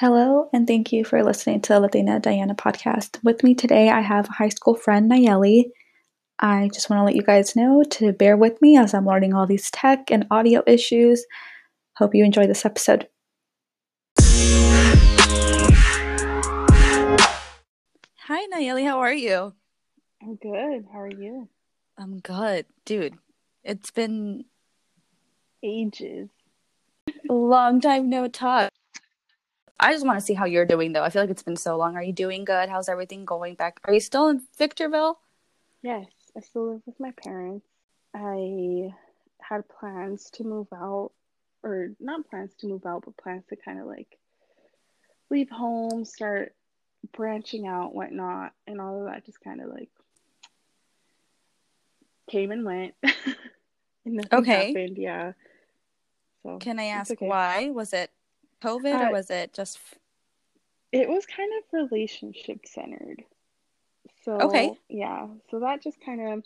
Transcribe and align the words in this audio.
Hello, 0.00 0.48
and 0.54 0.66
thank 0.66 0.92
you 0.94 1.04
for 1.04 1.22
listening 1.22 1.60
to 1.60 1.74
the 1.74 1.80
Latina 1.80 2.18
Diana 2.18 2.54
podcast. 2.54 3.22
With 3.22 3.44
me 3.44 3.54
today, 3.54 3.90
I 3.90 4.00
have 4.00 4.30
a 4.30 4.32
high 4.32 4.48
school 4.48 4.74
friend 4.74 5.10
Nayeli. 5.10 5.64
I 6.38 6.70
just 6.72 6.88
want 6.88 7.00
to 7.00 7.04
let 7.04 7.16
you 7.16 7.22
guys 7.22 7.54
know 7.54 7.82
to 7.82 8.14
bear 8.14 8.38
with 8.38 8.62
me 8.62 8.78
as 8.78 8.94
I'm 8.94 9.04
learning 9.04 9.34
all 9.34 9.46
these 9.46 9.70
tech 9.70 10.10
and 10.10 10.26
audio 10.30 10.62
issues. 10.66 11.26
Hope 11.98 12.14
you 12.14 12.24
enjoy 12.24 12.46
this 12.46 12.64
episode. 12.64 13.08
Hi, 18.20 18.46
Nayeli. 18.54 18.86
How 18.86 19.00
are 19.00 19.12
you? 19.12 19.52
I'm 20.22 20.36
good. 20.36 20.86
How 20.90 21.00
are 21.00 21.12
you? 21.12 21.46
I'm 21.98 22.20
good. 22.20 22.64
Dude, 22.86 23.18
it's 23.62 23.90
been 23.90 24.46
Ages. 25.62 26.30
long 27.28 27.82
time 27.82 28.08
no 28.08 28.28
talk. 28.28 28.69
I 29.82 29.92
just 29.94 30.04
want 30.04 30.18
to 30.20 30.24
see 30.24 30.34
how 30.34 30.44
you're 30.44 30.66
doing, 30.66 30.92
though. 30.92 31.02
I 31.02 31.08
feel 31.08 31.22
like 31.22 31.30
it's 31.30 31.42
been 31.42 31.56
so 31.56 31.76
long. 31.76 31.96
Are 31.96 32.02
you 32.02 32.12
doing 32.12 32.44
good? 32.44 32.68
How's 32.68 32.88
everything 32.88 33.24
going 33.24 33.54
back? 33.54 33.80
Are 33.84 33.94
you 33.94 34.00
still 34.00 34.28
in 34.28 34.42
Victorville? 34.58 35.18
Yes, 35.82 36.06
I 36.36 36.40
still 36.40 36.72
live 36.72 36.82
with 36.84 37.00
my 37.00 37.12
parents. 37.12 37.66
I 38.14 38.90
had 39.40 39.66
plans 39.68 40.28
to 40.34 40.44
move 40.44 40.66
out, 40.74 41.12
or 41.62 41.92
not 41.98 42.28
plans 42.28 42.52
to 42.60 42.66
move 42.66 42.84
out, 42.84 43.04
but 43.06 43.16
plans 43.16 43.44
to 43.48 43.56
kind 43.56 43.80
of 43.80 43.86
like 43.86 44.18
leave 45.30 45.48
home, 45.48 46.04
start 46.04 46.54
branching 47.12 47.66
out, 47.66 47.94
whatnot, 47.94 48.52
and 48.66 48.82
all 48.82 49.00
of 49.00 49.06
that 49.06 49.24
just 49.24 49.40
kind 49.40 49.62
of 49.62 49.70
like 49.70 49.88
came 52.30 52.50
and 52.50 52.66
went. 52.66 52.94
and 53.02 54.14
nothing 54.16 54.38
Okay. 54.40 54.66
happened, 54.66 54.98
yeah. 54.98 55.32
So 56.42 56.58
Can 56.58 56.78
I 56.78 56.84
ask 56.86 57.12
okay. 57.12 57.26
why? 57.26 57.70
Was 57.70 57.94
it 57.94 58.10
COVID 58.62 59.00
Uh, 59.00 59.08
or 59.08 59.12
was 59.12 59.30
it 59.30 59.52
just. 59.52 59.78
It 60.92 61.08
was 61.08 61.24
kind 61.26 61.50
of 61.58 61.88
relationship 61.90 62.66
centered. 62.66 63.22
So, 64.24 64.40
Okay. 64.40 64.72
yeah, 64.88 65.28
so 65.50 65.60
that 65.60 65.82
just 65.82 66.00
kind 66.00 66.20
of 66.32 66.44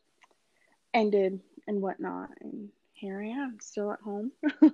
ended 0.93 1.41
and 1.67 1.81
whatnot. 1.81 2.31
And 2.41 2.69
here 2.93 3.21
I 3.23 3.29
am, 3.29 3.59
still 3.61 3.91
at 3.93 4.01
home. 4.01 4.33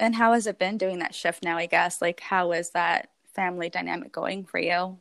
And 0.00 0.14
how 0.14 0.32
has 0.32 0.46
it 0.46 0.58
been 0.58 0.78
doing 0.78 1.00
that 1.00 1.14
shift 1.14 1.44
now, 1.44 1.58
I 1.58 1.66
guess? 1.66 2.00
Like, 2.00 2.20
how 2.20 2.52
is 2.52 2.70
that 2.70 3.10
family 3.34 3.68
dynamic 3.68 4.10
going 4.12 4.46
for 4.46 4.58
you? 4.58 4.96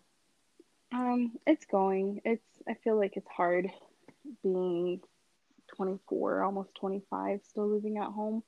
Um, 0.92 1.38
it's 1.48 1.66
going. 1.66 2.20
It's, 2.26 2.44
I 2.68 2.74
feel 2.84 2.98
like 2.98 3.16
it's 3.16 3.30
hard 3.30 3.72
being 4.44 5.00
24, 5.76 6.44
almost 6.44 6.76
25, 6.76 7.40
still 7.50 7.68
living 7.68 7.98
at 7.98 8.08
home. 8.12 8.44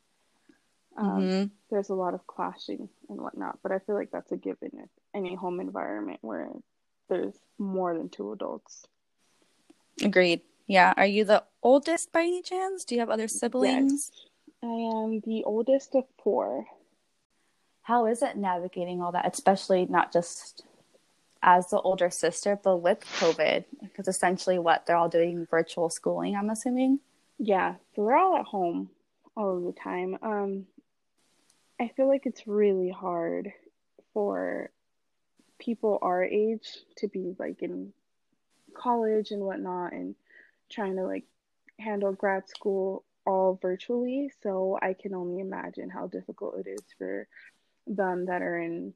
Um, 0.97 1.29
hmm 1.29 1.43
there's 1.71 1.89
a 1.89 1.95
lot 1.95 2.13
of 2.13 2.27
clashing 2.27 2.89
and 3.09 3.21
whatnot, 3.21 3.59
but 3.63 3.71
I 3.71 3.79
feel 3.79 3.95
like 3.95 4.11
that's 4.11 4.31
a 4.31 4.37
given 4.37 4.71
in 4.73 4.89
any 5.15 5.35
home 5.35 5.59
environment 5.61 6.19
where 6.21 6.49
there's 7.09 7.33
more 7.57 7.97
than 7.97 8.09
two 8.09 8.33
adults. 8.33 8.85
Agreed. 10.03 10.41
Yeah. 10.67 10.93
Are 10.97 11.05
you 11.05 11.23
the 11.23 11.43
oldest 11.63 12.11
by 12.11 12.21
any 12.21 12.41
chance? 12.41 12.83
Do 12.83 12.95
you 12.95 12.99
have 12.99 13.09
other 13.09 13.27
siblings? 13.29 14.11
Yes, 14.13 14.25
I 14.63 14.67
am 14.67 15.21
the 15.21 15.43
oldest 15.45 15.95
of 15.95 16.03
four. 16.21 16.65
How 17.83 18.05
is 18.05 18.21
it 18.21 18.37
navigating 18.37 19.01
all 19.01 19.13
that, 19.13 19.33
especially 19.33 19.85
not 19.85 20.13
just 20.13 20.63
as 21.41 21.69
the 21.69 21.79
older 21.79 22.09
sister, 22.09 22.59
but 22.61 22.77
with 22.77 22.99
COVID? 23.19 23.63
Because 23.81 24.07
essentially, 24.07 24.59
what 24.59 24.85
they're 24.85 24.97
all 24.97 25.09
doing 25.09 25.47
virtual 25.49 25.89
schooling, 25.89 26.35
I'm 26.35 26.49
assuming. 26.49 26.99
Yeah, 27.39 27.75
so 27.95 28.03
we're 28.03 28.17
all 28.17 28.37
at 28.37 28.45
home 28.45 28.89
all 29.35 29.57
of 29.57 29.63
the 29.63 29.79
time. 29.79 30.17
Um, 30.21 30.65
I 31.81 31.87
feel 31.87 32.07
like 32.07 32.27
it's 32.27 32.45
really 32.45 32.91
hard 32.91 33.51
for 34.13 34.69
people 35.57 35.97
our 36.03 36.23
age 36.23 36.77
to 36.97 37.07
be 37.07 37.33
like 37.39 37.63
in 37.63 37.91
college 38.75 39.31
and 39.31 39.41
whatnot 39.41 39.91
and 39.91 40.13
trying 40.69 40.97
to 40.97 41.05
like 41.05 41.23
handle 41.79 42.13
grad 42.13 42.47
school 42.47 43.03
all 43.25 43.57
virtually. 43.59 44.31
So 44.43 44.77
I 44.79 44.93
can 44.93 45.15
only 45.15 45.39
imagine 45.41 45.89
how 45.89 46.05
difficult 46.05 46.59
it 46.59 46.69
is 46.69 46.83
for 46.99 47.27
them 47.87 48.27
that 48.27 48.43
are 48.43 48.59
in 48.59 48.93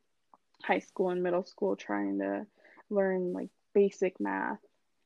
high 0.61 0.79
school 0.79 1.09
and 1.09 1.23
middle 1.23 1.43
school 1.43 1.75
trying 1.75 2.19
to 2.19 2.45
learn 2.91 3.33
like 3.33 3.49
basic 3.73 4.19
math 4.19 4.61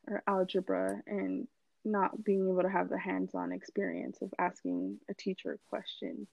or 0.05 0.21
algebra 0.27 1.01
and 1.07 1.47
not 1.85 2.25
being 2.25 2.45
able 2.49 2.63
to 2.63 2.69
have 2.69 2.89
the 2.89 2.99
hands-on 2.99 3.53
experience 3.53 4.21
of 4.21 4.33
asking 4.37 4.97
a 5.09 5.13
teacher 5.13 5.53
a 5.53 5.69
question. 5.69 6.27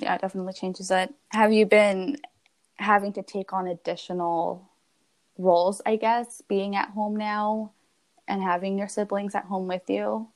Yeah, 0.00 0.14
it 0.14 0.20
definitely 0.20 0.52
changes 0.52 0.90
it. 0.90 1.14
Have 1.28 1.52
you 1.52 1.66
been 1.66 2.16
having 2.76 3.12
to 3.14 3.22
take 3.22 3.52
on 3.52 3.68
additional 3.68 4.70
roles, 5.38 5.80
I 5.86 5.96
guess, 5.96 6.42
being 6.48 6.76
at 6.76 6.90
home 6.90 7.16
now 7.16 7.72
and 8.26 8.42
having 8.42 8.78
your 8.78 8.88
siblings 8.88 9.34
at 9.34 9.44
home 9.44 9.68
with 9.68 9.88
you? 9.88 10.28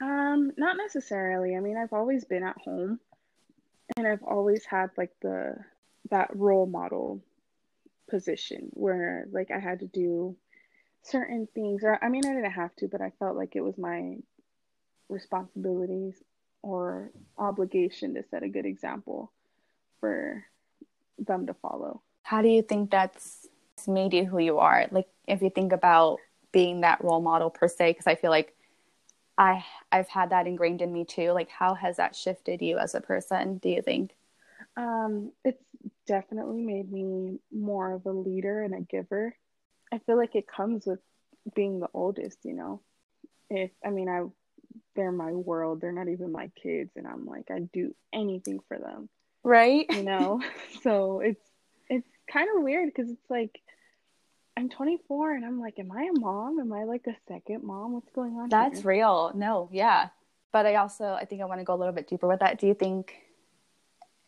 Um, 0.00 0.52
not 0.56 0.76
necessarily. 0.76 1.56
I 1.56 1.60
mean, 1.60 1.76
I've 1.76 1.92
always 1.92 2.24
been 2.24 2.42
at 2.42 2.58
home 2.58 3.00
and 3.96 4.06
I've 4.06 4.22
always 4.22 4.64
had 4.64 4.90
like 4.96 5.12
the 5.20 5.56
that 6.10 6.30
role 6.34 6.66
model 6.66 7.22
position 8.10 8.68
where 8.72 9.26
like 9.30 9.50
I 9.50 9.58
had 9.58 9.80
to 9.80 9.86
do 9.86 10.36
certain 11.02 11.48
things 11.54 11.82
or 11.84 11.98
I 12.02 12.08
mean 12.08 12.26
I 12.26 12.34
didn't 12.34 12.50
have 12.52 12.74
to, 12.76 12.88
but 12.88 13.00
I 13.00 13.12
felt 13.18 13.36
like 13.36 13.54
it 13.56 13.60
was 13.60 13.78
my 13.78 14.16
responsibilities 15.08 16.14
or 16.62 17.10
obligation 17.38 18.14
to 18.14 18.24
set 18.30 18.42
a 18.42 18.48
good 18.48 18.66
example 18.66 19.32
for 20.00 20.44
them 21.18 21.46
to 21.46 21.54
follow. 21.54 22.02
How 22.22 22.42
do 22.42 22.48
you 22.48 22.62
think 22.62 22.90
that's 22.90 23.48
made 23.86 24.12
you 24.12 24.24
who 24.24 24.38
you 24.38 24.58
are? 24.58 24.86
Like, 24.90 25.08
if 25.26 25.42
you 25.42 25.50
think 25.50 25.72
about 25.72 26.18
being 26.52 26.82
that 26.82 27.02
role 27.02 27.20
model 27.20 27.50
per 27.50 27.68
se, 27.68 27.90
because 27.90 28.06
I 28.06 28.14
feel 28.14 28.30
like 28.30 28.54
I 29.38 29.64
I've 29.90 30.08
had 30.08 30.30
that 30.30 30.46
ingrained 30.46 30.82
in 30.82 30.92
me 30.92 31.04
too. 31.04 31.32
Like, 31.32 31.48
how 31.48 31.74
has 31.74 31.96
that 31.96 32.14
shifted 32.14 32.62
you 32.62 32.78
as 32.78 32.94
a 32.94 33.00
person? 33.00 33.58
Do 33.58 33.68
you 33.68 33.82
think? 33.82 34.14
Um, 34.76 35.32
it's 35.44 35.62
definitely 36.06 36.62
made 36.62 36.90
me 36.90 37.38
more 37.50 37.92
of 37.92 38.06
a 38.06 38.12
leader 38.12 38.62
and 38.62 38.74
a 38.74 38.80
giver. 38.80 39.36
I 39.92 39.98
feel 39.98 40.16
like 40.16 40.34
it 40.34 40.46
comes 40.46 40.86
with 40.86 41.00
being 41.54 41.80
the 41.80 41.88
oldest, 41.92 42.38
you 42.44 42.54
know. 42.54 42.80
If 43.50 43.70
I 43.84 43.90
mean 43.90 44.08
I 44.08 44.24
they're 44.94 45.12
my 45.12 45.32
world, 45.32 45.80
they're 45.80 45.92
not 45.92 46.08
even 46.08 46.32
my 46.32 46.50
kids 46.62 46.90
and 46.96 47.06
I'm 47.06 47.26
like 47.26 47.50
I'd 47.50 47.70
do 47.72 47.94
anything 48.12 48.60
for 48.68 48.78
them, 48.78 49.08
Right. 49.44 49.86
you 49.90 50.02
know. 50.02 50.40
so 50.82 51.20
it's 51.20 51.44
it's 51.88 52.08
kind 52.32 52.48
of 52.56 52.62
weird 52.62 52.88
because 52.94 53.10
it's 53.10 53.30
like 53.30 53.60
I'm 54.56 54.68
24 54.68 55.32
and 55.34 55.44
I'm 55.44 55.60
like 55.60 55.78
am 55.78 55.90
I 55.92 56.10
a 56.14 56.18
mom? 56.18 56.58
Am 56.60 56.72
I 56.72 56.84
like 56.84 57.06
a 57.06 57.16
second 57.28 57.64
mom? 57.64 57.92
What's 57.94 58.10
going 58.12 58.34
on 58.36 58.48
That's 58.48 58.80
here? 58.80 58.88
real. 58.90 59.32
No, 59.34 59.68
yeah. 59.72 60.08
But 60.52 60.66
I 60.66 60.76
also 60.76 61.14
I 61.14 61.24
think 61.24 61.40
I 61.42 61.46
want 61.46 61.60
to 61.60 61.64
go 61.64 61.74
a 61.74 61.80
little 61.80 61.94
bit 61.94 62.08
deeper 62.08 62.28
with 62.28 62.40
that. 62.40 62.58
Do 62.58 62.66
you 62.66 62.74
think 62.74 63.14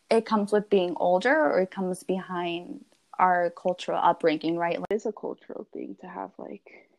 it 0.09 0.25
comes 0.25 0.51
with 0.51 0.69
being 0.69 0.95
older 0.97 1.35
or 1.35 1.59
it 1.61 1.71
comes 1.71 2.03
behind 2.03 2.85
our 3.17 3.49
cultural 3.51 3.99
upbringing, 4.01 4.55
right? 4.57 4.79
Like, 4.79 4.87
It 4.91 4.95
is 4.95 5.05
a 5.05 5.11
cultural 5.11 5.67
thing 5.73 5.95
to 6.01 6.07
have 6.07 6.31
like 6.37 6.89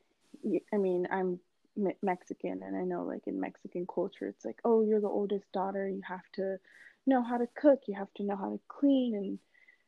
I 0.72 0.76
mean 0.76 1.06
I'm 1.10 1.40
Me- 1.76 1.96
Mexican 2.02 2.62
and 2.62 2.76
I 2.76 2.82
know 2.82 3.04
like 3.04 3.26
in 3.26 3.40
Mexican 3.40 3.86
culture 3.86 4.28
it's 4.28 4.44
like 4.44 4.60
oh 4.64 4.82
you're 4.82 5.00
the 5.00 5.08
oldest 5.08 5.50
daughter 5.52 5.88
you 5.88 6.02
have 6.08 6.24
to 6.34 6.58
know 7.06 7.22
how 7.22 7.38
to 7.38 7.48
cook 7.56 7.82
you 7.86 7.94
have 7.94 8.12
to 8.16 8.24
know 8.24 8.36
how 8.36 8.50
to 8.50 8.60
clean 8.68 9.14
and 9.14 9.38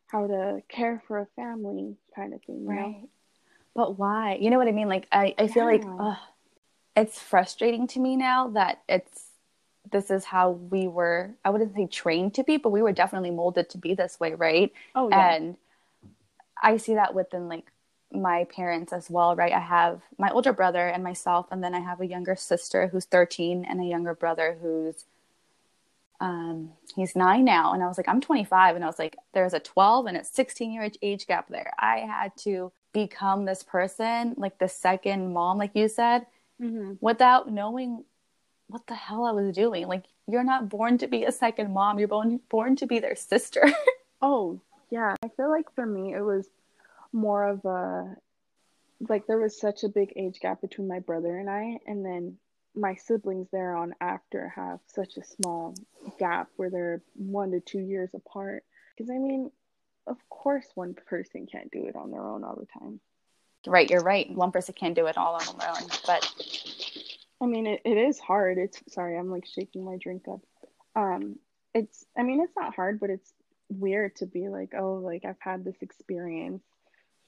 how 0.08 0.26
to 0.26 0.62
care 0.68 1.02
for 1.08 1.18
a 1.18 1.26
family 1.36 1.96
kind 2.14 2.34
of 2.34 2.42
thing 2.44 2.64
you 2.66 2.74
know 2.74 2.94
right. 2.94 3.08
But 3.74 3.98
why? 3.98 4.36
You 4.40 4.50
know 4.50 4.58
what 4.58 4.68
I 4.68 4.72
mean? 4.72 4.88
Like 4.88 5.08
I, 5.12 5.34
I 5.38 5.48
feel 5.48 5.64
like 5.64 5.84
Yeah. 5.84 5.98
ugh, 5.98 6.16
it's 6.96 7.20
frustrating 7.20 7.86
to 7.88 8.00
me 8.00 8.16
now 8.16 8.48
that 8.50 8.82
it's 8.88 9.24
this 9.90 10.10
is 10.10 10.24
how 10.24 10.50
we 10.50 10.88
were 10.88 11.32
I 11.44 11.50
wouldn't 11.50 11.74
say 11.74 11.86
trained 11.86 12.34
to 12.34 12.44
be, 12.44 12.56
but 12.58 12.70
we 12.70 12.82
were 12.82 12.92
definitely 12.92 13.30
molded 13.30 13.70
to 13.70 13.78
be 13.78 13.94
this 13.94 14.18
way, 14.20 14.34
right? 14.34 14.72
oh 14.94 15.08
yeah 15.10 15.34
and 15.36 15.56
i 16.62 16.76
see 16.76 16.94
that 16.94 17.14
within 17.14 17.48
like 17.48 17.72
my 18.12 18.44
parents 18.44 18.92
as 18.92 19.10
well 19.10 19.36
right? 19.36 19.52
I 19.52 19.60
have 19.60 20.00
my 20.18 20.30
older 20.30 20.52
brother 20.52 20.86
and 20.88 21.04
myself 21.04 21.46
and 21.50 21.62
then 21.62 21.74
i 21.74 21.80
have 21.80 22.00
a 22.00 22.06
younger 22.06 22.36
sister 22.36 22.88
who's 22.88 23.04
13 23.04 23.64
and 23.64 23.80
a 23.80 23.84
younger 23.84 24.14
brother 24.14 24.58
who's 24.62 25.04
um 26.20 26.72
he's 26.96 27.14
9 27.14 27.44
now. 27.44 27.72
And 27.72 27.82
i 27.82 27.86
was 27.86 27.96
like 27.96 28.08
i'm 28.08 28.20
25 28.20 28.74
and 28.76 28.84
i 28.84 28.88
was 28.88 28.98
like 28.98 29.16
there's 29.34 29.54
a 29.54 29.60
12 29.60 30.06
and 30.06 30.16
a 30.16 30.24
16 30.24 30.72
year 30.72 30.90
age 31.02 31.26
gap 31.26 31.48
there. 31.48 31.72
I 31.78 31.98
had 31.98 32.36
to 32.38 32.72
become 32.92 33.44
this 33.44 33.62
person 33.62 34.34
like 34.36 34.58
the 34.58 34.68
second 34.68 35.32
mom 35.32 35.58
like 35.58 35.72
you 35.74 35.88
said 35.88 36.26
hmm 36.58 36.94
without 37.00 37.50
knowing 37.52 38.04
what 38.68 38.86
the 38.86 38.94
hell 38.94 39.24
i 39.24 39.32
was 39.32 39.54
doing. 39.54 39.86
Like 39.86 40.04
you're 40.26 40.44
not 40.44 40.68
born 40.68 40.98
to 40.98 41.06
be 41.06 41.24
a 41.24 41.32
second 41.32 41.72
mom. 41.72 41.98
You're 41.98 42.08
born 42.08 42.40
born 42.48 42.76
to 42.76 42.86
be 42.86 42.98
their 43.00 43.16
sister. 43.16 43.62
Oh 44.20 44.60
yeah. 44.90 45.14
I 45.22 45.28
feel 45.28 45.48
like 45.50 45.72
for 45.74 45.86
me 45.86 46.12
it 46.14 46.22
was 46.22 46.48
more 47.12 47.48
of 47.48 47.64
a 47.64 48.16
like 49.08 49.26
there 49.26 49.38
was 49.38 49.58
such 49.58 49.84
a 49.84 49.88
big 49.88 50.12
age 50.16 50.40
gap 50.40 50.60
between 50.60 50.88
my 50.88 50.98
brother 50.98 51.38
and 51.38 51.48
I 51.48 51.78
and 51.86 52.04
then 52.04 52.36
my 52.74 52.94
siblings 52.94 53.48
there 53.52 53.76
on 53.76 53.94
after 54.00 54.48
have 54.50 54.80
such 54.86 55.16
a 55.16 55.24
small 55.24 55.74
gap 56.18 56.48
where 56.56 56.70
they're 56.70 57.02
one 57.14 57.52
to 57.52 57.60
two 57.60 57.80
years 57.80 58.10
apart 58.14 58.64
because 58.96 59.10
I 59.10 59.18
mean 59.18 59.50
of 60.06 60.16
course 60.28 60.66
one 60.74 60.94
person 60.94 61.46
can't 61.50 61.70
do 61.70 61.86
it 61.86 61.96
on 61.96 62.10
their 62.10 62.26
own 62.26 62.44
all 62.44 62.56
the 62.56 62.80
time. 62.80 63.00
Right, 63.66 63.90
you're 63.90 64.02
right. 64.02 64.30
One 64.30 64.52
person 64.52 64.74
can't 64.78 64.94
do 64.94 65.06
it 65.06 65.18
all 65.18 65.34
on 65.34 65.58
their 65.58 65.68
own, 65.68 65.88
but 66.06 66.32
I 67.40 67.46
mean, 67.46 67.66
it, 67.66 67.82
it 67.84 67.96
is 67.96 68.18
hard. 68.18 68.58
It's 68.58 68.80
sorry, 68.88 69.16
I'm 69.16 69.30
like 69.30 69.46
shaking 69.46 69.84
my 69.84 69.96
drink 69.96 70.24
up. 70.28 70.40
Um, 70.96 71.38
it's 71.74 72.04
I 72.16 72.22
mean, 72.22 72.40
it's 72.40 72.56
not 72.56 72.74
hard, 72.74 72.98
but 73.00 73.10
it's 73.10 73.32
weird 73.68 74.16
to 74.16 74.26
be 74.26 74.48
like, 74.48 74.72
oh, 74.76 74.94
like 74.94 75.24
I've 75.24 75.40
had 75.40 75.64
this 75.64 75.80
experience 75.82 76.62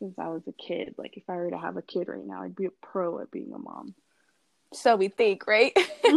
since 0.01 0.19
I 0.19 0.29
was 0.29 0.43
a 0.49 0.53
kid. 0.53 0.97
Like 0.99 1.17
if 1.17 1.23
I 1.29 1.37
were 1.37 1.51
to 1.51 1.59
have 1.59 1.77
a 1.77 1.83
kid 1.83 2.09
right 2.09 2.27
now, 2.27 2.43
I'd 2.43 2.57
be 2.57 2.67
a 2.67 2.71
pro 2.83 3.21
at 3.21 3.31
being 3.31 3.53
a 3.55 3.59
mom. 3.59 3.95
So 4.73 4.97
we 4.97 5.09
think, 5.09 5.47
right? 5.47 5.77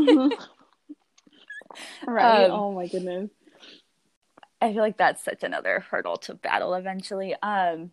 right. 2.08 2.46
Um, 2.46 2.52
oh 2.52 2.72
my 2.72 2.88
goodness. 2.88 3.30
I 4.62 4.72
feel 4.72 4.82
like 4.82 4.98
that's 4.98 5.24
such 5.24 5.44
another 5.44 5.82
hurdle 5.82 6.18
to 6.18 6.34
battle 6.34 6.74
eventually. 6.74 7.36
Um 7.44 7.92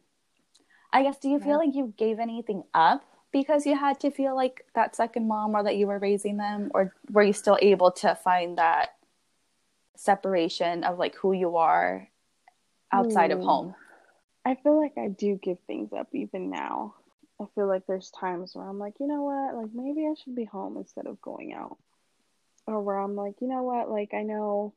I 0.92 1.02
guess 1.02 1.18
do 1.18 1.28
you 1.28 1.38
feel 1.38 1.56
like 1.58 1.74
you 1.74 1.94
gave 1.96 2.18
anything 2.18 2.64
up 2.74 3.04
because 3.32 3.64
you 3.64 3.76
had 3.76 4.00
to 4.00 4.10
feel 4.10 4.34
like 4.34 4.64
that 4.74 4.96
second 4.96 5.28
mom 5.28 5.54
or 5.54 5.62
that 5.62 5.76
you 5.76 5.86
were 5.86 5.98
raising 5.98 6.36
them 6.36 6.70
or 6.74 6.94
were 7.10 7.22
you 7.22 7.32
still 7.32 7.58
able 7.62 7.92
to 7.92 8.16
find 8.16 8.58
that 8.58 8.96
separation 9.96 10.82
of 10.82 10.98
like 10.98 11.14
who 11.14 11.32
you 11.32 11.56
are 11.56 12.08
outside 12.92 13.30
Ooh. 13.30 13.36
of 13.36 13.40
home? 13.40 13.74
I 14.44 14.54
feel 14.56 14.80
like 14.80 14.94
I 14.96 15.08
do 15.08 15.38
give 15.42 15.58
things 15.66 15.92
up 15.92 16.08
even 16.14 16.50
now. 16.50 16.94
I 17.40 17.44
feel 17.54 17.66
like 17.66 17.86
there's 17.86 18.10
times 18.10 18.54
where 18.54 18.68
I'm 18.68 18.78
like, 18.78 18.94
you 19.00 19.06
know 19.06 19.22
what, 19.22 19.54
like 19.54 19.70
maybe 19.74 20.06
I 20.06 20.14
should 20.14 20.34
be 20.34 20.44
home 20.44 20.76
instead 20.76 21.06
of 21.06 21.20
going 21.20 21.52
out. 21.52 21.78
Or 22.66 22.80
where 22.82 22.98
I'm 22.98 23.16
like, 23.16 23.34
you 23.40 23.48
know 23.48 23.62
what, 23.62 23.90
like 23.90 24.14
I 24.14 24.22
know 24.22 24.74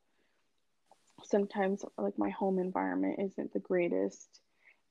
sometimes 1.23 1.83
like 1.97 2.17
my 2.17 2.29
home 2.29 2.59
environment 2.59 3.19
isn't 3.19 3.53
the 3.53 3.59
greatest 3.59 4.27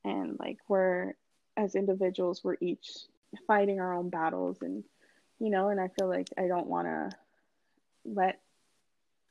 and 0.05 0.37
like 0.39 0.59
we're 0.69 1.13
as 1.57 1.75
individuals 1.75 2.43
we're 2.43 2.57
each 2.61 2.89
fighting 3.47 3.81
our 3.81 3.95
own 3.95 4.09
battles 4.09 4.59
and 4.63 4.85
you 5.39 5.51
know 5.51 5.69
and 5.69 5.81
I 5.81 5.89
feel 5.89 6.09
like 6.09 6.29
I 6.39 6.47
don't 6.47 6.67
want 6.67 6.87
to 6.87 7.11
let 8.05 8.41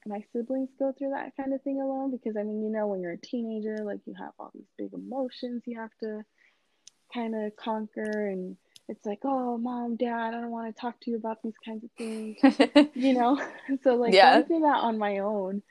my 0.05 0.23
siblings 0.33 0.69
go 0.79 0.93
through 0.97 1.11
that 1.11 1.35
kind 1.37 1.53
of 1.53 1.61
thing 1.61 1.81
alone 1.81 2.11
because 2.11 2.35
I 2.37 2.43
mean, 2.43 2.63
you 2.63 2.71
know, 2.71 2.87
when 2.87 3.01
you're 3.01 3.13
a 3.13 3.17
teenager, 3.17 3.77
like 3.83 3.99
you 4.05 4.13
have 4.17 4.33
all 4.39 4.51
these 4.53 4.69
big 4.77 4.93
emotions 4.93 5.63
you 5.65 5.79
have 5.79 5.91
to 6.01 6.23
kind 7.13 7.35
of 7.35 7.55
conquer 7.55 8.27
and 8.29 8.57
it's 8.89 9.05
like, 9.05 9.19
oh, 9.23 9.57
mom, 9.57 9.95
dad, 9.95 10.33
I 10.33 10.41
don't 10.41 10.51
want 10.51 10.75
to 10.75 10.81
talk 10.81 10.99
to 11.01 11.11
you 11.11 11.15
about 11.17 11.41
these 11.41 11.53
kinds 11.63 11.83
of 11.85 11.91
things, 11.97 12.37
you 12.93 13.13
know? 13.13 13.41
So, 13.83 13.95
like, 13.95 14.13
yeah. 14.13 14.33
going 14.33 14.45
through 14.47 14.59
that 14.61 14.83
on 14.83 14.97
my 14.97 15.19
own 15.19 15.61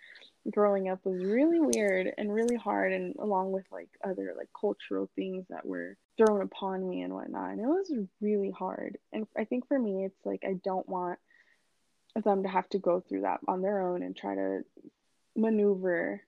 growing 0.51 0.89
up 0.89 1.05
was 1.05 1.23
really 1.23 1.61
weird 1.61 2.13
and 2.17 2.33
really 2.33 2.57
hard, 2.57 2.93
and 2.93 3.15
along 3.19 3.53
with 3.53 3.65
like 3.71 3.89
other 4.03 4.35
like 4.37 4.49
cultural 4.59 5.11
things 5.15 5.45
that 5.51 5.67
were 5.67 5.97
thrown 6.17 6.43
upon 6.43 6.89
me 6.89 7.03
and 7.03 7.13
whatnot. 7.13 7.51
And 7.51 7.61
it 7.61 7.67
was 7.67 7.93
really 8.21 8.51
hard. 8.51 8.97
And 9.13 9.27
I 9.37 9.45
think 9.45 9.69
for 9.69 9.79
me, 9.79 10.05
it's 10.05 10.25
like, 10.25 10.43
I 10.47 10.55
don't 10.65 10.89
want 10.89 11.19
them 12.15 12.43
to 12.43 12.49
have 12.49 12.69
to 12.71 12.79
go 12.79 13.01
through 13.01 13.23
that 13.23 13.41
on 13.47 13.63
their 13.63 13.83
own 13.83 14.03
and 14.03 14.17
try 14.17 14.35
to 14.35 14.61
maneuver 15.37 16.23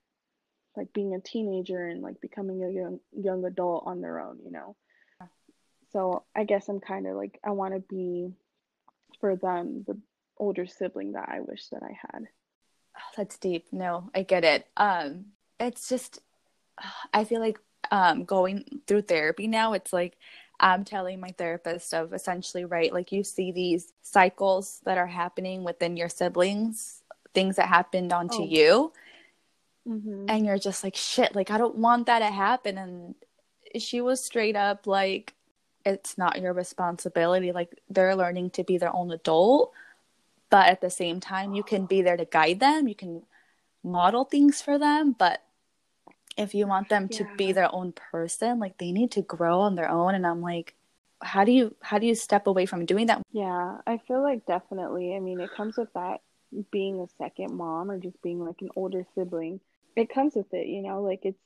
like 0.77 0.93
being 0.93 1.15
a 1.15 1.21
teenager 1.21 1.87
and 1.87 2.03
like 2.03 2.21
becoming 2.21 2.63
a 2.63 2.71
young 2.71 3.01
young 3.13 3.45
adult 3.45 3.85
on 3.87 4.01
their 4.01 4.21
own, 4.21 4.39
you 4.45 4.51
know. 4.51 4.77
So 5.93 6.25
I 6.35 6.45
guess 6.45 6.69
I'm 6.69 6.81
kind 6.81 7.07
of 7.07 7.17
like 7.17 7.39
I 7.45 7.51
want 7.51 7.75
to 7.75 7.81
be 7.81 8.33
for 9.21 9.37
them 9.37 9.85
the 9.87 9.99
older 10.39 10.67
sibling 10.67 11.13
that 11.13 11.29
I 11.29 11.41
wish 11.41 11.69
that 11.69 11.83
I 11.83 11.99
had. 12.01 12.27
Oh, 12.97 13.13
that's 13.17 13.37
deep. 13.39 13.67
No, 13.73 14.11
I 14.15 14.23
get 14.23 14.45
it. 14.45 14.67
Um 14.77 15.27
it's 15.61 15.89
just 15.89 16.21
I 17.13 17.25
feel 17.25 17.41
like 17.41 17.59
um 17.91 18.25
going 18.25 18.81
through 18.87 19.03
therapy 19.03 19.47
now 19.47 19.75
it's 19.75 19.93
like 19.93 20.17
I'm 20.63 20.85
telling 20.85 21.19
my 21.19 21.33
therapist 21.37 21.93
of 21.93 22.15
essentially, 22.15 22.65
right, 22.65 22.93
like 22.93 23.11
you 23.11 23.25
see 23.25 23.51
these 23.51 23.93
cycles 24.03 24.81
that 24.85 24.97
are 24.97 25.09
happening 25.09 25.65
within 25.65 25.97
your 25.97 26.09
siblings, 26.09 27.03
things 27.35 27.57
that 27.57 27.69
happened 27.69 28.13
onto 28.13 28.43
oh. 28.43 28.47
you. 28.47 28.93
Mm-hmm. 29.89 30.27
And 30.29 30.47
you're 30.47 30.59
just 30.59 30.85
like, 30.85 30.95
shit, 30.95 31.35
like, 31.35 31.51
I 31.51 31.59
don't 31.59 31.75
want 31.75 32.07
that 32.07 32.21
to 32.21 32.27
happen. 32.27 32.79
And 32.79 33.15
she 33.83 34.01
was 34.01 34.25
straight 34.25 34.55
up 34.55 34.87
like, 34.87 35.35
it's 35.85 36.17
not 36.17 36.41
your 36.41 36.53
responsibility. 36.53 37.51
Like, 37.51 37.77
they're 37.91 38.15
learning 38.15 38.51
to 38.51 38.63
be 38.63 38.79
their 38.79 38.95
own 38.95 39.11
adult. 39.11 39.73
But 40.49 40.69
at 40.69 40.81
the 40.81 40.91
same 40.91 41.19
time, 41.19 41.55
you 41.55 41.65
can 41.65 41.87
be 41.87 42.03
there 42.03 42.17
to 42.17 42.25
guide 42.25 42.61
them, 42.61 42.87
you 42.87 42.95
can 42.95 43.23
model 43.83 44.25
things 44.25 44.63
for 44.63 44.79
them. 44.79 45.17
But 45.19 45.43
if 46.37 46.55
you 46.55 46.67
want 46.67 46.89
them 46.89 47.09
to 47.09 47.27
be 47.37 47.53
their 47.53 47.73
own 47.75 47.93
person 47.93 48.59
like 48.59 48.79
they 48.79 48.93
need 48.93 49.11
to 49.11 49.23
grow 49.23 49.61
on 49.61 49.75
their 49.75 49.91
own 49.91 50.15
and 50.15 50.27
i'm 50.27 50.41
like 50.41 50.75
how 51.23 51.45
do 51.45 51.53
you 51.53 51.75
how 51.81 51.99
do 51.99 52.07
you 52.07 52.15
step 52.15 52.47
away 52.47 52.67
from 52.67 52.85
doing 52.85 53.07
that? 53.07 53.23
Yeah 53.33 53.79
i 53.87 53.99
feel 54.09 54.23
like 54.23 54.45
definitely 54.47 55.15
i 55.15 55.21
mean 55.21 55.41
it 55.41 55.51
comes 55.57 55.77
with 55.77 55.93
that 55.95 56.21
being 56.71 57.01
a 57.01 57.07
second 57.17 57.55
mom 57.55 57.91
or 57.91 57.99
just 57.99 58.21
being 58.23 58.45
like 58.45 58.61
an 58.61 58.69
older 58.77 59.07
sibling. 59.15 59.59
It 59.97 60.13
comes 60.13 60.35
with 60.35 60.53
it 60.53 60.67
you 60.67 60.83
know 60.83 61.03
like 61.03 61.21
it's 61.25 61.39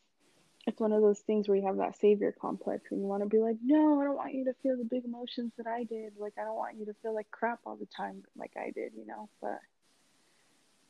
it's 0.67 0.81
one 0.81 0.93
of 0.93 1.01
those 1.01 1.21
things 1.21 1.47
where 1.47 1.57
you 1.57 1.67
have 1.67 1.77
that 1.77 1.99
savior 2.01 2.35
complex 2.41 2.91
and 2.91 3.01
you 3.01 3.07
want 3.07 3.23
to 3.23 3.29
be 3.29 3.39
like 3.39 3.57
no 3.63 4.01
i 4.01 4.05
don't 4.05 4.17
want 4.17 4.35
you 4.35 4.45
to 4.45 4.55
feel 4.63 4.77
the 4.77 4.85
big 4.85 5.05
emotions 5.05 5.53
that 5.59 5.67
i 5.67 5.85
did. 5.85 6.13
Like 6.19 6.35
i 6.39 6.45
don't 6.45 6.57
want 6.57 6.77
you 6.79 6.87
to 6.87 6.95
feel 7.03 7.15
like 7.15 7.31
crap 7.31 7.61
all 7.67 7.77
the 7.77 7.87
time 7.87 8.23
like 8.37 8.53
i 8.57 8.71
did 8.71 8.93
you 8.97 9.07
know 9.07 9.29
but 9.41 9.61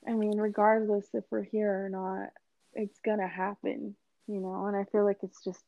i 0.07 0.13
mean 0.13 0.39
regardless 0.39 1.07
if 1.15 1.25
we're 1.31 1.43
here 1.43 1.85
or 1.85 1.89
not 1.89 2.31
it's 2.75 2.99
gonna 3.01 3.29
happen, 3.29 3.95
you 4.27 4.41
know. 4.41 4.67
And 4.67 4.77
I 4.77 4.85
feel 4.85 5.05
like 5.05 5.19
it's 5.23 5.43
just 5.43 5.65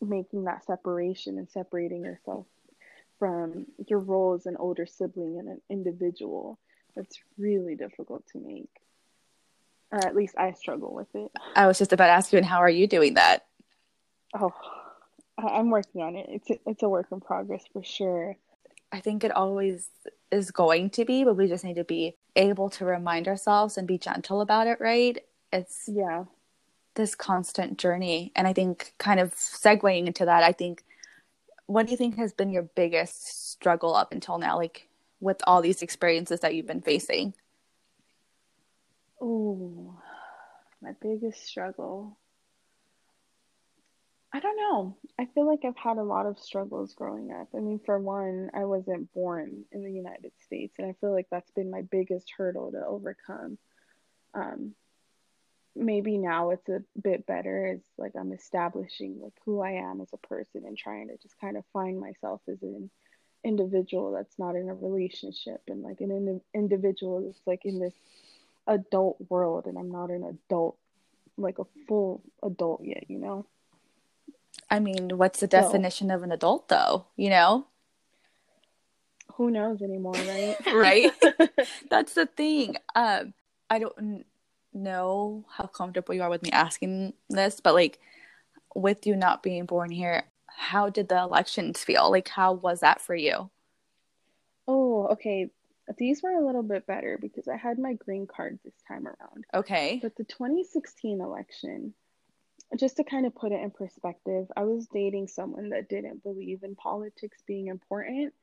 making 0.00 0.44
that 0.44 0.64
separation 0.64 1.38
and 1.38 1.48
separating 1.48 2.04
yourself 2.04 2.46
from 3.18 3.66
your 3.88 3.98
role 3.98 4.34
as 4.34 4.46
an 4.46 4.56
older 4.56 4.86
sibling 4.86 5.38
and 5.38 5.48
an 5.48 5.60
individual. 5.70 6.58
That's 6.94 7.18
really 7.38 7.74
difficult 7.74 8.24
to 8.32 8.38
make, 8.38 8.70
or 9.92 9.98
at 9.98 10.16
least 10.16 10.34
I 10.38 10.52
struggle 10.52 10.94
with 10.94 11.14
it. 11.14 11.30
I 11.54 11.66
was 11.66 11.78
just 11.78 11.92
about 11.92 12.06
to 12.06 12.12
ask 12.12 12.32
you, 12.32 12.38
and 12.38 12.46
how 12.46 12.58
are 12.58 12.70
you 12.70 12.86
doing 12.86 13.14
that? 13.14 13.44
Oh, 14.34 14.52
I'm 15.38 15.70
working 15.70 16.00
on 16.00 16.16
it. 16.16 16.26
It's 16.30 16.50
a, 16.50 16.58
it's 16.66 16.82
a 16.82 16.88
work 16.88 17.08
in 17.12 17.20
progress 17.20 17.64
for 17.72 17.82
sure. 17.82 18.36
I 18.92 19.00
think 19.00 19.24
it 19.24 19.32
always 19.32 19.88
is 20.30 20.50
going 20.50 20.90
to 20.90 21.04
be, 21.04 21.24
but 21.24 21.36
we 21.36 21.48
just 21.48 21.64
need 21.64 21.76
to 21.76 21.84
be 21.84 22.16
able 22.34 22.70
to 22.70 22.84
remind 22.84 23.28
ourselves 23.28 23.76
and 23.76 23.86
be 23.86 23.98
gentle 23.98 24.40
about 24.40 24.66
it, 24.66 24.80
right? 24.80 25.18
It's 25.52 25.84
yeah 25.86 26.24
this 26.96 27.14
constant 27.14 27.78
journey. 27.78 28.32
And 28.34 28.46
I 28.46 28.52
think, 28.52 28.92
kind 28.98 29.20
of 29.20 29.34
segueing 29.34 30.06
into 30.06 30.24
that, 30.24 30.42
I 30.42 30.52
think, 30.52 30.84
what 31.66 31.86
do 31.86 31.92
you 31.92 31.96
think 31.96 32.16
has 32.16 32.32
been 32.32 32.50
your 32.50 32.64
biggest 32.64 33.50
struggle 33.52 33.94
up 33.94 34.12
until 34.12 34.38
now, 34.38 34.56
like 34.56 34.88
with 35.20 35.40
all 35.46 35.62
these 35.62 35.82
experiences 35.82 36.40
that 36.40 36.54
you've 36.54 36.66
been 36.66 36.82
facing? 36.82 37.34
Oh, 39.20 39.94
my 40.82 40.92
biggest 41.00 41.44
struggle. 41.46 42.18
I 44.32 44.40
don't 44.40 44.56
know. 44.56 44.96
I 45.18 45.26
feel 45.34 45.46
like 45.46 45.60
I've 45.64 45.76
had 45.76 45.96
a 45.96 46.02
lot 46.02 46.26
of 46.26 46.38
struggles 46.38 46.94
growing 46.94 47.32
up. 47.32 47.48
I 47.54 47.60
mean, 47.60 47.80
for 47.86 47.98
one, 47.98 48.50
I 48.52 48.66
wasn't 48.66 49.12
born 49.14 49.64
in 49.72 49.82
the 49.82 49.92
United 49.92 50.32
States, 50.44 50.74
and 50.78 50.86
I 50.86 50.94
feel 51.00 51.12
like 51.12 51.28
that's 51.30 51.50
been 51.52 51.70
my 51.70 51.82
biggest 51.82 52.30
hurdle 52.36 52.70
to 52.72 52.84
overcome. 52.84 53.56
Um, 54.34 54.74
maybe 55.76 56.16
now 56.16 56.50
it's 56.50 56.68
a 56.68 56.82
bit 57.00 57.26
better 57.26 57.66
it's 57.66 57.88
like 57.98 58.12
i'm 58.18 58.32
establishing 58.32 59.18
like 59.22 59.32
who 59.44 59.60
i 59.60 59.72
am 59.72 60.00
as 60.00 60.08
a 60.12 60.26
person 60.26 60.62
and 60.66 60.76
trying 60.76 61.08
to 61.08 61.16
just 61.18 61.38
kind 61.40 61.56
of 61.56 61.64
find 61.72 62.00
myself 62.00 62.40
as 62.48 62.62
an 62.62 62.90
individual 63.44 64.12
that's 64.12 64.38
not 64.38 64.56
in 64.56 64.68
a 64.68 64.74
relationship 64.74 65.60
and 65.68 65.82
like 65.82 66.00
an 66.00 66.10
in- 66.10 66.40
individual 66.54 67.22
that's 67.22 67.46
like 67.46 67.64
in 67.64 67.78
this 67.78 67.94
adult 68.66 69.16
world 69.28 69.66
and 69.66 69.78
i'm 69.78 69.90
not 69.90 70.10
an 70.10 70.24
adult 70.24 70.76
like 71.36 71.58
a 71.58 71.64
full 71.86 72.22
adult 72.42 72.82
yet 72.82 73.04
you 73.08 73.18
know? 73.18 73.44
I 74.70 74.80
mean 74.80 75.10
what's 75.18 75.40
the 75.40 75.46
definition 75.46 76.08
so, 76.08 76.14
of 76.14 76.22
an 76.22 76.32
adult 76.32 76.68
though 76.68 77.06
you 77.16 77.30
know? 77.30 77.66
Who 79.34 79.50
knows 79.50 79.82
anymore 79.82 80.14
right? 80.14 80.56
Right? 80.74 81.12
That's 81.90 82.14
the 82.14 82.26
thing. 82.26 82.76
Um 82.94 83.34
i 83.68 83.78
don't 83.78 84.24
know 84.76 85.44
how 85.50 85.66
comfortable 85.66 86.14
you 86.14 86.22
are 86.22 86.30
with 86.30 86.42
me 86.42 86.50
asking 86.50 87.14
this, 87.28 87.60
but 87.60 87.74
like 87.74 87.98
with 88.74 89.06
you 89.06 89.16
not 89.16 89.42
being 89.42 89.64
born 89.64 89.90
here, 89.90 90.24
how 90.46 90.88
did 90.88 91.08
the 91.08 91.18
elections 91.18 91.82
feel? 91.82 92.10
Like, 92.10 92.28
how 92.28 92.52
was 92.52 92.80
that 92.80 93.00
for 93.00 93.14
you? 93.14 93.50
Oh, 94.66 95.08
okay. 95.12 95.50
These 95.98 96.22
were 96.22 96.32
a 96.32 96.44
little 96.44 96.62
bit 96.62 96.86
better 96.86 97.18
because 97.20 97.46
I 97.46 97.56
had 97.56 97.78
my 97.78 97.94
green 97.94 98.26
card 98.26 98.58
this 98.64 98.74
time 98.88 99.06
around. 99.06 99.44
Okay. 99.54 100.00
But 100.02 100.16
the 100.16 100.24
2016 100.24 101.20
election, 101.20 101.94
just 102.76 102.96
to 102.96 103.04
kind 103.04 103.26
of 103.26 103.34
put 103.34 103.52
it 103.52 103.60
in 103.60 103.70
perspective, 103.70 104.46
I 104.56 104.64
was 104.64 104.88
dating 104.88 105.28
someone 105.28 105.70
that 105.70 105.88
didn't 105.88 106.22
believe 106.22 106.64
in 106.64 106.74
politics 106.74 107.38
being 107.46 107.68
important. 107.68 108.34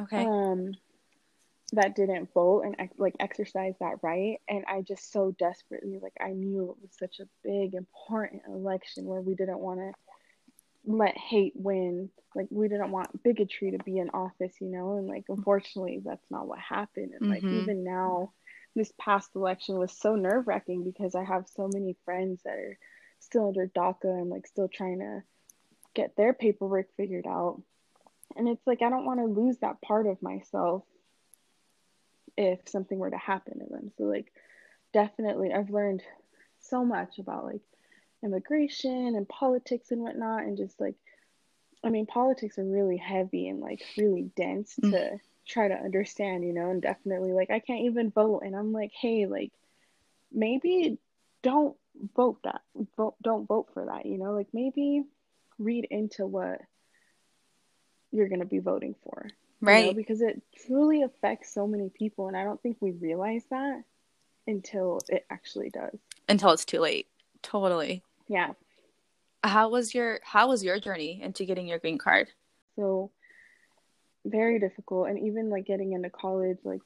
Okay. 0.00 0.24
Um, 0.26 0.72
that 1.72 1.96
didn't 1.96 2.32
vote 2.34 2.62
and 2.62 2.90
like 2.98 3.14
exercise 3.20 3.74
that 3.80 3.96
right. 4.02 4.38
And 4.48 4.64
i 4.68 4.82
just 4.82 5.10
so 5.12 5.34
desperately 5.38 5.98
like 6.02 6.14
i 6.20 6.30
knew 6.32 6.70
it 6.70 6.82
was 6.82 6.90
such 6.98 7.20
a 7.20 7.28
big 7.42 7.74
important 7.74 8.42
election 8.46 9.06
where 9.06 9.20
we 9.20 9.34
didn't 9.34 9.58
want 9.58 9.80
to 9.80 9.92
let 10.84 11.16
hate 11.16 11.52
win. 11.54 12.10
Like 12.34 12.48
we 12.50 12.68
didn't 12.68 12.90
want 12.90 13.22
bigotry 13.22 13.72
to 13.72 13.78
be 13.84 13.98
in 13.98 14.10
office 14.10 14.54
you 14.60 14.68
know? 14.68 14.96
And 14.96 15.06
like 15.06 15.24
unfortunately 15.28 16.00
that's 16.04 16.30
not 16.30 16.46
what 16.46 16.58
happened. 16.58 17.12
And 17.18 17.28
like 17.28 17.44
Mhm. 17.44 17.60
even 17.60 17.84
now 17.84 18.32
this 18.74 18.92
past 18.98 19.30
election 19.34 19.78
was 19.78 19.92
so 19.92 20.16
nerve-wracking 20.16 20.82
because 20.82 21.14
i 21.14 21.22
have 21.22 21.46
so 21.46 21.68
many 21.74 21.94
friends 22.04 22.42
that 22.44 22.54
are 22.54 22.78
still 23.20 23.48
under 23.48 23.66
daca 23.68 24.04
and 24.04 24.30
like 24.30 24.46
still 24.46 24.68
trying 24.68 24.98
to 25.00 25.22
get 25.94 26.16
their 26.16 26.32
paperwork 26.32 26.86
figured 26.96 27.26
out. 27.26 27.62
And 28.36 28.48
it's 28.48 28.66
like 28.66 28.82
i 28.82 28.88
don't 28.90 29.04
want 29.04 29.20
to 29.20 29.26
lose 29.26 29.58
that 29.58 29.80
part 29.82 30.06
of 30.06 30.22
myself 30.22 30.84
if 32.36 32.60
something 32.68 32.98
were 32.98 33.10
to 33.10 33.18
happen 33.18 33.58
to 33.58 33.66
them 33.66 33.90
so 33.98 34.04
like 34.04 34.32
definitely 34.92 35.52
i've 35.52 35.70
learned 35.70 36.02
so 36.60 36.84
much 36.84 37.18
about 37.18 37.44
like 37.44 37.60
immigration 38.22 39.14
and 39.16 39.28
politics 39.28 39.90
and 39.90 40.00
whatnot 40.00 40.42
and 40.42 40.56
just 40.56 40.80
like 40.80 40.94
i 41.84 41.88
mean 41.90 42.06
politics 42.06 42.58
are 42.58 42.64
really 42.64 42.96
heavy 42.96 43.48
and 43.48 43.60
like 43.60 43.82
really 43.98 44.30
dense 44.36 44.76
Mm. 44.82 44.90
to 44.92 45.20
try 45.46 45.66
to 45.68 45.74
understand 45.74 46.44
you 46.44 46.52
know 46.52 46.70
and 46.70 46.80
definitely 46.82 47.32
like 47.32 47.50
i 47.50 47.58
can't 47.58 47.82
even 47.82 48.10
vote 48.10 48.42
and 48.44 48.54
i'm 48.54 48.72
like 48.72 48.92
hey 48.92 49.26
like 49.26 49.50
maybe 50.32 50.98
don't 51.42 51.76
vote 52.16 52.38
that 52.44 52.60
vote 52.96 53.16
don't 53.20 53.46
vote 53.46 53.68
for 53.74 53.86
that 53.86 54.06
you 54.06 54.18
know 54.18 54.32
like 54.32 54.46
maybe 54.52 55.02
read 55.58 55.84
into 55.90 56.26
what 56.26 56.60
you're 58.12 58.28
going 58.28 58.40
to 58.40 58.46
be 58.46 58.60
voting 58.60 58.94
for 59.02 59.26
you 59.62 59.66
know, 59.68 59.72
Right. 59.72 59.96
because 59.96 60.20
it 60.20 60.42
truly 60.66 61.02
affects 61.02 61.54
so 61.54 61.66
many 61.66 61.88
people 61.88 62.26
and 62.28 62.36
i 62.36 62.42
don't 62.44 62.60
think 62.62 62.76
we 62.80 62.90
realize 62.90 63.44
that 63.50 63.82
until 64.46 64.98
it 65.08 65.24
actually 65.30 65.70
does 65.70 65.96
Until 66.28 66.50
it's 66.50 66.64
too 66.64 66.80
late. 66.80 67.06
Totally. 67.42 68.02
yeah 68.28 68.52
How 69.44 69.68
was 69.68 69.94
your 69.94 70.20
how 70.24 70.48
was 70.48 70.62
your 70.64 70.78
journey 70.80 71.20
into 71.22 71.44
getting 71.44 71.66
your 71.68 71.78
green 71.78 71.98
card? 71.98 72.28
so 72.76 73.10
very 74.24 74.58
difficult 74.60 75.08
and 75.08 75.18
even 75.18 75.50
like 75.50 75.66
getting 75.66 75.92
into 75.92 76.08
college 76.10 76.58
like 76.64 76.80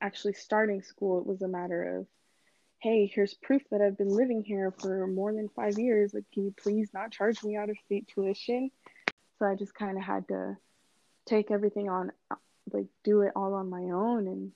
actually 0.00 0.32
starting 0.32 0.82
school 0.82 1.18
it 1.20 1.26
was 1.26 1.42
a 1.42 1.48
matter 1.48 1.98
of 1.98 2.06
hey 2.78 3.06
here's 3.12 3.34
proof 3.34 3.60
that 3.70 3.80
i've 3.82 3.98
been 3.98 4.08
living 4.08 4.42
here 4.44 4.72
for 4.80 5.06
more 5.08 5.32
than 5.32 5.48
five 5.48 5.78
years 5.78 6.14
like 6.14 6.24
can 6.32 6.44
you 6.44 6.54
please 6.62 6.88
not 6.94 7.10
charge 7.10 7.42
me 7.42 7.56
out 7.56 7.68
of 7.68 7.76
state 7.84 8.06
tuition 8.14 8.70
so 9.38 9.46
i 9.46 9.54
just 9.56 9.74
kind 9.74 9.98
of 9.98 10.04
had 10.04 10.26
to 10.28 10.56
take 11.26 11.50
everything 11.50 11.88
on 11.88 12.10
like 12.72 12.86
do 13.04 13.22
it 13.22 13.32
all 13.36 13.54
on 13.54 13.68
my 13.70 13.82
own 13.82 14.26
and 14.26 14.52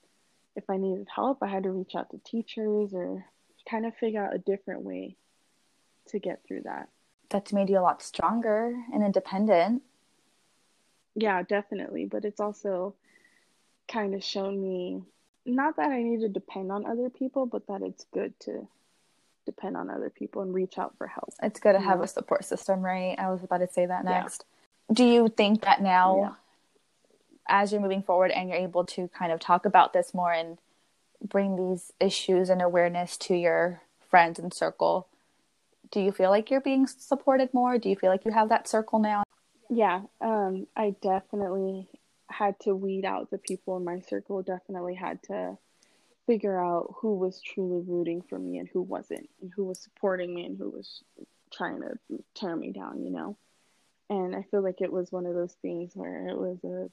if 0.55 0.63
i 0.69 0.77
needed 0.77 1.07
help 1.13 1.39
i 1.41 1.47
had 1.47 1.63
to 1.63 1.71
reach 1.71 1.95
out 1.95 2.09
to 2.11 2.19
teachers 2.25 2.93
or 2.93 3.25
kind 3.69 3.85
of 3.85 3.95
figure 3.95 4.23
out 4.23 4.35
a 4.35 4.37
different 4.39 4.81
way 4.83 5.15
to 6.07 6.19
get 6.19 6.41
through 6.47 6.61
that 6.61 6.87
That's 7.29 7.51
made 7.53 7.69
you 7.69 7.79
a 7.79 7.81
lot 7.81 8.01
stronger 8.01 8.73
and 8.93 9.03
independent. 9.03 9.81
yeah 11.15 11.41
definitely 11.43 12.05
but 12.05 12.25
it's 12.25 12.39
also 12.39 12.93
kind 13.91 14.13
of 14.13 14.23
shown 14.23 14.61
me 14.61 15.01
not 15.45 15.75
that 15.77 15.89
i 15.91 16.01
need 16.01 16.21
to 16.21 16.29
depend 16.29 16.71
on 16.71 16.85
other 16.85 17.09
people 17.09 17.45
but 17.45 17.65
that 17.67 17.81
it's 17.81 18.05
good 18.13 18.33
to 18.41 18.67
depend 19.45 19.77
on 19.77 19.89
other 19.91 20.09
people 20.09 20.41
and 20.41 20.53
reach 20.53 20.77
out 20.79 20.95
for 20.97 21.05
help 21.07 21.31
It's 21.41 21.59
good 21.59 21.73
to 21.73 21.79
have 21.79 21.99
Yeah. 21.99 22.05
a 22.05 22.07
support 22.07 22.43
system, 22.45 22.81
right? 22.81 23.13
I 23.19 23.29
was 23.29 23.43
about 23.43 23.59
to 23.59 23.67
say 23.67 23.85
that 23.85 24.03
Yeah. 24.03 24.21
next. 24.21 24.43
Do 24.91 25.05
you 25.05 25.27
think 25.29 25.61
that 25.61 25.83
now, 25.83 26.17
Yeah. 26.17 26.33
As 27.47 27.71
you're 27.71 27.81
moving 27.81 28.03
forward 28.03 28.31
and 28.31 28.49
you're 28.49 28.57
able 28.57 28.85
to 28.85 29.07
kind 29.09 29.31
of 29.31 29.39
talk 29.39 29.65
about 29.65 29.93
this 29.93 30.13
more 30.13 30.31
and 30.31 30.57
bring 31.23 31.55
these 31.55 31.91
issues 31.99 32.49
and 32.49 32.61
awareness 32.61 33.17
to 33.17 33.35
your 33.35 33.81
friends 34.09 34.39
and 34.39 34.53
circle, 34.53 35.07
do 35.91 35.99
you 35.99 36.11
feel 36.11 36.29
like 36.29 36.49
you're 36.49 36.61
being 36.61 36.87
supported 36.87 37.53
more? 37.53 37.77
Do 37.77 37.89
you 37.89 37.95
feel 37.95 38.09
like 38.09 38.25
you 38.25 38.31
have 38.31 38.49
that 38.49 38.67
circle 38.67 38.99
now? 38.99 39.23
yeah 39.69 40.01
um 40.21 40.67
i 40.75 40.95
definitely 41.01 41.87
had 42.29 42.59
to 42.59 42.75
weed 42.75 43.05
out 43.05 43.29
the 43.31 43.37
people 43.37 43.77
in 43.77 43.83
my 43.83 43.99
circle 43.99 44.41
definitely 44.41 44.95
had 44.95 45.21
to 45.23 45.57
figure 46.25 46.59
out 46.63 46.95
who 46.99 47.15
was 47.15 47.41
truly 47.41 47.83
rooting 47.87 48.21
for 48.21 48.39
me 48.39 48.57
and 48.57 48.67
who 48.69 48.81
wasn't 48.81 49.29
and 49.41 49.51
who 49.55 49.63
was 49.63 49.79
supporting 49.79 50.33
me 50.33 50.45
and 50.45 50.57
who 50.57 50.69
was 50.69 51.03
trying 51.53 51.79
to 51.79 51.97
tear 52.33 52.55
me 52.55 52.71
down 52.71 53.03
you 53.03 53.11
know 53.11 53.37
and 54.09 54.35
i 54.35 54.43
feel 54.49 54.61
like 54.61 54.81
it 54.81 54.91
was 54.91 55.11
one 55.11 55.25
of 55.25 55.35
those 55.35 55.55
things 55.61 55.91
where 55.95 56.27
it 56.27 56.37
was 56.37 56.57
a 56.63 56.89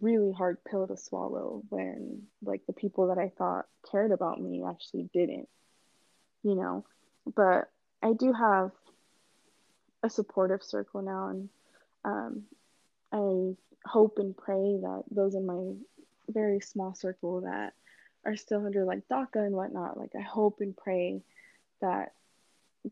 really 0.00 0.32
hard 0.32 0.58
pill 0.64 0.86
to 0.86 0.96
swallow 0.96 1.62
when 1.68 2.22
like 2.42 2.64
the 2.66 2.72
people 2.72 3.08
that 3.08 3.18
i 3.18 3.30
thought 3.36 3.66
cared 3.90 4.12
about 4.12 4.40
me 4.40 4.62
actually 4.66 5.08
didn't 5.12 5.48
you 6.44 6.54
know? 6.54 6.84
But 7.34 7.70
i 8.02 8.12
do 8.12 8.32
have 8.32 8.70
a 10.02 10.10
supportive 10.10 10.62
circle 10.62 11.00
now 11.00 11.28
and 11.28 11.48
um, 12.04 12.42
i 13.10 13.56
hope 13.88 14.18
and 14.18 14.36
pray 14.36 14.76
that 14.82 15.04
those 15.10 15.34
in 15.34 15.46
my 15.46 15.72
very 16.28 16.60
small 16.60 16.94
circle 16.94 17.40
that 17.40 17.72
are 18.26 18.36
still 18.36 18.66
under 18.66 18.84
like 18.84 19.08
daca 19.10 19.36
and 19.36 19.54
whatnot 19.54 19.98
like 19.98 20.10
i 20.18 20.20
hope 20.20 20.60
and 20.60 20.76
pray 20.76 21.22
that 21.80 22.12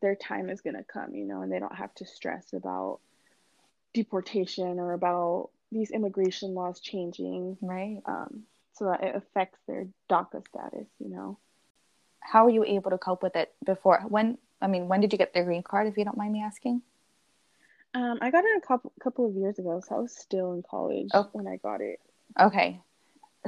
their 0.01 0.15
time 0.15 0.49
is 0.49 0.63
going 0.63 0.77
to 0.77 0.85
come 0.85 1.15
you 1.15 1.27
know 1.27 1.43
and 1.43 1.53
they 1.53 1.59
don't 1.59 1.77
have 1.77 1.95
to 1.95 2.07
stress 2.07 2.55
about 2.55 3.01
deportation 3.93 4.79
or 4.79 4.95
about 4.95 5.51
these 5.73 5.91
immigration 5.91 6.55
laws 6.55 6.81
changing 6.81 7.57
Right. 7.61 8.00
um, 8.07 8.43
so 8.75 8.87
that 8.87 9.02
it 9.02 9.17
affects 9.17 9.59
their 9.67 9.87
daca 10.11 10.47
status 10.49 10.88
you 10.99 11.09
know 11.11 11.38
How 12.21 12.45
were 12.45 12.50
you 12.50 12.64
able 12.64 12.91
to 12.91 12.99
cope 12.99 13.23
with 13.23 13.37
it 13.37 13.52
before? 13.64 14.00
When, 14.09 14.38
I 14.61 14.67
mean, 14.69 14.87
when 14.88 15.00
did 15.00 15.12
you 15.12 15.19
get 15.19 15.33
the 15.35 15.43
green 15.43 15.62
card, 15.62 15.87
if 15.88 15.97
you 15.99 16.05
don't 16.05 16.17
mind 16.17 16.33
me 16.33 16.43
asking? 16.43 16.83
um, 17.95 18.19
i 18.23 18.31
got 18.31 18.45
it 18.45 18.57
a 18.57 18.67
couple 18.67 18.93
couple 19.02 19.26
of 19.29 19.35
years 19.35 19.59
ago 19.59 19.81
so 19.87 19.97
i 19.97 19.99
was 19.99 20.14
still 20.17 20.52
in 20.55 20.62
college 20.62 21.11
Oh. 21.12 21.29
when 21.33 21.47
i 21.47 21.57
got 21.57 21.81
it 21.81 21.99
Okay. 22.41 22.81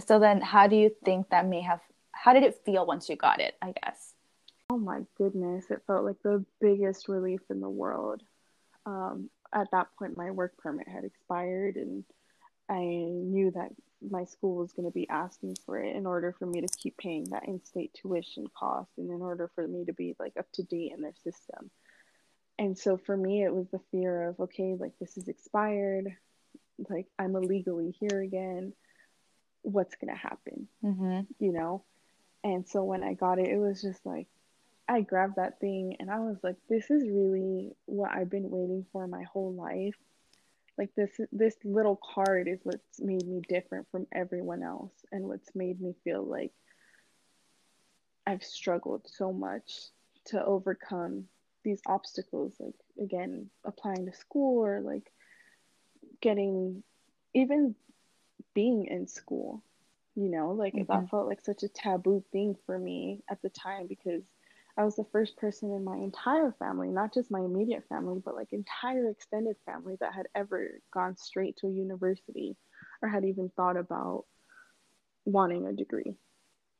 So 0.06 0.18
then, 0.18 0.40
how 0.42 0.66
do 0.66 0.76
you 0.76 0.90
think 1.04 1.30
that 1.30 1.46
may 1.46 1.62
have, 1.62 1.80
how 2.12 2.32
did 2.34 2.42
it 2.42 2.60
feel 2.66 2.84
once 2.84 3.08
you 3.08 3.16
got 3.16 3.40
it, 3.40 3.54
I 3.62 3.72
guess? 3.72 4.12
Oh 4.68 4.76
my 4.76 5.00
goodness, 5.16 5.70
it 5.70 5.82
felt 5.86 6.04
like 6.04 6.20
the 6.22 6.44
biggest 6.60 7.08
relief 7.08 7.40
in 7.48 7.60
the 7.60 7.70
world. 7.70 8.22
Um, 8.84 9.30
at 9.54 9.70
that 9.70 9.88
point, 9.98 10.16
my 10.16 10.30
work 10.30 10.56
permit 10.58 10.88
had 10.88 11.04
expired, 11.04 11.76
and 11.76 12.04
I 12.68 12.80
knew 12.80 13.52
that 13.52 13.70
my 14.10 14.24
school 14.24 14.56
was 14.56 14.72
going 14.72 14.86
to 14.86 14.92
be 14.92 15.08
asking 15.08 15.56
for 15.64 15.78
it 15.78 15.96
in 15.96 16.06
order 16.06 16.34
for 16.38 16.46
me 16.46 16.60
to 16.60 16.68
keep 16.78 16.96
paying 16.98 17.24
that 17.30 17.46
in 17.46 17.64
state 17.64 17.94
tuition 17.94 18.46
cost 18.58 18.90
and 18.98 19.10
in 19.10 19.22
order 19.22 19.50
for 19.54 19.66
me 19.66 19.84
to 19.86 19.92
be 19.92 20.14
like 20.18 20.34
up 20.38 20.46
to 20.52 20.62
date 20.62 20.92
in 20.94 21.00
their 21.00 21.14
system. 21.22 21.70
And 22.58 22.78
so 22.78 22.96
for 22.96 23.16
me, 23.16 23.42
it 23.42 23.54
was 23.54 23.68
the 23.70 23.80
fear 23.90 24.28
of 24.28 24.40
okay, 24.40 24.76
like 24.78 24.92
this 25.00 25.16
is 25.16 25.28
expired, 25.28 26.14
like 26.90 27.06
I'm 27.18 27.34
illegally 27.34 27.96
here 27.98 28.20
again. 28.20 28.72
What's 29.62 29.96
going 29.96 30.14
to 30.14 30.20
happen? 30.20 30.68
Mm-hmm. 30.84 31.20
you 31.38 31.52
know? 31.52 31.84
And 32.42 32.68
so 32.68 32.84
when 32.84 33.02
I 33.02 33.14
got 33.14 33.38
it, 33.38 33.48
it 33.48 33.56
was 33.56 33.80
just 33.80 34.04
like, 34.04 34.28
I 34.88 35.00
grabbed 35.00 35.36
that 35.36 35.60
thing 35.60 35.96
and 36.00 36.10
I 36.10 36.20
was 36.20 36.38
like, 36.42 36.56
this 36.68 36.90
is 36.90 37.08
really 37.08 37.74
what 37.86 38.10
I've 38.12 38.30
been 38.30 38.50
waiting 38.50 38.86
for 38.92 39.06
my 39.06 39.22
whole 39.24 39.52
life. 39.54 39.96
Like 40.76 40.94
this 40.96 41.20
this 41.32 41.56
little 41.64 41.96
card 42.14 42.48
is 42.48 42.60
what's 42.64 43.00
made 43.00 43.26
me 43.26 43.40
different 43.48 43.88
from 43.90 44.06
everyone 44.12 44.62
else 44.62 44.92
and 45.12 45.24
what's 45.26 45.54
made 45.54 45.80
me 45.80 45.94
feel 46.04 46.24
like 46.24 46.52
I've 48.26 48.42
struggled 48.42 49.06
so 49.06 49.32
much 49.32 49.72
to 50.26 50.44
overcome 50.44 51.28
these 51.64 51.80
obstacles 51.86 52.54
like 52.60 52.74
again 53.02 53.50
applying 53.64 54.06
to 54.06 54.12
school 54.12 54.64
or 54.64 54.80
like 54.80 55.10
getting 56.20 56.82
even 57.34 57.74
being 58.54 58.86
in 58.86 59.06
school 59.06 59.62
you 60.14 60.28
know 60.28 60.52
like 60.52 60.74
Mhm. 60.74 60.86
that 60.88 61.08
felt 61.08 61.26
like 61.26 61.40
such 61.40 61.62
a 61.62 61.68
taboo 61.68 62.22
thing 62.32 62.56
for 62.66 62.78
me 62.78 63.22
at 63.30 63.40
the 63.42 63.48
time 63.50 63.86
because 63.86 64.24
i 64.76 64.84
was 64.84 64.96
the 64.96 65.06
first 65.12 65.36
person 65.36 65.70
in 65.72 65.84
my 65.84 65.96
entire 65.96 66.54
family 66.58 66.88
not 66.88 67.12
just 67.14 67.30
my 67.30 67.40
immediate 67.40 67.84
family 67.88 68.20
but 68.24 68.34
like 68.34 68.52
entire 68.52 69.08
extended 69.08 69.56
family 69.66 69.96
that 70.00 70.12
had 70.14 70.26
ever 70.34 70.80
gone 70.92 71.16
straight 71.16 71.56
to 71.56 71.66
a 71.66 71.72
university 71.72 72.56
or 73.02 73.08
had 73.08 73.24
even 73.24 73.50
thought 73.56 73.76
about 73.76 74.24
wanting 75.24 75.66
a 75.66 75.72
degree 75.72 76.16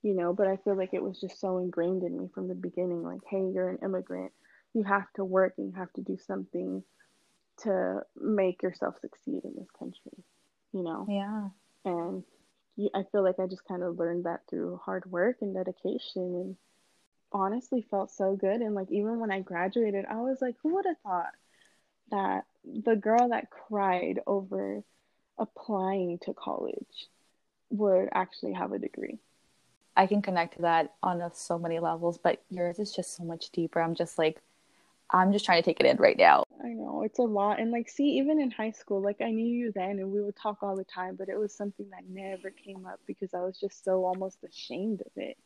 you 0.02 0.14
know? 0.14 0.34
But 0.34 0.48
i 0.48 0.56
feel 0.58 0.76
like 0.76 0.92
it 0.92 1.02
was 1.02 1.18
just 1.20 1.40
so 1.40 1.58
ingrained 1.58 2.02
in 2.02 2.18
me 2.18 2.28
from 2.34 2.48
the 2.48 2.54
beginning 2.54 3.02
like 3.02 3.20
hey 3.28 3.42
you're 3.52 3.70
an 3.70 3.78
immigrant. 3.82 4.32
You 4.74 4.82
have 4.84 5.10
to 5.14 5.24
work 5.24 5.54
and 5.56 5.68
you 5.72 5.78
have 5.78 5.92
to 5.94 6.02
do 6.02 6.18
something 6.26 6.82
to 7.62 8.00
make 8.20 8.62
yourself 8.62 8.98
succeed 9.00 9.44
in 9.44 9.54
this 9.56 9.70
country 9.78 10.24
you 10.72 10.82
know? 10.82 11.06
Yeah. 11.08 11.48
and 11.84 12.24
I 12.94 13.04
feel 13.12 13.22
like 13.22 13.38
I 13.38 13.46
just 13.46 13.64
kind 13.66 13.82
of 13.84 13.98
learned 13.98 14.24
that 14.24 14.40
through 14.50 14.80
hard 14.84 15.10
work 15.10 15.36
and 15.40 15.54
dedication 15.54 16.22
and 16.22 16.56
honestly 17.34 17.84
felt 17.90 18.10
so 18.10 18.36
good 18.36 18.60
and 18.62 18.74
like 18.74 18.90
even 18.90 19.18
when 19.20 19.30
I 19.30 19.40
graduated 19.40 20.06
I 20.08 20.20
was 20.20 20.38
like 20.40 20.54
who 20.62 20.76
would 20.76 20.86
have 20.86 20.98
thought 21.02 21.32
that 22.10 22.44
the 22.64 22.96
girl 22.96 23.28
that 23.30 23.50
cried 23.50 24.20
over 24.26 24.82
applying 25.38 26.18
to 26.20 26.32
college 26.32 27.08
would 27.70 28.08
actually 28.12 28.52
have 28.52 28.72
a 28.72 28.78
degree. 28.78 29.18
I 29.96 30.06
can 30.06 30.22
connect 30.22 30.56
to 30.56 30.62
that 30.62 30.94
on 31.02 31.20
a, 31.20 31.30
so 31.34 31.58
many 31.58 31.78
levels, 31.78 32.18
but 32.18 32.42
yours 32.50 32.78
is 32.78 32.94
just 32.94 33.16
so 33.16 33.24
much 33.24 33.50
deeper. 33.50 33.80
I'm 33.80 33.94
just 33.94 34.18
like, 34.18 34.40
I'm 35.10 35.32
just 35.32 35.44
trying 35.44 35.62
to 35.62 35.64
take 35.64 35.80
it 35.80 35.86
in 35.86 35.98
right 35.98 36.16
now. 36.16 36.44
I 36.64 36.68
know 36.68 37.02
it's 37.02 37.18
a 37.18 37.22
lot. 37.22 37.60
And 37.60 37.70
like, 37.70 37.88
see, 37.88 38.18
even 38.18 38.40
in 38.40 38.50
high 38.50 38.72
school, 38.72 39.00
like 39.00 39.20
I 39.20 39.30
knew 39.30 39.46
you 39.46 39.72
then 39.72 39.98
and 39.98 40.10
we 40.10 40.22
would 40.22 40.36
talk 40.36 40.62
all 40.62 40.76
the 40.76 40.84
time, 40.84 41.14
but 41.16 41.28
it 41.28 41.38
was 41.38 41.54
something 41.54 41.88
that 41.90 42.08
never 42.08 42.50
came 42.50 42.86
up 42.86 43.00
because 43.06 43.34
I 43.34 43.40
was 43.40 43.58
just 43.60 43.84
so 43.84 44.04
almost 44.04 44.42
ashamed 44.42 45.02
of 45.02 45.12
it. 45.16 45.36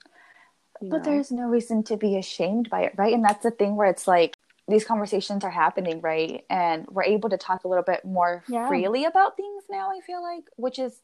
But 0.81 0.99
know? 0.99 1.03
there's 1.03 1.31
no 1.31 1.45
reason 1.45 1.83
to 1.85 1.97
be 1.97 2.17
ashamed 2.17 2.71
by 2.71 2.83
it, 2.83 2.95
right? 2.97 3.13
And 3.13 3.25
that's 3.25 3.43
the 3.43 3.51
thing 3.51 3.77
where 3.77 3.89
it's 3.89 4.07
like 4.07 4.37
these 4.69 4.85
conversations 4.85 5.45
are 5.45 5.51
happening, 5.51 6.01
right? 6.01 6.45
And 6.51 6.87
we're 6.89 7.05
able 7.05 7.31
to 7.31 7.39
talk 7.39 7.65
a 7.65 7.69
little 7.69 7.85
bit 7.85 8.05
more 8.05 8.45
yeah. 8.49 8.69
freely 8.69 9.05
about 9.05 9.37
things 9.37 9.65
now, 9.71 9.91
I 9.91 10.01
feel 10.01 10.23
like, 10.23 10.45
which 10.57 10.79
is 10.79 11.01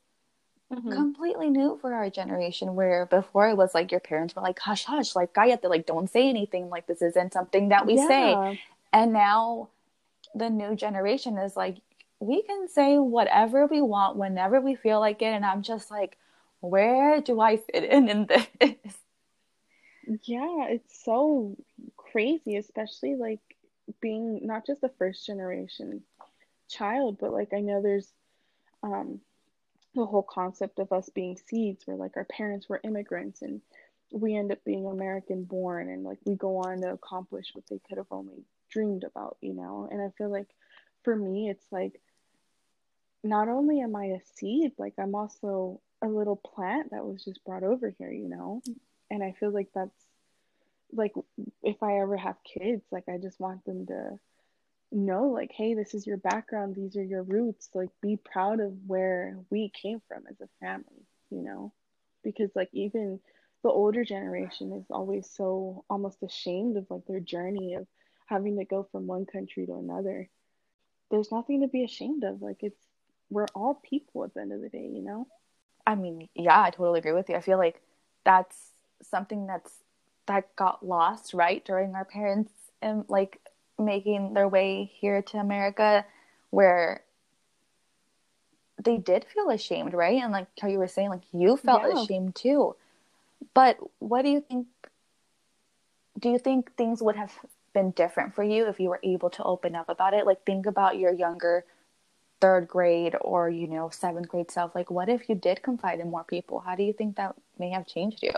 mm-hmm. 0.72 0.92
completely 0.92 1.50
new 1.50 1.78
for 1.80 1.94
our 1.94 2.10
generation 2.10 2.74
where 2.74 3.06
before 3.06 3.48
it 3.48 3.56
was 3.56 3.74
like 3.74 3.90
your 3.90 4.00
parents 4.00 4.34
were 4.34 4.42
like 4.42 4.58
hush 4.58 4.84
hush 4.84 5.14
like 5.14 5.32
cállate 5.32 5.64
like 5.64 5.86
don't 5.86 6.10
say 6.10 6.28
anything 6.28 6.68
like 6.68 6.86
this 6.86 7.02
isn't 7.02 7.32
something 7.32 7.68
that 7.68 7.86
we 7.86 7.96
yeah. 7.96 8.08
say 8.08 8.60
and 8.92 9.12
now 9.12 9.68
the 10.34 10.50
new 10.50 10.74
generation 10.74 11.38
is 11.38 11.56
like 11.56 11.76
we 12.20 12.42
can 12.42 12.68
say 12.68 12.98
whatever 12.98 13.66
we 13.66 13.80
want 13.80 14.16
whenever 14.16 14.60
we 14.60 14.74
feel 14.74 15.00
like 15.00 15.20
it 15.22 15.26
and 15.26 15.44
i'm 15.44 15.62
just 15.62 15.90
like 15.90 16.16
where 16.60 17.20
do 17.20 17.40
i 17.40 17.56
fit 17.56 17.84
in 17.84 18.08
in 18.08 18.26
this 18.26 18.96
yeah 20.22 20.66
it's 20.68 21.04
so 21.04 21.56
crazy 21.96 22.56
especially 22.56 23.14
like 23.14 23.40
being 24.00 24.40
not 24.46 24.66
just 24.66 24.82
a 24.82 24.90
first 24.98 25.26
generation 25.26 26.02
child 26.68 27.18
but 27.20 27.32
like 27.32 27.52
i 27.52 27.60
know 27.60 27.82
there's 27.82 28.12
um 28.82 29.20
the 29.94 30.04
whole 30.04 30.22
concept 30.22 30.78
of 30.78 30.92
us 30.92 31.08
being 31.10 31.36
seeds 31.36 31.86
where 31.86 31.96
like 31.96 32.16
our 32.16 32.24
parents 32.24 32.68
were 32.68 32.80
immigrants 32.82 33.42
and 33.42 33.60
we 34.12 34.36
end 34.36 34.52
up 34.52 34.64
being 34.64 34.86
American 34.86 35.44
born 35.44 35.88
and 35.88 36.04
like 36.04 36.18
we 36.24 36.34
go 36.34 36.58
on 36.58 36.80
to 36.80 36.90
accomplish 36.90 37.50
what 37.52 37.64
they 37.68 37.80
could 37.88 37.98
have 37.98 38.10
only 38.10 38.44
dreamed 38.70 39.04
about, 39.04 39.36
you 39.40 39.54
know? 39.54 39.88
And 39.90 40.00
I 40.00 40.10
feel 40.16 40.30
like 40.30 40.48
for 41.02 41.14
me, 41.14 41.48
it's 41.48 41.66
like 41.70 42.00
not 43.22 43.48
only 43.48 43.80
am 43.80 43.96
I 43.96 44.06
a 44.06 44.20
seed, 44.36 44.72
like 44.78 44.94
I'm 44.98 45.14
also 45.14 45.80
a 46.02 46.06
little 46.06 46.36
plant 46.36 46.90
that 46.90 47.04
was 47.04 47.24
just 47.24 47.44
brought 47.44 47.62
over 47.64 47.92
here, 47.98 48.10
you 48.10 48.28
know? 48.28 48.62
And 49.14 49.22
I 49.22 49.30
feel 49.38 49.52
like 49.52 49.68
that's 49.72 49.94
like 50.92 51.12
if 51.62 51.82
I 51.84 51.98
ever 51.98 52.16
have 52.16 52.36
kids, 52.42 52.82
like 52.90 53.04
I 53.08 53.18
just 53.18 53.38
want 53.38 53.64
them 53.64 53.86
to 53.86 54.18
know 54.90 55.28
like 55.28 55.52
hey 55.52 55.74
this 55.74 55.94
is 55.94 56.04
your 56.06 56.16
background. 56.16 56.74
These 56.74 56.96
are 56.96 57.04
your 57.04 57.22
roots. 57.22 57.70
Like 57.74 57.90
be 58.02 58.16
proud 58.16 58.58
of 58.58 58.72
where 58.88 59.38
we 59.50 59.70
came 59.70 60.02
from 60.08 60.24
as 60.28 60.40
a 60.40 60.48
family 60.60 61.06
you 61.30 61.42
know? 61.42 61.72
Because 62.24 62.50
like 62.56 62.70
even 62.72 63.20
the 63.62 63.68
older 63.68 64.04
generation 64.04 64.72
is 64.72 64.84
always 64.90 65.30
so 65.30 65.84
almost 65.88 66.22
ashamed 66.24 66.76
of 66.76 66.86
like 66.90 67.06
their 67.06 67.20
journey 67.20 67.74
of 67.74 67.86
having 68.26 68.58
to 68.58 68.64
go 68.64 68.88
from 68.90 69.06
one 69.06 69.26
country 69.26 69.66
to 69.66 69.76
another. 69.76 70.28
There's 71.10 71.30
nothing 71.30 71.60
to 71.60 71.68
be 71.68 71.84
ashamed 71.84 72.24
of. 72.24 72.42
Like 72.42 72.58
it's 72.62 72.82
we're 73.30 73.46
all 73.54 73.80
people 73.88 74.24
at 74.24 74.34
the 74.34 74.40
end 74.40 74.52
of 74.52 74.60
the 74.60 74.68
day 74.70 74.90
you 74.92 75.02
know? 75.04 75.28
I 75.86 75.94
mean 75.94 76.28
yeah 76.34 76.60
i 76.60 76.70
totally 76.70 76.98
agree 76.98 77.12
with 77.12 77.28
you. 77.28 77.36
I 77.36 77.40
feel 77.40 77.58
like 77.58 77.80
that's 78.24 78.73
something 79.02 79.46
that's 79.46 79.72
that 80.26 80.54
got 80.56 80.84
lost 80.86 81.34
right 81.34 81.64
during 81.64 81.94
our 81.94 82.04
parents 82.04 82.52
and 82.80 83.04
like 83.08 83.40
making 83.78 84.34
their 84.34 84.48
way 84.48 84.90
here 85.00 85.20
to 85.22 85.38
America 85.38 86.04
where 86.50 87.02
they 88.82 88.98
did 88.98 89.24
feel 89.24 89.50
ashamed, 89.50 89.94
right? 89.94 90.22
And 90.22 90.32
like 90.32 90.46
how 90.60 90.68
you 90.68 90.78
were 90.78 90.88
saying, 90.88 91.10
like 91.10 91.22
you 91.32 91.56
felt 91.56 91.82
yeah. 91.82 92.02
ashamed 92.02 92.34
too. 92.34 92.76
But 93.54 93.78
what 93.98 94.22
do 94.22 94.28
you 94.30 94.40
think? 94.40 94.66
Do 96.18 96.30
you 96.30 96.38
think 96.38 96.74
things 96.76 97.02
would 97.02 97.16
have 97.16 97.32
been 97.72 97.90
different 97.90 98.34
for 98.34 98.44
you 98.44 98.66
if 98.68 98.78
you 98.78 98.88
were 98.88 99.00
able 99.02 99.30
to 99.30 99.42
open 99.42 99.74
up 99.74 99.88
about 99.88 100.14
it? 100.14 100.26
Like, 100.26 100.44
think 100.44 100.66
about 100.66 100.98
your 100.98 101.12
younger 101.12 101.64
third 102.40 102.68
grade 102.68 103.16
or, 103.20 103.50
you 103.50 103.66
know, 103.66 103.90
seventh 103.90 104.28
grade 104.28 104.50
self. 104.50 104.74
Like, 104.74 104.90
what 104.90 105.08
if 105.08 105.28
you 105.28 105.34
did 105.34 105.62
confide 105.62 105.98
in 106.00 106.10
more 106.10 106.24
people? 106.24 106.60
How 106.60 106.76
do 106.76 106.82
you 106.82 106.92
think 106.92 107.16
that 107.16 107.34
may 107.58 107.70
have 107.70 107.86
changed 107.86 108.22
you? 108.22 108.32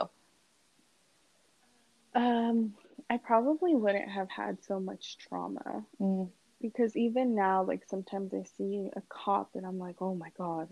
Um, 2.16 2.74
I 3.10 3.18
probably 3.18 3.74
wouldn't 3.74 4.10
have 4.10 4.30
had 4.30 4.64
so 4.64 4.80
much 4.80 5.18
trauma. 5.18 5.84
Mm. 6.00 6.30
Because 6.60 6.96
even 6.96 7.34
now, 7.34 7.62
like 7.62 7.82
sometimes 7.86 8.32
I 8.32 8.42
see 8.56 8.88
a 8.96 9.02
cop 9.08 9.50
and 9.54 9.66
I'm 9.66 9.78
like, 9.78 9.96
oh 10.00 10.14
my 10.14 10.30
God, 10.38 10.68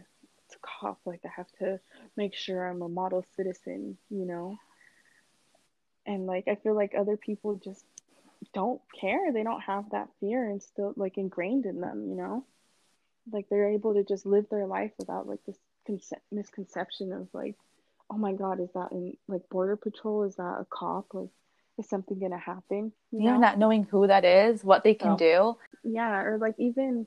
it's 0.46 0.56
a 0.56 0.58
cop. 0.62 0.98
Like 1.04 1.20
I 1.24 1.28
have 1.36 1.52
to 1.58 1.78
make 2.16 2.34
sure 2.34 2.66
I'm 2.66 2.80
a 2.82 2.88
model 2.88 3.24
citizen, 3.36 3.98
you 4.08 4.24
know? 4.24 4.56
And 6.06 6.26
like 6.26 6.48
I 6.48 6.54
feel 6.54 6.74
like 6.74 6.94
other 6.96 7.18
people 7.18 7.56
just 7.62 7.84
don't 8.54 8.80
care. 8.98 9.30
They 9.32 9.42
don't 9.42 9.60
have 9.60 9.90
that 9.90 10.08
fear 10.20 10.48
and 10.48 10.62
still 10.62 10.94
like 10.96 11.18
ingrained 11.18 11.66
in 11.66 11.80
them, 11.80 12.08
you 12.08 12.16
know? 12.16 12.44
Like 13.30 13.48
they're 13.50 13.70
able 13.70 13.94
to 13.94 14.04
just 14.04 14.24
live 14.24 14.48
their 14.50 14.66
life 14.66 14.92
without 14.98 15.28
like 15.28 15.44
this 15.46 15.58
conce- 15.88 16.20
misconception 16.32 17.12
of 17.12 17.28
like, 17.34 17.56
oh 18.14 18.18
my 18.18 18.32
God, 18.32 18.60
is 18.60 18.70
that 18.74 18.92
in 18.92 19.16
like 19.28 19.42
border 19.50 19.76
patrol? 19.76 20.22
Is 20.22 20.36
that 20.36 20.42
a 20.60 20.66
cop? 20.70 21.06
Like 21.12 21.30
is 21.78 21.88
something 21.88 22.18
going 22.18 22.32
to 22.32 22.38
happen? 22.38 22.92
You 23.10 23.24
yeah, 23.24 23.32
know? 23.32 23.38
not 23.38 23.58
knowing 23.58 23.84
who 23.84 24.06
that 24.06 24.24
is, 24.24 24.62
what 24.62 24.84
they 24.84 24.94
can 24.94 25.16
do. 25.16 25.56
Yeah, 25.82 26.22
or 26.22 26.38
like 26.38 26.54
even 26.58 27.06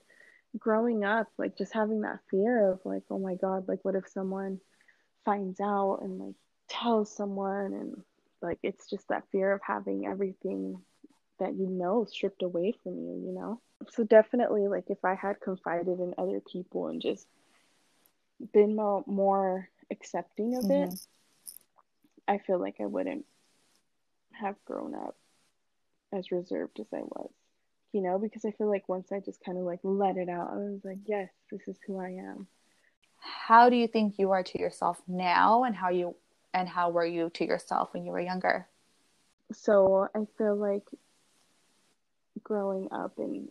growing 0.57 1.03
up, 1.03 1.27
like 1.37 1.57
just 1.57 1.73
having 1.73 2.01
that 2.01 2.19
fear 2.29 2.71
of 2.71 2.79
like, 2.83 3.03
oh 3.09 3.19
my 3.19 3.35
God, 3.35 3.67
like 3.67 3.79
what 3.83 3.95
if 3.95 4.07
someone 4.07 4.59
finds 5.23 5.59
out 5.59 5.99
and 6.01 6.19
like 6.19 6.35
tells 6.69 7.13
someone 7.15 7.73
and 7.73 8.01
like 8.41 8.59
it's 8.61 8.89
just 8.89 9.07
that 9.07 9.23
fear 9.31 9.53
of 9.53 9.61
having 9.65 10.05
everything 10.05 10.77
that 11.39 11.55
you 11.55 11.67
know 11.67 12.05
stripped 12.05 12.43
away 12.43 12.73
from 12.83 12.95
you, 12.95 13.23
you 13.25 13.33
know? 13.33 13.61
So 13.91 14.03
definitely 14.03 14.67
like 14.67 14.85
if 14.89 15.03
I 15.05 15.15
had 15.15 15.39
confided 15.39 15.99
in 15.99 16.13
other 16.17 16.41
people 16.41 16.87
and 16.87 17.01
just 17.01 17.27
been 18.53 18.75
more, 18.75 19.03
more 19.07 19.69
accepting 19.91 20.55
of 20.55 20.65
mm-hmm. 20.65 20.93
it, 20.93 20.99
I 22.27 22.37
feel 22.39 22.59
like 22.59 22.75
I 22.81 22.85
wouldn't 22.85 23.25
have 24.33 24.55
grown 24.65 24.93
up 24.95 25.15
as 26.13 26.31
reserved 26.31 26.79
as 26.79 26.87
I 26.93 27.01
was, 27.01 27.31
you 27.91 28.01
know, 28.01 28.17
because 28.17 28.45
I 28.45 28.51
feel 28.51 28.69
like 28.69 28.87
once 28.87 29.11
I 29.11 29.19
just 29.19 29.43
kind 29.43 29.57
of 29.57 29.63
like 29.63 29.79
let 29.83 30.17
it 30.17 30.29
out, 30.29 30.51
I 30.51 30.55
was 30.55 30.81
like, 30.83 30.99
yes, 31.05 31.29
this 31.51 31.67
is 31.67 31.77
who 31.85 31.99
I 31.99 32.09
am. 32.09 32.47
How 33.19 33.69
do 33.69 33.75
you 33.75 33.87
think 33.87 34.19
you 34.19 34.31
are 34.31 34.43
to 34.43 34.59
yourself 34.59 35.01
now 35.07 35.63
and 35.63 35.75
how 35.75 35.89
you 35.89 36.15
and 36.53 36.67
how 36.67 36.89
were 36.89 37.05
you 37.05 37.29
to 37.31 37.45
yourself 37.45 37.93
when 37.93 38.05
you 38.05 38.11
were 38.11 38.19
younger? 38.19 38.67
So 39.53 40.07
I 40.13 40.27
feel 40.37 40.55
like 40.55 40.83
growing 42.43 42.87
up 42.91 43.13
in 43.17 43.49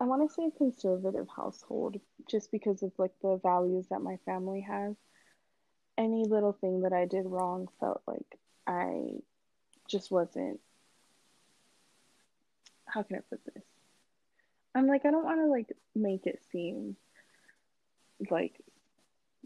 I 0.00 0.04
want 0.04 0.28
to 0.28 0.34
say 0.34 0.46
a 0.46 0.50
conservative 0.50 1.28
household 1.34 2.00
just 2.28 2.50
because 2.50 2.82
of 2.82 2.92
like 2.98 3.12
the 3.22 3.38
values 3.42 3.86
that 3.90 4.02
my 4.02 4.18
family 4.24 4.60
has. 4.60 4.96
Any 5.96 6.24
little 6.24 6.52
thing 6.52 6.80
that 6.82 6.92
I 6.92 7.06
did 7.06 7.24
wrong 7.26 7.68
felt 7.78 8.02
like 8.06 8.38
I 8.66 9.20
just 9.88 10.10
wasn't 10.10 10.60
how 12.86 13.02
can 13.02 13.16
I 13.16 13.20
put 13.28 13.44
this? 13.44 13.64
I'm 14.74 14.86
like 14.86 15.04
I 15.04 15.10
don't 15.10 15.24
want 15.24 15.40
to 15.40 15.46
like 15.46 15.72
make 15.94 16.26
it 16.26 16.42
seem 16.50 16.96
like 18.30 18.60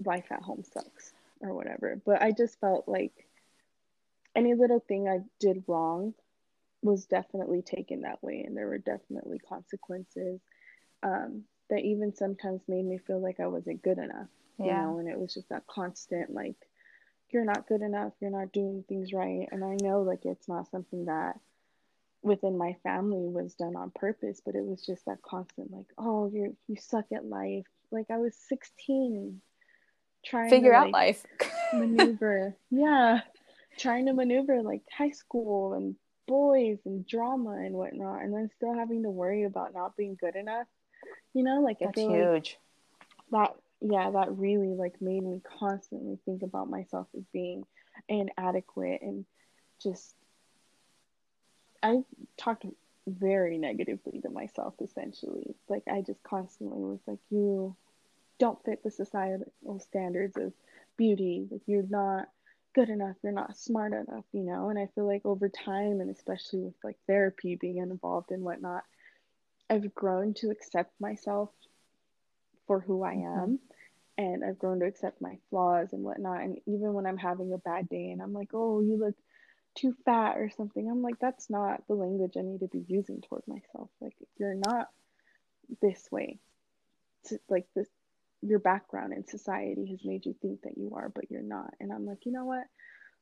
life 0.04 0.26
at 0.30 0.42
home 0.42 0.62
sucks 0.64 1.12
or 1.40 1.54
whatever, 1.54 2.00
but 2.04 2.22
I 2.22 2.32
just 2.32 2.58
felt 2.60 2.88
like 2.88 3.26
any 4.34 4.54
little 4.54 4.80
thing 4.80 5.08
I 5.08 5.20
did 5.40 5.64
wrong 5.66 6.14
was 6.82 7.06
definitely 7.06 7.62
taken 7.62 8.02
that 8.02 8.22
way 8.22 8.44
and 8.46 8.56
there 8.56 8.68
were 8.68 8.78
definitely 8.78 9.38
consequences 9.38 10.40
um, 11.02 11.42
that 11.70 11.80
even 11.80 12.14
sometimes 12.14 12.62
made 12.68 12.84
me 12.84 12.98
feel 12.98 13.20
like 13.20 13.40
I 13.40 13.46
wasn't 13.46 13.82
good 13.82 13.98
enough. 13.98 14.28
Yeah. 14.58 14.82
Know, 14.82 14.98
and 14.98 15.08
it 15.08 15.18
was 15.18 15.34
just 15.34 15.48
that 15.50 15.66
constant 15.66 16.30
like 16.30 16.56
you're 17.30 17.44
not 17.44 17.68
good 17.68 17.82
enough, 17.82 18.12
you're 18.20 18.30
not 18.30 18.52
doing 18.52 18.84
things 18.88 19.12
right. 19.12 19.46
And 19.50 19.64
I 19.64 19.76
know 19.82 20.02
like 20.02 20.24
it's 20.24 20.48
not 20.48 20.70
something 20.70 21.06
that 21.06 21.38
within 22.22 22.58
my 22.58 22.76
family 22.82 23.28
was 23.28 23.54
done 23.54 23.76
on 23.76 23.92
purpose, 23.94 24.40
but 24.44 24.54
it 24.54 24.64
was 24.64 24.84
just 24.84 25.04
that 25.06 25.22
constant 25.22 25.70
like, 25.70 25.86
oh, 25.98 26.30
you 26.32 26.56
you 26.66 26.76
suck 26.76 27.06
at 27.12 27.24
life. 27.24 27.66
Like 27.90 28.06
I 28.10 28.18
was 28.18 28.34
16 28.48 29.40
trying 30.24 30.50
to 30.50 30.56
figure 30.56 30.72
to, 30.72 30.76
out 30.76 30.90
like, 30.90 30.92
life. 30.92 31.26
maneuver. 31.72 32.56
Yeah. 32.70 33.20
Trying 33.78 34.06
to 34.06 34.12
maneuver 34.12 34.62
like 34.62 34.82
high 34.96 35.10
school 35.10 35.74
and 35.74 35.94
boys 36.26 36.78
and 36.84 37.06
drama 37.06 37.52
and 37.52 37.74
whatnot, 37.74 38.22
and 38.22 38.34
then 38.34 38.50
still 38.56 38.74
having 38.74 39.02
to 39.04 39.10
worry 39.10 39.44
about 39.44 39.74
not 39.74 39.96
being 39.96 40.16
good 40.20 40.36
enough. 40.36 40.66
You 41.34 41.44
know, 41.44 41.60
like 41.60 41.78
That's 41.78 41.90
I 41.90 41.94
feel 41.94 42.10
huge. 42.10 42.58
Like 43.30 43.50
that 43.50 43.56
yeah, 43.80 44.10
that 44.10 44.36
really 44.36 44.74
like 44.74 45.00
made 45.00 45.22
me 45.22 45.40
constantly 45.58 46.18
think 46.24 46.42
about 46.42 46.68
myself 46.68 47.06
as 47.16 47.24
being 47.32 47.64
inadequate 48.08 49.00
and 49.02 49.24
just 49.82 50.14
I 51.82 52.02
talked 52.36 52.66
very 53.06 53.56
negatively 53.58 54.20
to 54.20 54.30
myself 54.30 54.74
essentially. 54.82 55.54
Like 55.68 55.84
I 55.90 56.02
just 56.02 56.22
constantly 56.22 56.82
was 56.82 57.00
like 57.06 57.20
you 57.30 57.76
don't 58.38 58.62
fit 58.64 58.82
the 58.82 58.90
societal 58.90 59.80
standards 59.80 60.36
of 60.36 60.52
beauty. 60.96 61.46
Like 61.50 61.62
you're 61.66 61.86
not 61.88 62.28
good 62.74 62.88
enough. 62.88 63.16
You're 63.22 63.32
not 63.32 63.56
smart 63.56 63.92
enough 63.92 64.24
you 64.32 64.42
know? 64.42 64.70
And 64.70 64.78
i 64.78 64.88
feel 64.94 65.06
like 65.06 65.24
over 65.24 65.48
time 65.48 66.00
and 66.00 66.10
especially 66.10 66.60
with 66.60 66.74
like 66.82 66.96
therapy 67.06 67.56
being 67.56 67.78
involved 67.78 68.30
and 68.32 68.42
whatnot 68.42 68.82
i've 69.70 69.94
grown 69.94 70.34
to 70.34 70.50
accept 70.50 70.92
myself 71.00 71.50
for 72.68 72.78
who 72.80 73.02
i 73.02 73.14
mm-hmm. 73.14 73.40
am 73.40 73.58
and 74.16 74.44
i've 74.44 74.58
grown 74.58 74.78
to 74.78 74.86
accept 74.86 75.20
my 75.20 75.36
flaws 75.50 75.92
and 75.92 76.04
whatnot 76.04 76.42
and 76.42 76.58
even 76.66 76.92
when 76.92 77.06
i'm 77.06 77.18
having 77.18 77.52
a 77.52 77.58
bad 77.58 77.88
day 77.88 78.10
and 78.10 78.22
i'm 78.22 78.32
like 78.32 78.50
oh 78.54 78.80
you 78.80 78.96
look 78.96 79.16
too 79.74 79.94
fat 80.04 80.36
or 80.36 80.48
something 80.56 80.88
i'm 80.88 81.02
like 81.02 81.18
that's 81.20 81.50
not 81.50 81.82
the 81.88 81.94
language 81.94 82.34
i 82.38 82.42
need 82.42 82.60
to 82.60 82.68
be 82.68 82.84
using 82.86 83.20
toward 83.20 83.42
myself 83.48 83.90
like 84.00 84.14
you're 84.38 84.54
not 84.54 84.88
this 85.82 86.08
way 86.12 86.38
to, 87.26 87.38
like 87.48 87.66
this 87.74 87.88
your 88.42 88.58
background 88.58 89.12
in 89.12 89.26
society 89.26 89.86
has 89.90 90.04
made 90.04 90.24
you 90.24 90.34
think 90.40 90.62
that 90.62 90.76
you 90.76 90.92
are, 90.94 91.08
but 91.08 91.30
you're 91.30 91.42
not. 91.42 91.74
And 91.80 91.92
I'm 91.92 92.06
like, 92.06 92.24
you 92.24 92.32
know 92.32 92.44
what? 92.44 92.64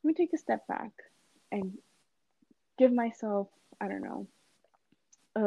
Let 0.03 0.05
me 0.05 0.15
take 0.15 0.33
a 0.35 0.39
step 0.39 0.67
back 0.67 0.93
and 1.51 1.73
give 2.79 2.93
myself, 2.93 3.49
I 3.81 3.89
don't 3.89 4.03
know, 4.03 4.27
a, 5.35 5.41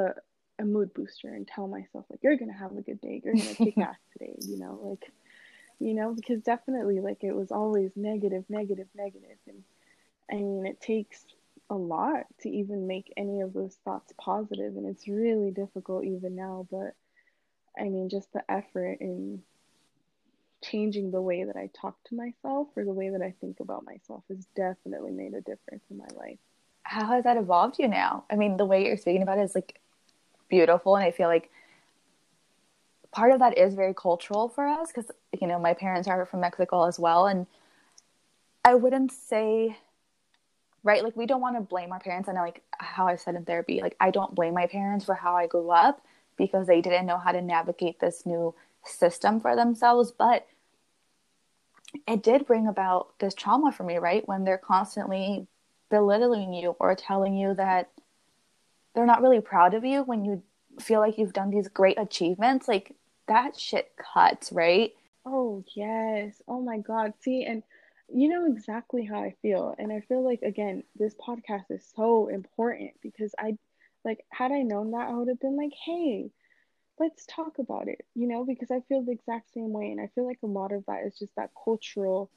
a 0.59 0.65
mood 0.65 0.93
booster 0.93 1.29
and 1.29 1.47
tell 1.47 1.67
myself, 1.67 2.05
like, 2.09 2.19
you're 2.21 2.37
going 2.37 2.51
to 2.51 2.57
have 2.57 2.75
a 2.75 2.81
good 2.81 3.01
day. 3.01 3.21
You're 3.23 3.33
going 3.33 3.55
to 3.55 3.65
kick 3.65 3.77
ass 3.79 3.97
today, 4.13 4.35
you 4.41 4.57
know, 4.57 4.79
like, 4.83 5.11
you 5.79 5.93
know, 5.93 6.13
because 6.13 6.41
definitely, 6.41 6.99
like, 6.99 7.23
it 7.23 7.33
was 7.33 7.51
always 7.51 7.91
negative, 7.95 8.43
negative, 8.49 8.87
negative. 8.95 9.37
And 9.47 9.63
I 10.31 10.35
mean, 10.35 10.65
it 10.65 10.81
takes 10.81 11.23
a 11.69 11.75
lot 11.75 12.25
to 12.41 12.49
even 12.49 12.87
make 12.87 13.13
any 13.15 13.41
of 13.41 13.53
those 13.53 13.77
thoughts 13.85 14.13
positive, 14.19 14.75
And 14.75 14.87
it's 14.87 15.07
really 15.07 15.51
difficult 15.51 16.05
even 16.05 16.35
now, 16.35 16.67
but 16.69 16.95
I 17.77 17.83
mean, 17.83 18.09
just 18.09 18.31
the 18.33 18.43
effort 18.51 18.97
in 18.99 19.41
changing 20.61 21.11
the 21.11 21.21
way 21.21 21.45
that 21.45 21.55
I 21.55 21.69
talk 21.79 21.95
to 22.05 22.15
myself 22.15 22.67
or 22.75 22.83
the 22.83 22.93
way 22.93 23.09
that 23.09 23.21
I 23.21 23.33
think 23.39 23.59
about 23.59 23.85
myself 23.85 24.23
has 24.29 24.45
definitely 24.55 25.11
made 25.11 25.33
a 25.33 25.41
difference 25.41 25.83
in 25.89 25.97
my 25.97 26.07
life. 26.15 26.39
How 26.83 27.05
has 27.07 27.23
that 27.23 27.37
evolved 27.37 27.77
you 27.79 27.87
now? 27.87 28.25
I 28.29 28.35
mean, 28.35 28.57
the 28.57 28.65
way 28.65 28.85
you're 28.85 28.97
speaking 28.97 29.21
about 29.21 29.37
it 29.37 29.43
is 29.43 29.55
like 29.55 29.79
beautiful, 30.49 30.95
and 30.95 31.05
I 31.05 31.11
feel 31.11 31.27
like 31.27 31.51
part 33.11 33.31
of 33.31 33.39
that 33.39 33.57
is 33.57 33.73
very 33.73 33.93
cultural 33.93 34.49
for 34.49 34.67
us 34.67 34.91
because 34.91 35.11
you 35.39 35.47
know 35.47 35.59
my 35.59 35.73
parents 35.73 36.07
are 36.07 36.25
from 36.25 36.41
Mexico 36.41 36.85
as 36.85 36.99
well, 36.99 37.27
and 37.27 37.47
I 38.63 38.75
wouldn't 38.75 39.11
say 39.11 39.77
right 40.83 41.03
like 41.03 41.15
we 41.15 41.25
don't 41.25 41.41
want 41.41 41.55
to 41.55 41.61
blame 41.61 41.91
our 41.91 41.99
parents. 41.99 42.27
Know 42.27 42.35
like 42.35 42.61
how 42.79 43.07
I 43.07 43.15
said 43.15 43.35
in 43.35 43.45
therapy, 43.45 43.81
like 43.81 43.95
I 43.99 44.11
don't 44.11 44.35
blame 44.35 44.53
my 44.53 44.67
parents 44.67 45.05
for 45.05 45.15
how 45.15 45.35
I 45.35 45.47
grew 45.47 45.71
up 45.71 46.01
because 46.37 46.67
they 46.67 46.81
didn't 46.81 47.05
know 47.05 47.17
how 47.17 47.31
to 47.31 47.41
navigate 47.41 47.99
this 47.99 48.25
new 48.25 48.55
system 48.85 49.39
for 49.41 49.55
themselves. 49.55 50.11
But 50.11 50.47
it 52.07 52.23
did 52.23 52.45
bring 52.45 52.67
about 52.67 53.17
this 53.19 53.33
trauma 53.33 53.71
for 53.71 53.83
me, 53.83 53.97
right? 53.97 54.27
When 54.27 54.43
they're 54.43 54.57
constantly 54.57 55.47
belittling 55.89 56.53
you 56.53 56.75
or 56.79 56.95
telling 56.95 57.35
you 57.35 57.53
that 57.55 57.89
they're 58.99 59.05
not 59.05 59.21
really 59.21 59.39
proud 59.39 59.75
of 59.75 59.85
you 59.85 60.03
when 60.03 60.25
you 60.25 60.43
feel 60.81 60.99
like 60.99 61.17
you've 61.17 61.31
done 61.31 61.51
these 61.51 61.69
great 61.69 61.97
achievements. 61.97 62.67
Like 62.67 62.93
that 63.29 63.57
shit 63.57 63.93
cuts, 63.95 64.51
right? 64.51 64.91
Oh, 65.25 65.63
yes. 65.73 66.41
Oh 66.49 66.59
my 66.59 66.79
God. 66.79 67.13
See, 67.21 67.45
and 67.45 67.63
you 68.13 68.27
know 68.27 68.45
exactly 68.51 69.05
how 69.05 69.23
I 69.23 69.35
feel. 69.41 69.73
And 69.79 69.93
I 69.93 70.01
feel 70.01 70.21
like, 70.21 70.41
again, 70.41 70.83
this 70.97 71.15
podcast 71.15 71.63
is 71.69 71.89
so 71.95 72.27
important 72.27 72.91
because 73.01 73.33
I, 73.39 73.57
like, 74.03 74.25
had 74.31 74.51
I 74.51 74.63
known 74.63 74.91
that, 74.91 75.07
I 75.07 75.13
would 75.13 75.29
have 75.29 75.39
been 75.39 75.55
like, 75.55 75.71
hey, 75.85 76.29
let's 76.99 77.25
talk 77.25 77.57
about 77.57 77.87
it, 77.87 78.05
you 78.15 78.27
know, 78.27 78.43
because 78.43 78.69
I 78.69 78.81
feel 78.89 79.01
the 79.01 79.13
exact 79.13 79.53
same 79.53 79.71
way. 79.71 79.91
And 79.91 80.01
I 80.01 80.09
feel 80.13 80.25
like 80.25 80.39
a 80.43 80.47
lot 80.47 80.73
of 80.73 80.85
that 80.87 81.05
is 81.05 81.17
just 81.17 81.33
that 81.37 81.51
cultural 81.63 82.29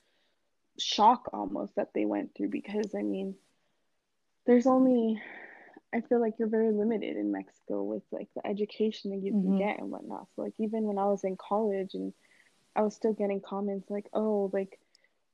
shock 0.78 1.28
almost 1.32 1.74
that 1.74 1.92
they 1.92 2.04
went 2.04 2.36
through 2.36 2.50
because 2.50 2.94
I 2.94 3.02
mean, 3.02 3.34
there's 4.46 4.68
only, 4.68 5.20
I 5.94 6.00
feel 6.00 6.20
like 6.20 6.34
you're 6.38 6.48
very 6.48 6.72
limited 6.72 7.16
in 7.16 7.32
Mexico 7.32 7.82
with 7.82 8.02
like 8.10 8.28
the 8.34 8.46
education 8.46 9.10
that 9.10 9.24
you 9.24 9.32
mm-hmm. 9.32 9.58
can 9.58 9.58
get 9.58 9.78
and 9.78 9.90
whatnot. 9.90 10.26
So, 10.34 10.42
like, 10.42 10.54
even 10.58 10.84
when 10.84 10.98
I 10.98 11.06
was 11.06 11.24
in 11.24 11.36
college 11.36 11.94
and 11.94 12.12
I 12.74 12.82
was 12.82 12.94
still 12.94 13.12
getting 13.12 13.40
comments 13.40 13.90
like, 13.90 14.06
oh, 14.14 14.50
like, 14.52 14.78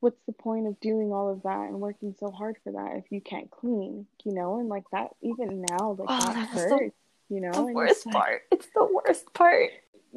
what's 0.01 0.21
the 0.27 0.33
point 0.33 0.67
of 0.67 0.79
doing 0.81 1.13
all 1.13 1.31
of 1.31 1.43
that 1.43 1.69
and 1.69 1.81
working 1.81 2.15
so 2.19 2.31
hard 2.31 2.57
for 2.65 2.73
that 2.73 2.97
if 2.97 3.05
you 3.11 3.21
can't 3.21 3.51
clean, 3.51 4.07
you 4.25 4.33
know? 4.33 4.59
And 4.59 4.69
like 4.69 4.85
that, 4.93 5.09
even 5.23 5.65
now, 5.71 5.97
like, 5.99 6.09
oh, 6.09 6.33
that 6.33 6.49
hurts 6.49 6.95
you 7.29 7.41
know 7.41 7.53
the 7.53 7.63
worst 7.63 8.07
it's 8.07 8.15
part 8.15 8.43
it's 8.51 8.69
the 8.75 8.89
worst 8.93 9.33
part 9.35 9.71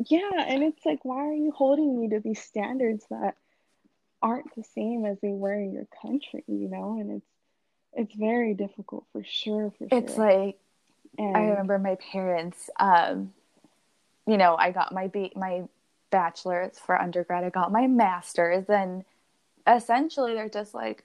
yeah 0.10 0.46
and 0.48 0.64
it's 0.64 0.86
like 0.86 1.04
why 1.04 1.28
are 1.28 1.34
you 1.34 1.52
holding 1.52 2.00
me 2.00 2.10
to 2.10 2.20
these 2.20 2.42
standards 2.42 3.06
that 3.10 3.36
aren't 4.22 4.54
the 4.56 4.64
same 4.76 5.06
as 5.06 5.18
they 5.22 5.32
were 5.32 5.54
in 5.54 5.74
your 5.74 5.88
country 6.02 6.44
you 6.48 6.70
know 6.70 6.98
and 7.00 7.12
it's 7.12 7.31
it's 7.94 8.14
very 8.16 8.54
difficult 8.54 9.06
for 9.12 9.24
sure 9.24 9.72
for 9.78 9.88
sure. 9.90 10.00
it's 10.00 10.18
like 10.18 10.58
and, 11.18 11.36
i 11.36 11.42
remember 11.42 11.78
my 11.78 11.96
parents 12.12 12.70
um 12.80 13.34
you 14.28 14.38
know 14.38 14.56
i 14.58 14.72
got 14.72 14.94
my 14.94 15.08
b 15.08 15.32
my 15.36 15.64
bachelor's 16.12 16.78
for 16.78 17.02
undergrad. 17.02 17.44
I 17.44 17.50
got 17.50 17.72
my 17.72 17.88
master's 17.88 18.70
and 18.70 19.04
essentially 19.66 20.34
they're 20.34 20.50
just 20.50 20.76
like 20.76 21.04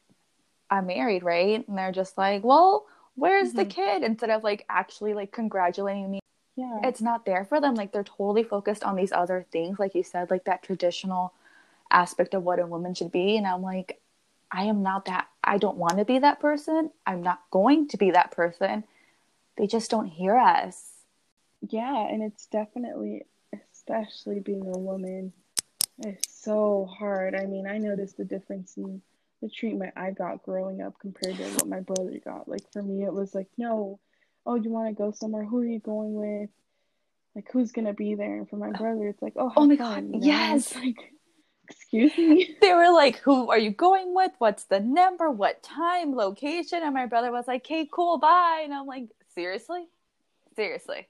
i'm 0.70 0.86
married 0.86 1.22
right? 1.22 1.66
And 1.66 1.78
they're 1.78 1.92
just 1.92 2.18
like 2.18 2.44
well 2.44 2.84
where's 3.14 3.48
mm-hmm. 3.50 3.58
the 3.58 3.64
kid? 3.64 4.02
Instead 4.02 4.30
of 4.30 4.44
like 4.44 4.66
actually 4.68 5.14
like 5.14 5.32
congratulating 5.32 6.10
me. 6.10 6.20
Yeah. 6.56 6.80
It's 6.84 7.00
not 7.00 7.24
there 7.24 7.44
for 7.44 7.60
them. 7.60 7.74
Like 7.74 7.92
they're 7.92 8.04
totally 8.04 8.42
focused 8.42 8.84
on 8.84 8.96
these 8.96 9.12
other 9.12 9.46
things 9.50 9.78
like 9.78 9.94
you 9.94 10.02
said 10.02 10.30
like 10.30 10.44
that 10.44 10.62
traditional 10.62 11.32
aspect 11.90 12.34
of 12.34 12.42
what 12.42 12.58
a 12.58 12.66
woman 12.66 12.92
should 12.92 13.12
be. 13.12 13.38
And 13.38 13.46
i'm 13.46 13.62
like 13.62 14.00
i 14.50 14.64
am 14.64 14.82
not 14.82 15.04
that 15.06 15.26
i 15.44 15.58
don't 15.58 15.76
want 15.76 15.98
to 15.98 16.04
be 16.04 16.18
that 16.18 16.40
person 16.40 16.90
i'm 17.06 17.22
not 17.22 17.40
going 17.50 17.88
to 17.88 17.96
be 17.96 18.10
that 18.10 18.30
person 18.30 18.84
they 19.56 19.66
just 19.66 19.90
don't 19.90 20.06
hear 20.06 20.36
us 20.36 20.90
yeah 21.68 22.06
and 22.08 22.22
it's 22.22 22.46
definitely 22.46 23.22
especially 23.72 24.40
being 24.40 24.66
a 24.66 24.78
woman 24.78 25.32
it's 26.00 26.42
so 26.42 26.88
hard 26.98 27.34
i 27.34 27.46
mean 27.46 27.66
i 27.66 27.78
noticed 27.78 28.16
the 28.16 28.24
difference 28.24 28.76
in 28.76 29.00
the 29.42 29.48
treatment 29.48 29.92
I 29.96 30.10
got 30.10 30.42
growing 30.42 30.80
up 30.80 30.98
compared 31.00 31.36
to 31.36 31.44
what 31.54 31.68
my 31.68 31.80
brother 31.80 32.18
got. 32.24 32.48
Like 32.48 32.70
for 32.72 32.82
me, 32.82 33.04
it 33.04 33.12
was 33.12 33.34
like, 33.34 33.48
no, 33.56 34.00
oh, 34.44 34.54
you 34.54 34.70
want 34.70 34.88
to 34.88 34.94
go 34.94 35.12
somewhere? 35.12 35.44
Who 35.44 35.60
are 35.60 35.66
you 35.66 35.78
going 35.78 36.14
with? 36.14 36.50
Like 37.34 37.48
who's 37.52 37.72
gonna 37.72 37.92
be 37.92 38.14
there? 38.14 38.36
And 38.36 38.48
for 38.48 38.56
my 38.56 38.68
oh. 38.68 38.78
brother, 38.78 39.08
it's 39.08 39.20
like, 39.20 39.34
oh, 39.36 39.52
oh 39.56 39.66
my 39.66 39.76
fun, 39.76 40.12
god, 40.12 40.24
yes. 40.24 40.74
Like, 40.74 41.12
excuse 41.68 42.16
me. 42.16 42.56
They 42.60 42.72
were 42.72 42.92
like, 42.92 43.18
who 43.18 43.50
are 43.50 43.58
you 43.58 43.70
going 43.70 44.14
with? 44.14 44.32
What's 44.38 44.64
the 44.64 44.80
number? 44.80 45.30
What 45.30 45.62
time? 45.62 46.14
Location? 46.14 46.82
And 46.82 46.94
my 46.94 47.06
brother 47.06 47.32
was 47.32 47.46
like, 47.46 47.64
okay, 47.64 47.88
cool, 47.90 48.18
bye. 48.18 48.62
And 48.64 48.72
I'm 48.72 48.86
like, 48.86 49.08
seriously, 49.34 49.86
seriously. 50.54 51.08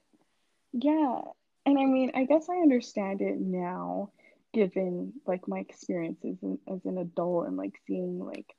Yeah, 0.73 1.21
and 1.65 1.79
I 1.79 1.85
mean, 1.85 2.13
I 2.15 2.25
guess 2.25 2.49
I 2.49 2.57
understand 2.57 3.23
it 3.23 3.41
now 3.41 4.11
given 4.57 5.13
like 5.27 5.47
my 5.47 5.59
experiences 5.59 6.39
in, 6.43 6.59
as 6.67 6.85
an 6.87 6.97
adult 6.97 7.47
and 7.47 7.59
like 7.59 7.75
seeing 7.87 8.19
like 8.19 8.55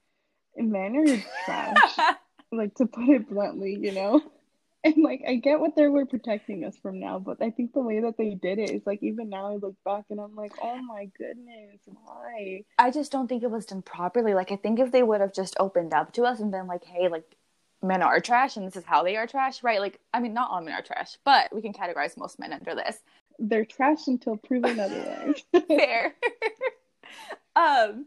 men 0.56 0.96
are 0.96 1.24
trash 1.44 2.16
like 2.52 2.76
to 2.76 2.86
put 2.86 3.10
it 3.10 3.28
bluntly 3.28 3.76
you 3.82 3.92
know 3.92 4.22
and 4.95 5.04
like 5.04 5.21
i 5.28 5.36
get 5.36 5.60
what 5.60 5.76
they 5.76 5.88
were 5.88 6.06
protecting 6.06 6.63
us 6.65 6.76
from 6.78 7.00
now 7.00 7.19
but 7.19 7.41
i 7.41 7.50
think 7.50 7.73
the 7.73 7.82
way 7.82 8.00
that 8.00 8.17
they 8.17 8.36
did 8.36 8.60
it 8.60 8.71
is 8.71 8.82
like 8.86 9.02
even 9.02 9.30
now 9.30 9.47
i 9.47 9.56
look 9.56 9.76
back 9.84 10.06
and 10.10 10.19
i'm 10.19 10.36
like 10.36 10.54
oh 10.62 10.78
my 10.82 11.10
goodness 11.17 11.80
why 11.86 12.62
i 12.78 12.89
just 12.91 13.12
don't 13.12 13.28
think 13.28 13.43
it 13.43 13.52
was 13.52 13.65
done 13.65 13.82
properly 13.82 14.34
like 14.34 14.52
i 14.52 14.56
think 14.56 14.80
if 14.80 14.91
they 14.91 15.04
would 15.04 15.21
have 15.21 15.34
just 15.34 15.56
opened 15.60 15.93
up 15.93 16.13
to 16.13 16.23
us 16.23 16.39
and 16.39 16.52
been 16.52 16.67
like 16.67 16.84
hey 16.84 17.08
like 17.08 17.26
men 17.84 18.02
are 18.02 18.19
trash 18.19 18.58
and 18.58 18.65
this 18.65 18.76
is 18.76 18.84
how 18.86 19.04
they 19.04 19.15
are 19.15 19.28
trash 19.28 19.62
right 19.62 19.80
like 19.80 20.00
i 20.13 20.19
mean 20.19 20.34
not 20.34 20.50
all 20.50 20.62
men 20.62 20.73
are 20.73 20.82
trash 20.82 21.17
but 21.23 21.54
we 21.54 21.62
can 21.62 21.73
categorize 21.73 22.17
most 22.17 22.39
men 22.39 22.52
under 22.52 22.73
this 22.73 22.97
they're 23.39 23.65
trash 23.65 24.08
until 24.08 24.38
proven 24.38 24.80
otherwise. 24.80 25.43
Fair. 25.67 26.15
um, 27.56 28.06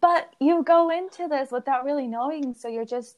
but 0.00 0.34
you 0.40 0.62
go 0.62 0.90
into 0.90 1.28
this 1.28 1.50
without 1.50 1.84
really 1.84 2.06
knowing, 2.06 2.54
so 2.54 2.68
you're 2.68 2.84
just 2.84 3.16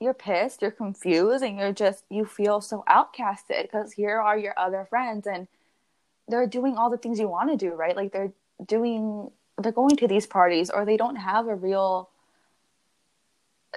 you're 0.00 0.14
pissed, 0.14 0.62
you're 0.62 0.70
confused, 0.70 1.42
and 1.42 1.58
you're 1.58 1.72
just 1.72 2.04
you 2.10 2.24
feel 2.24 2.60
so 2.60 2.84
outcasted 2.88 3.62
because 3.62 3.92
here 3.92 4.20
are 4.20 4.38
your 4.38 4.54
other 4.56 4.86
friends 4.88 5.26
and 5.26 5.48
they're 6.28 6.46
doing 6.46 6.76
all 6.76 6.90
the 6.90 6.98
things 6.98 7.18
you 7.18 7.28
want 7.28 7.50
to 7.50 7.56
do, 7.56 7.74
right? 7.74 7.96
Like 7.96 8.12
they're 8.12 8.32
doing 8.64 9.30
they're 9.60 9.72
going 9.72 9.96
to 9.96 10.06
these 10.06 10.26
parties 10.26 10.70
or 10.70 10.84
they 10.84 10.96
don't 10.96 11.16
have 11.16 11.48
a 11.48 11.54
real 11.54 12.10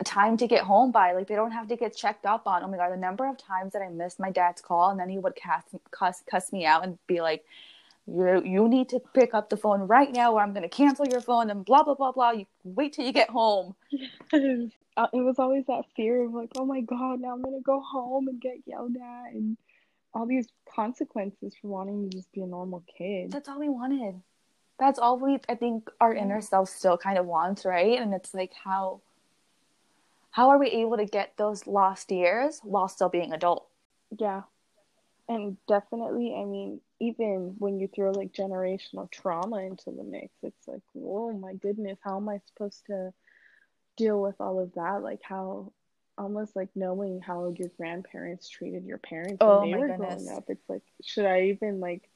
time 0.04 0.38
to 0.38 0.48
get 0.48 0.64
home 0.64 0.92
by. 0.92 1.14
Like 1.14 1.28
they 1.28 1.36
don't 1.36 1.52
have 1.52 1.68
to 1.70 1.76
get 1.76 1.96
checked 1.96 2.26
up 2.26 2.48
on. 2.48 2.64
Oh 2.64 2.68
my 2.68 2.78
god, 2.78 2.92
the 2.92 2.98
number 2.98 3.28
of 3.28 3.38
times 3.38 3.74
that 3.74 3.82
I 3.82 3.90
missed 3.90 4.20
my 4.20 4.32
dad's 4.32 4.62
call 4.62 4.90
and 4.90 5.00
then 5.00 5.10
he 5.10 5.18
would 5.18 5.36
cast, 5.36 5.68
cuss 5.92 6.24
cuss 6.30 6.52
me 6.52 6.66
out 6.66 6.84
and 6.84 6.98
be 7.08 7.22
like, 7.22 7.44
"You 8.08 8.42
you 8.44 8.68
need 8.68 8.90
to 8.90 9.00
pick 9.14 9.34
up 9.34 9.50
the 9.50 9.58
phone 9.58 9.82
right 9.82 10.12
now, 10.12 10.34
or 10.34 10.42
I'm 10.42 10.54
gonna 10.54 10.70
cancel 10.70 11.06
your 11.08 11.22
phone." 11.22 11.50
And 11.50 11.64
blah 11.66 11.84
blah 11.84 11.96
blah 11.96 12.12
blah. 12.12 12.32
You 12.32 12.46
wait 12.64 12.94
till 12.94 13.06
you 13.06 13.14
get 13.14 13.30
home. 13.30 13.76
Uh, 14.98 15.08
it 15.14 15.22
was 15.24 15.40
always 15.40 15.66
that 15.68 15.86
fear 15.96 16.26
of 16.26 16.34
like, 16.34 16.50
oh 16.58 16.66
my 16.66 16.82
god, 16.82 17.22
now 17.22 17.32
I'm 17.32 17.42
gonna 17.42 17.62
go 17.62 17.80
home 17.80 18.28
and 18.28 18.42
get 18.42 18.58
yelled 18.66 18.98
at 18.98 19.32
and 19.32 19.58
all 20.14 20.26
these 20.26 20.48
consequences 20.76 21.56
for 21.62 21.70
wanting 21.70 22.10
to 22.10 22.18
just 22.18 22.30
be 22.34 22.42
a 22.42 22.46
normal 22.46 22.84
kid. 22.98 23.32
That's 23.32 23.48
all 23.48 23.58
we 23.58 23.70
wanted. 23.70 24.22
that's 24.78 25.00
all 25.00 25.18
we 25.18 25.40
I 25.48 25.56
think 25.56 25.90
our 26.02 26.14
inner 26.14 26.42
self 26.42 26.68
still 26.70 26.98
kind 26.98 27.18
of 27.18 27.26
wants, 27.26 27.64
right? 27.64 27.98
And 28.00 28.14
it's 28.14 28.34
like 28.34 28.52
how 28.66 29.00
how 30.32 30.50
are 30.50 30.58
we 30.60 30.68
able 30.68 30.98
to 30.98 31.06
get 31.06 31.34
those 31.38 31.68
lost 31.68 32.12
years 32.12 32.60
while 32.64 32.90
still 32.90 33.10
being 33.10 33.32
adult? 33.34 33.68
Yeah. 34.18 34.42
And 35.30 35.56
definitely, 35.68 36.36
I 36.36 36.44
mean, 36.46 36.82
even 37.02 37.56
when 37.58 37.80
you 37.80 37.88
throw 37.88 38.12
like 38.12 38.32
generational 38.32 39.10
trauma 39.12 39.58
into 39.58 39.90
the 39.92 40.04
mix, 40.04 40.30
it's 40.44 40.68
like, 40.68 40.84
whoa, 40.94 41.34
my 41.34 41.56
goodness, 41.56 41.98
how 42.04 42.18
am 42.18 42.30
I 42.30 42.40
supposed 42.46 42.86
to 42.86 43.12
deal 43.98 44.22
with 44.22 44.36
all 44.40 44.60
of 44.60 44.74
that? 44.76 45.02
Like, 45.02 45.22
how 45.24 45.74
almost 46.18 46.56
like 46.56 46.70
knowing 46.76 47.20
how 47.20 47.54
your 47.58 47.70
grandparents 47.76 48.48
treated 48.48 48.86
your 48.86 49.00
parents 49.00 49.38
oh, 49.42 49.62
when 49.62 49.72
they 49.72 49.78
were 49.78 49.88
goodness. 49.88 50.24
growing 50.24 50.38
up. 50.38 50.44
It's 50.48 50.70
like, 50.70 50.84
should 51.04 51.26
I 51.26 51.46
even 51.46 51.80
like 51.80 52.08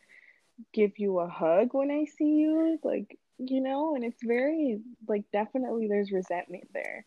give 0.71 0.99
you 0.99 1.19
a 1.19 1.27
hug 1.27 1.69
when 1.73 1.89
I 1.89 2.05
see 2.05 2.35
you? 2.35 2.77
Like, 2.83 3.17
you 3.39 3.61
know, 3.61 3.95
and 3.95 4.05
it's 4.05 4.23
very 4.23 4.81
like 5.07 5.23
definitely 5.33 5.87
there's 5.87 6.11
resentment 6.11 6.69
there. 6.73 7.05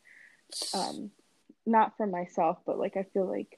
Um, 0.75 1.13
not 1.65 1.97
for 1.97 2.07
myself, 2.09 2.59
but 2.67 2.79
like 2.79 2.97
I 2.97 3.05
feel 3.15 3.31
like 3.31 3.57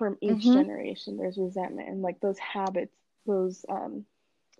from 0.00 0.16
each 0.22 0.30
mm-hmm. 0.30 0.54
generation 0.54 1.18
there's 1.18 1.36
resentment 1.36 1.86
and 1.86 2.00
like 2.00 2.18
those 2.20 2.38
habits, 2.38 2.96
those 3.26 3.66
um 3.68 4.06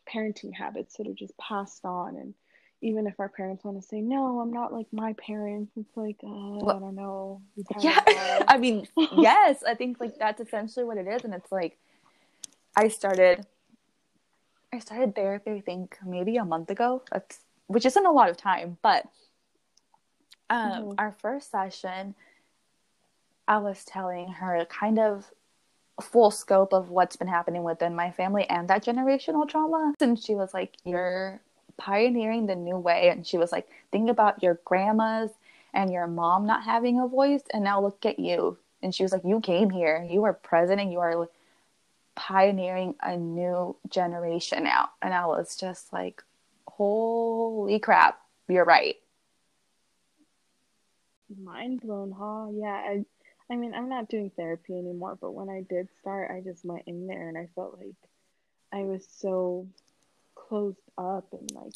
parenting 0.07 0.53
habits 0.53 0.99
that 0.99 1.09
are 1.09 1.15
just 1.15 1.35
passed 1.39 1.83
on. 1.87 2.17
And 2.17 2.35
even 2.83 3.07
if 3.07 3.19
our 3.19 3.31
parents 3.31 3.65
want 3.65 3.81
to 3.81 3.87
say 3.87 4.01
no 4.01 4.41
i'm 4.41 4.55
not 4.55 4.73
like 4.73 4.87
my 4.91 5.13
parents 5.15 5.71
it's 5.77 5.95
like 5.99 6.17
uh, 6.25 6.57
well, 6.61 6.77
i 6.77 6.79
don't 6.79 6.95
know. 6.95 7.43
Yeah 7.79 8.01
i 8.49 8.59
mean 8.59 8.87
yes 9.19 9.63
i 9.67 9.75
think 9.75 9.99
like 9.99 10.19
that's 10.19 10.41
essentially 10.43 10.85
what 10.85 10.99
it 10.99 11.07
is. 11.07 11.25
And 11.25 11.33
it's 11.33 11.51
like 11.51 11.79
i 12.77 12.89
started 12.89 13.47
i 14.75 14.79
started 14.79 15.15
therapy 15.15 15.53
i 15.53 15.61
think 15.61 15.97
maybe 16.05 16.37
a 16.37 16.45
month 16.45 16.69
ago. 16.69 17.03
That's 17.11 17.39
which 17.67 17.87
isn't 17.87 18.05
a 18.05 18.13
lot 18.13 18.29
of 18.29 18.37
time 18.37 18.77
but 18.83 19.07
um 20.51 20.71
mm-hmm. 20.71 20.93
our 20.99 21.17
first 21.23 21.51
session 21.51 22.15
was 23.59 23.85
telling 23.85 24.29
her 24.29 24.65
kind 24.67 24.99
of 24.99 25.31
full 26.01 26.31
scope 26.31 26.73
of 26.73 26.89
what's 26.89 27.17
been 27.17 27.29
happening 27.29 27.63
within 27.63 27.95
my 27.95 28.11
family 28.11 28.49
and 28.49 28.69
that 28.69 28.85
generational 28.85 29.47
trauma 29.47 29.93
and 30.01 30.19
she 30.19 30.35
was 30.35 30.55
like 30.55 30.77
you're 30.85 31.41
pioneering 31.81 32.47
the 32.47 32.55
new 32.55 32.77
way. 32.77 33.09
And 33.09 33.27
she 33.27 33.39
was 33.39 33.51
like, 33.51 33.69
think 33.91 34.09
about 34.09 34.43
your 34.43 34.61
grandmas 34.65 35.31
and 35.73 35.91
your 35.93 36.07
mom 36.07 36.47
not 36.47 36.63
having 36.63 37.01
a 37.01 37.09
voice. 37.09 37.43
And 37.53 37.65
now 37.65 37.81
look 37.81 38.05
at 38.07 38.19
you. 38.19 38.59
And 38.83 38.95
she 38.95 39.03
was 39.03 39.13
like, 39.13 39.25
you 39.25 39.41
came 39.41 39.71
here, 39.71 40.07
you 40.09 40.25
are 40.25 40.33
present, 40.33 40.81
and 40.81 40.93
you 40.93 41.01
are 41.01 41.29
pioneering 42.15 42.95
a 43.03 43.17
new 43.17 43.77
generation 43.89 44.65
now. 44.65 44.91
And 45.03 45.13
I 45.13 45.27
was 45.27 45.57
just 45.57 45.93
like, 45.93 46.23
holy 46.67 47.79
crap, 47.79 48.21
you're 48.49 48.65
right. 48.65 48.97
Mind 51.43 51.81
blown, 51.81 52.13
huh? 52.19 52.49
Yeah. 52.53 52.69
I, 52.69 53.05
I 53.51 53.57
mean, 53.57 53.75
I'm 53.75 53.89
not 53.89 54.09
doing 54.09 54.31
therapy 54.31 54.79
anymore, 54.79 55.19
but 55.21 55.33
when 55.33 55.49
I 55.49 55.65
did 55.69 55.89
start, 56.01 56.31
I 56.31 56.41
just 56.41 56.65
went 56.65 56.85
in 56.87 57.07
there 57.07 57.29
and 57.29 57.37
I 57.37 57.49
felt 57.55 57.77
like 57.79 57.97
I 58.73 58.85
was 58.85 59.07
so 59.19 59.67
closed 60.37 60.79
up 60.97 61.27
and 61.33 61.51
like 61.53 61.73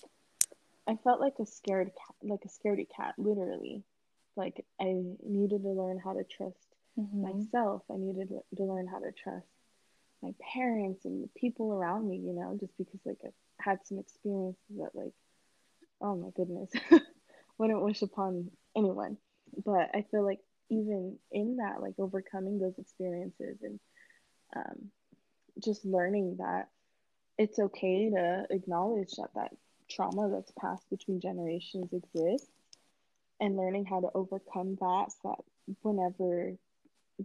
I 0.86 0.96
felt 1.02 1.20
like 1.20 1.34
a 1.40 1.46
scared 1.46 1.88
cat, 1.88 2.16
like 2.22 2.44
a 2.44 2.48
scaredy 2.48 2.86
cat, 2.88 3.14
literally. 3.18 3.82
Like 4.36 4.64
I 4.80 5.02
needed 5.24 5.62
to 5.62 5.70
learn 5.70 5.98
how 5.98 6.12
to 6.12 6.24
trust 6.24 6.66
mm-hmm. 6.98 7.22
myself. 7.22 7.82
I 7.90 7.96
needed 7.96 8.28
to 8.56 8.62
learn 8.62 8.86
how 8.86 9.00
to 9.00 9.10
trust 9.12 9.46
my 10.22 10.32
parents 10.52 11.04
and 11.04 11.24
the 11.24 11.28
people 11.36 11.72
around 11.72 12.08
me, 12.08 12.16
you 12.16 12.32
know, 12.32 12.56
just 12.58 12.76
because 12.78 13.00
like 13.04 13.18
I 13.24 13.30
had 13.58 13.78
some 13.84 13.98
experiences 13.98 14.60
that 14.78 14.94
like, 14.94 15.12
oh 16.00 16.16
my 16.16 16.30
goodness, 16.36 16.70
wouldn't 17.58 17.82
wish 17.82 18.02
upon 18.02 18.50
anyone. 18.76 19.16
But 19.64 19.90
I 19.94 20.04
feel 20.10 20.24
like 20.24 20.40
even 20.70 21.18
in 21.32 21.56
that, 21.56 21.80
like 21.80 21.94
overcoming 21.98 22.58
those 22.58 22.78
experiences 22.78 23.58
and 23.62 23.80
um, 24.56 24.90
just 25.62 25.84
learning 25.84 26.36
that 26.38 26.68
it's 27.38 27.58
okay 27.58 28.10
to 28.10 28.46
acknowledge 28.50 29.12
that 29.16 29.30
that 29.34 29.50
trauma 29.90 30.30
that's 30.30 30.52
passed 30.58 30.88
between 30.90 31.20
generations 31.20 31.92
exists 31.92 32.48
and 33.40 33.56
learning 33.56 33.84
how 33.84 34.00
to 34.00 34.08
overcome 34.14 34.76
that 34.80 35.06
so 35.10 35.18
that 35.24 35.74
whenever 35.82 36.52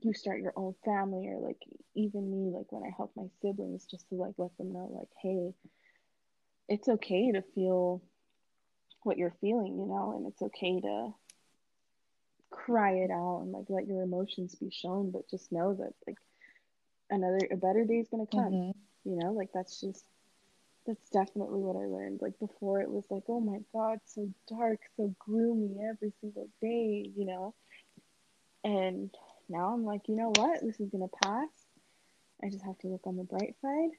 you 0.02 0.14
start 0.14 0.42
your 0.42 0.54
own 0.56 0.74
family 0.86 1.28
or 1.28 1.40
like 1.40 1.58
even 1.96 2.30
me 2.30 2.52
like 2.56 2.72
when 2.72 2.84
i 2.84 2.94
help 2.96 3.12
my 3.16 3.26
siblings 3.42 3.86
just 3.86 4.08
to 4.10 4.16
like 4.16 4.34
let 4.38 4.56
them 4.58 4.72
know 4.72 4.90
like 4.92 5.10
hey 5.22 5.52
it's 6.68 6.88
okay 6.88 7.32
to 7.32 7.42
feel 7.56 8.02
what 9.04 9.18
you're 9.18 9.36
feeling 9.42 9.78
you 9.80 9.86
know 9.86 10.14
and 10.16 10.28
it's 10.28 10.42
okay 10.42 10.80
to 10.80 11.10
cry 12.50 12.94
it 12.94 13.12
out 13.12 13.42
and 13.44 13.52
like 13.52 13.66
let 13.70 13.88
your 13.88 14.02
emotions 14.02 14.56
be 14.56 14.70
shown 14.72 15.12
but 15.12 15.30
just 15.30 15.52
know 15.52 15.74
that 15.76 15.94
like 16.08 16.18
another 17.10 17.40
a 17.52 17.56
better 17.56 17.86
day 17.86 17.96
is 17.96 18.08
going 18.10 18.26
to 18.26 18.36
come 18.36 18.52
mm-hmm. 18.52 19.10
you 19.10 19.18
know? 19.18 19.32
Like 19.32 19.50
that's 19.54 19.80
just 19.80 20.06
that's 20.88 21.10
definitely 21.10 21.60
what 21.60 21.76
i 21.76 21.86
learned. 21.86 22.20
Like 22.22 22.40
before 22.40 22.82
it 22.82 22.90
was 22.90 23.04
like 23.10 23.24
oh 23.28 23.40
my 23.40 23.60
god 23.74 24.00
so 24.06 24.30
dark 24.48 24.80
so 24.98 25.14
gloomy 25.20 25.78
every 25.90 26.14
single 26.22 26.48
day 26.62 27.10
you 27.16 27.26
know? 27.26 27.54
And 28.64 29.14
now 29.48 29.74
i'm 29.74 29.86
like 29.86 30.08
you 30.08 30.16
know 30.16 30.32
what? 30.36 30.62
This 30.62 30.80
is 30.80 30.90
going 30.90 31.08
to 31.08 31.28
pass. 31.28 31.50
I 32.44 32.50
just 32.50 32.66
have 32.66 32.78
to 32.80 32.88
look 32.88 33.06
on 33.06 33.18
the 33.18 33.24
bright 33.24 33.56
side. 33.62 33.92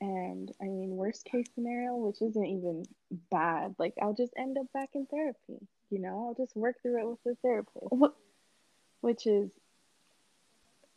And 0.00 0.52
i 0.60 0.64
mean 0.64 0.90
worst 0.90 1.24
case 1.24 1.46
scenario 1.54 1.96
which 1.96 2.20
isn't 2.20 2.44
even 2.44 2.84
bad 3.30 3.74
like 3.78 3.94
i'll 4.02 4.14
just 4.14 4.32
end 4.36 4.58
up 4.58 4.66
back 4.72 4.90
in 4.94 5.06
therapy 5.06 5.66
you 5.90 5.98
know 6.00 6.26
i'll 6.28 6.44
just 6.44 6.56
work 6.56 6.76
through 6.82 7.00
it 7.00 7.08
with 7.08 7.22
the 7.24 7.34
therapist 7.42 7.86
what? 7.90 8.14
which 9.00 9.26
is 9.26 9.50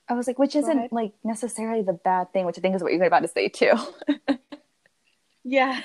I 0.10 0.16
was 0.16 0.26
like, 0.26 0.40
which 0.40 0.56
isn't 0.56 0.92
like 0.92 1.14
necessarily 1.24 1.84
the 1.84 1.94
bad 1.94 2.34
thing, 2.34 2.46
which 2.46 2.58
I 2.58 2.62
think 2.62 2.76
is 2.76 2.82
what 2.82 2.92
you're 2.92 3.04
about 3.04 3.20
to 3.20 3.28
say 3.28 3.48
too. 3.48 3.74
yeah, 5.44 5.80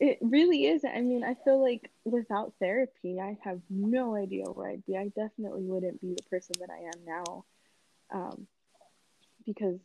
it 0.00 0.18
really 0.20 0.66
is. 0.66 0.84
I 0.84 1.00
mean, 1.00 1.22
I 1.22 1.36
feel 1.44 1.62
like 1.62 1.90
without 2.04 2.54
therapy, 2.58 3.20
I 3.20 3.38
have 3.44 3.60
no 3.70 4.16
idea 4.16 4.46
where 4.46 4.68
I'd 4.68 4.84
be. 4.84 4.96
I 4.96 5.04
definitely 5.08 5.62
wouldn't 5.62 6.00
be 6.00 6.14
the 6.16 6.28
person 6.28 6.54
that 6.58 6.70
I 6.70 6.78
am 6.78 7.04
now. 7.06 7.44
Um, 8.12 8.46
because 9.46 9.78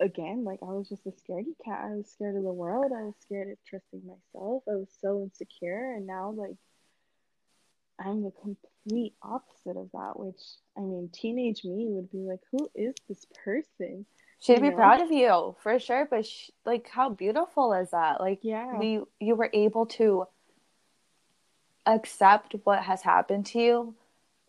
again, 0.00 0.44
like 0.44 0.60
I 0.62 0.66
was 0.66 0.88
just 0.88 1.06
a 1.06 1.10
scaredy 1.10 1.54
cat. 1.64 1.80
I 1.84 1.94
was 1.94 2.10
scared 2.10 2.36
of 2.36 2.42
the 2.42 2.52
world. 2.52 2.92
I 2.94 3.04
was 3.04 3.14
scared 3.20 3.50
of 3.50 3.58
trusting 3.66 4.02
myself. 4.06 4.64
I 4.68 4.76
was 4.76 4.90
so 5.00 5.22
insecure. 5.22 5.94
And 5.94 6.06
now, 6.06 6.34
like, 6.36 6.56
I'm 7.98 8.22
the 8.22 8.30
complete 8.30 9.14
opposite 9.22 9.76
of 9.76 9.90
that, 9.92 10.18
which 10.18 10.40
I 10.76 10.80
mean, 10.80 11.10
teenage 11.12 11.64
me 11.64 11.86
would 11.88 12.10
be 12.10 12.18
like, 12.18 12.40
who 12.50 12.68
is 12.74 12.94
this 13.08 13.26
person? 13.44 14.06
She'd 14.40 14.62
be 14.62 14.70
know? 14.70 14.76
proud 14.76 15.00
of 15.00 15.10
you 15.10 15.56
for 15.62 15.78
sure, 15.80 16.06
but 16.08 16.24
she, 16.24 16.52
like, 16.64 16.88
how 16.88 17.10
beautiful 17.10 17.72
is 17.72 17.90
that? 17.90 18.20
Like, 18.20 18.38
yeah, 18.42 18.78
we 18.78 19.00
you 19.20 19.34
were 19.34 19.50
able 19.52 19.86
to 19.86 20.26
accept 21.86 22.54
what 22.64 22.82
has 22.82 23.02
happened 23.02 23.46
to 23.46 23.58
you, 23.58 23.94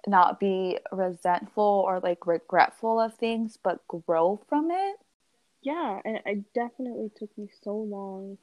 not 0.05 0.39
be 0.39 0.77
resentful 0.91 1.83
or 1.85 1.99
like 1.99 2.27
regretful 2.27 2.99
of 2.99 3.15
things, 3.15 3.57
but 3.62 3.79
grow 3.88 4.39
from 4.47 4.69
it. 4.69 4.97
Yeah, 5.62 5.99
and 6.05 6.19
it 6.25 6.53
definitely 6.53 7.09
took 7.17 7.35
me 7.38 7.49
so 7.63 7.75
long 7.75 8.38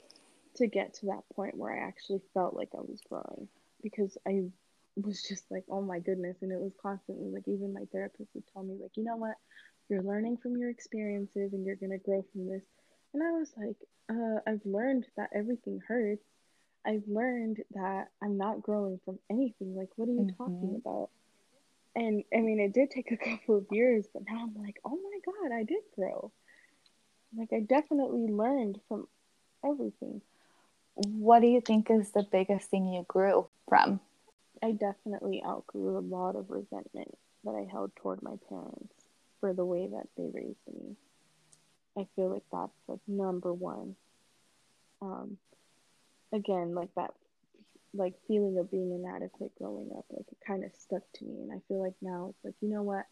to 0.56 0.66
get 0.66 0.94
to 0.94 1.06
that 1.06 1.22
point 1.34 1.56
where 1.56 1.72
I 1.72 1.86
actually 1.86 2.20
felt 2.34 2.54
like 2.54 2.70
I 2.74 2.80
was 2.80 3.00
growing 3.08 3.48
because 3.82 4.18
I 4.26 4.44
was 5.04 5.22
just 5.22 5.44
like, 5.50 5.64
oh 5.70 5.82
my 5.82 5.98
goodness. 5.98 6.38
And 6.42 6.52
it 6.52 6.61
was 6.61 6.72
constantly 6.80 7.28
like, 7.30 7.46
even 7.46 7.72
my 7.72 7.85
therapist 7.92 8.30
would 8.35 8.44
tell 8.52 8.62
me, 8.62 8.76
like, 8.80 8.96
you 8.96 9.04
know 9.04 9.16
what? 9.16 9.37
You're 9.88 10.02
learning 10.02 10.38
from 10.38 10.56
your 10.56 10.70
experiences 10.70 11.52
and 11.52 11.64
you're 11.64 11.76
going 11.76 11.92
to 11.92 11.98
grow 11.98 12.24
from 12.32 12.48
this. 12.48 12.62
And 13.12 13.22
I 13.22 13.30
was 13.30 13.52
like, 13.56 13.76
uh, 14.11 14.40
I've 14.46 14.64
learned 14.64 15.06
that 15.16 15.30
everything 15.35 15.80
hurts. 15.87 16.24
I've 16.85 17.04
learned 17.06 17.62
that 17.74 18.09
I'm 18.22 18.38
not 18.38 18.62
growing 18.62 19.00
from 19.04 19.18
anything. 19.30 19.76
Like, 19.76 19.88
what 19.96 20.09
are 20.09 20.12
you 20.12 20.20
mm-hmm. 20.20 20.42
talking 20.42 20.80
about? 20.85 21.11
And 21.94 22.24
I 22.32 22.38
mean, 22.38 22.61
it 22.61 22.72
did 22.72 22.90
take 22.90 23.11
a 23.11 23.16
couple 23.30 23.56
of 23.59 23.66
years, 23.70 24.06
but 24.12 24.22
now 24.28 24.42
I'm 24.42 24.62
like, 24.62 24.76
oh 24.85 24.96
my 24.96 25.18
God, 25.24 25.54
I 25.54 25.64
did 25.64 25.82
grow. 25.94 26.32
Like, 27.37 27.52
I 27.52 27.61
definitely 27.61 28.28
learned 28.28 28.80
from 28.88 29.09
everything. 29.64 30.22
What 30.94 31.40
do 31.40 31.48
you 31.48 31.61
think 31.61 31.90
is 31.90 32.12
the 32.12 32.26
biggest 32.30 32.70
thing 32.70 32.88
you 32.88 33.04
grew 33.09 33.48
from? 33.68 34.00
I 34.66 34.72
definitely 34.72 35.44
outgrew 35.46 35.96
a 35.96 36.00
lot 36.00 36.35
of 36.35 36.50
resentment 36.50 37.16
that 37.44 37.55
I 37.55 37.68
held 37.70 37.94
toward 37.94 38.20
my 38.20 38.35
parents 38.48 38.92
for 39.38 39.55
the 39.55 39.64
way 39.64 39.87
that 39.87 40.09
they 40.16 40.29
raised 40.35 40.66
me. 40.66 40.96
I 41.96 42.09
feel 42.16 42.33
like 42.33 42.42
that's 42.50 42.72
like 42.88 42.98
number 43.07 43.52
one. 43.52 43.94
Um, 45.00 45.38
again, 46.33 46.74
like 46.74 46.92
that, 46.96 47.12
like 47.94 48.14
feeling 48.26 48.59
of 48.59 48.68
being 48.68 48.90
inadequate 48.90 49.52
growing 49.57 49.90
up, 49.96 50.05
like 50.11 50.26
it 50.33 50.38
kind 50.44 50.64
of 50.64 50.72
stuck 50.74 51.02
to 51.14 51.24
me, 51.24 51.42
and 51.42 51.52
I 51.52 51.61
feel 51.68 51.81
like 51.81 51.94
now 52.02 52.31
it's 52.31 52.44
like 52.44 52.55
you 52.61 52.68
know 52.68 52.83
what. 52.83 53.07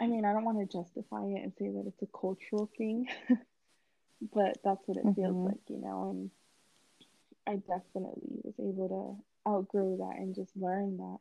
I 0.00 0.08
mean, 0.08 0.24
I 0.24 0.32
don't 0.32 0.44
want 0.44 0.58
to 0.58 0.78
justify 0.78 1.26
it 1.26 1.44
and 1.44 1.52
say 1.56 1.68
that 1.68 1.84
it's 1.86 2.02
a 2.02 2.18
cultural 2.18 2.68
thing, 2.76 3.06
but 4.34 4.58
that's 4.64 4.82
what 4.86 4.96
it 4.96 5.04
mm-hmm. 5.04 5.20
feels 5.20 5.46
like, 5.46 5.60
you 5.68 5.80
know. 5.80 6.10
And 6.10 6.30
I 7.46 7.56
definitely 7.56 8.40
was 8.42 8.54
able 8.58 8.88
to 8.88 9.29
outgrow 9.48 9.96
that 9.98 10.18
and 10.18 10.34
just 10.34 10.56
learn 10.56 10.96
that 10.98 11.18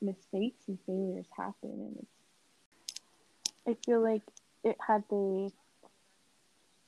mistakes 0.00 0.64
and 0.68 0.78
failures 0.86 1.26
happen, 1.36 1.54
and 1.70 1.96
it's. 1.98 2.12
I 3.66 3.76
feel 3.84 4.02
like 4.02 4.22
it 4.64 4.76
had 4.86 5.04
they 5.10 5.50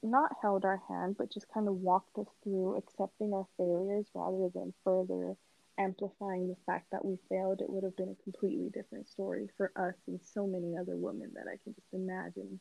not 0.02 0.32
held 0.40 0.64
our 0.64 0.80
hand, 0.88 1.16
but 1.18 1.30
just 1.30 1.52
kind 1.52 1.68
of 1.68 1.74
walked 1.74 2.16
us 2.18 2.26
through 2.42 2.76
accepting 2.76 3.34
our 3.34 3.46
failures 3.58 4.06
rather 4.14 4.48
than 4.54 4.72
further 4.82 5.36
amplifying 5.80 6.48
the 6.48 6.56
fact 6.66 6.90
that 6.92 7.04
we 7.04 7.18
failed, 7.28 7.60
it 7.60 7.70
would 7.70 7.84
have 7.84 7.96
been 7.96 8.10
a 8.10 8.22
completely 8.22 8.70
different 8.72 9.08
story 9.08 9.48
for 9.56 9.72
us 9.76 9.94
and 10.06 10.20
so 10.22 10.46
many 10.46 10.76
other 10.76 10.96
women 10.96 11.30
that 11.34 11.46
I 11.46 11.56
can 11.62 11.74
just 11.74 11.92
imagine 11.92 12.60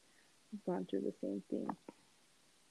gone 0.65 0.88
through 0.89 1.02
the 1.02 1.13
same 1.22 1.43
thing. 1.50 1.67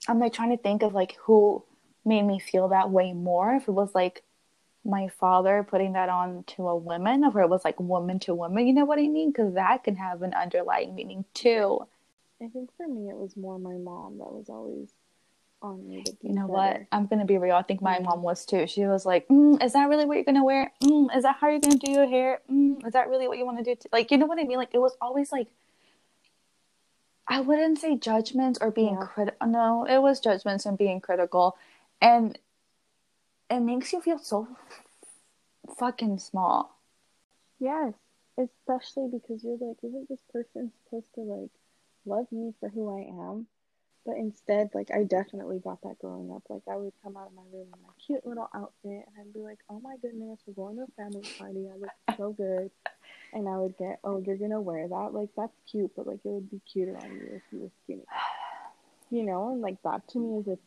I'm 0.08 0.18
like 0.18 0.32
trying 0.32 0.56
to 0.56 0.62
think 0.62 0.82
of 0.82 0.94
like 0.94 1.16
who 1.22 1.62
made 2.04 2.22
me 2.22 2.38
feel 2.38 2.68
that 2.68 2.90
way 2.90 3.12
more. 3.12 3.54
If 3.54 3.68
it 3.68 3.72
was 3.72 3.94
like 3.94 4.24
my 4.84 5.08
father 5.08 5.66
putting 5.68 5.92
that 5.94 6.08
on 6.08 6.44
to 6.48 6.68
a 6.68 6.76
woman, 6.76 7.24
or 7.24 7.40
it 7.42 7.48
was 7.48 7.64
like 7.64 7.78
woman 7.78 8.18
to 8.20 8.34
woman, 8.34 8.66
you 8.66 8.72
know 8.72 8.84
what 8.84 8.98
I 8.98 9.08
mean? 9.08 9.30
Because 9.30 9.54
that 9.54 9.84
can 9.84 9.96
have 9.96 10.22
an 10.22 10.34
underlying 10.34 10.94
meaning 10.94 11.24
too. 11.34 11.80
I 12.42 12.48
think 12.48 12.70
for 12.76 12.86
me, 12.86 13.08
it 13.08 13.16
was 13.16 13.36
more 13.36 13.58
my 13.58 13.74
mom 13.74 14.18
that 14.18 14.32
was 14.32 14.48
always 14.48 14.92
on 15.60 15.88
me. 15.88 16.04
you 16.22 16.32
know 16.32 16.46
better. 16.46 16.52
what? 16.52 16.86
I'm 16.92 17.06
gonna 17.06 17.24
be 17.24 17.38
real. 17.38 17.56
I 17.56 17.62
think 17.62 17.82
my 17.82 17.98
mom 17.98 18.22
was 18.22 18.44
too. 18.46 18.66
She 18.66 18.84
was 18.86 19.04
like, 19.04 19.26
mm, 19.28 19.62
"Is 19.62 19.72
that 19.72 19.88
really 19.88 20.04
what 20.04 20.14
you're 20.14 20.24
gonna 20.24 20.44
wear? 20.44 20.72
Mm, 20.82 21.14
is 21.16 21.24
that 21.24 21.36
how 21.40 21.48
you're 21.48 21.60
gonna 21.60 21.76
do 21.76 21.90
your 21.90 22.06
hair? 22.06 22.40
Mm, 22.50 22.86
is 22.86 22.92
that 22.92 23.08
really 23.08 23.28
what 23.28 23.38
you 23.38 23.44
want 23.44 23.58
to 23.58 23.64
do?" 23.64 23.74
T-? 23.74 23.88
Like, 23.92 24.10
you 24.10 24.18
know 24.18 24.26
what 24.26 24.38
I 24.38 24.44
mean? 24.44 24.58
Like, 24.58 24.72
it 24.72 24.78
was 24.78 24.96
always 25.00 25.32
like, 25.32 25.48
I 27.26 27.40
wouldn't 27.40 27.78
say 27.78 27.96
judgments 27.96 28.58
or 28.62 28.70
being 28.70 28.94
yeah. 28.94 29.06
critical. 29.06 29.48
No, 29.48 29.84
it 29.84 29.98
was 29.98 30.20
judgments 30.20 30.64
and 30.64 30.78
being 30.78 31.00
critical, 31.00 31.56
and 32.00 32.38
it 33.50 33.60
makes 33.60 33.92
you 33.92 34.00
feel 34.00 34.18
so 34.18 34.48
fucking 35.78 36.18
small. 36.18 36.76
Yes, 37.58 37.94
especially 38.36 39.08
because 39.10 39.42
you're 39.42 39.58
like, 39.60 39.78
isn't 39.82 40.08
this 40.08 40.22
person 40.32 40.70
supposed 40.84 41.12
to 41.14 41.20
like 41.22 41.50
love 42.06 42.26
me 42.30 42.52
for 42.60 42.68
who 42.68 42.96
I 42.96 43.30
am? 43.30 43.46
But 44.06 44.16
instead, 44.16 44.70
like 44.74 44.90
I 44.90 45.02
definitely 45.04 45.58
got 45.58 45.82
that 45.82 45.98
growing 45.98 46.30
up. 46.32 46.42
Like 46.48 46.62
I 46.70 46.76
would 46.76 46.92
come 47.02 47.16
out 47.16 47.26
of 47.26 47.34
my 47.34 47.42
room 47.52 47.66
in 47.74 47.82
my 47.82 47.92
cute 48.04 48.26
little 48.26 48.48
outfit 48.54 49.04
and 49.06 49.14
I'd 49.20 49.34
be 49.34 49.40
like, 49.40 49.58
Oh 49.68 49.80
my 49.80 49.96
goodness, 50.00 50.40
we're 50.46 50.54
going 50.54 50.76
to 50.76 50.84
a 50.84 51.02
family 51.02 51.28
party. 51.38 51.68
I 51.72 51.76
look 51.78 52.16
so 52.16 52.32
good. 52.32 52.70
And 53.34 53.48
I 53.48 53.58
would 53.58 53.76
get, 53.76 53.98
Oh, 54.04 54.22
you're 54.24 54.36
gonna 54.36 54.60
wear 54.60 54.88
that? 54.88 55.12
Like 55.12 55.30
that's 55.36 55.52
cute, 55.70 55.92
but 55.96 56.06
like 56.06 56.20
it 56.24 56.30
would 56.30 56.50
be 56.50 56.60
cuter 56.72 56.96
on 56.96 57.10
you 57.10 57.28
if 57.34 57.42
you 57.52 57.60
were 57.60 57.70
skinny. 57.84 58.04
You 59.10 59.24
know, 59.24 59.52
and 59.52 59.60
like 59.60 59.82
that 59.82 60.06
to 60.08 60.18
me 60.18 60.38
is 60.40 60.46
a 60.48 60.58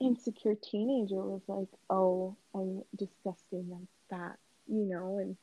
insecure 0.00 0.54
teenager 0.54 1.22
was 1.22 1.42
like, 1.46 1.68
Oh, 1.88 2.36
I'm 2.54 2.82
disgusting, 2.96 3.70
I'm 3.72 3.88
fat, 4.08 4.36
you 4.66 4.84
know, 4.84 5.18
and 5.18 5.36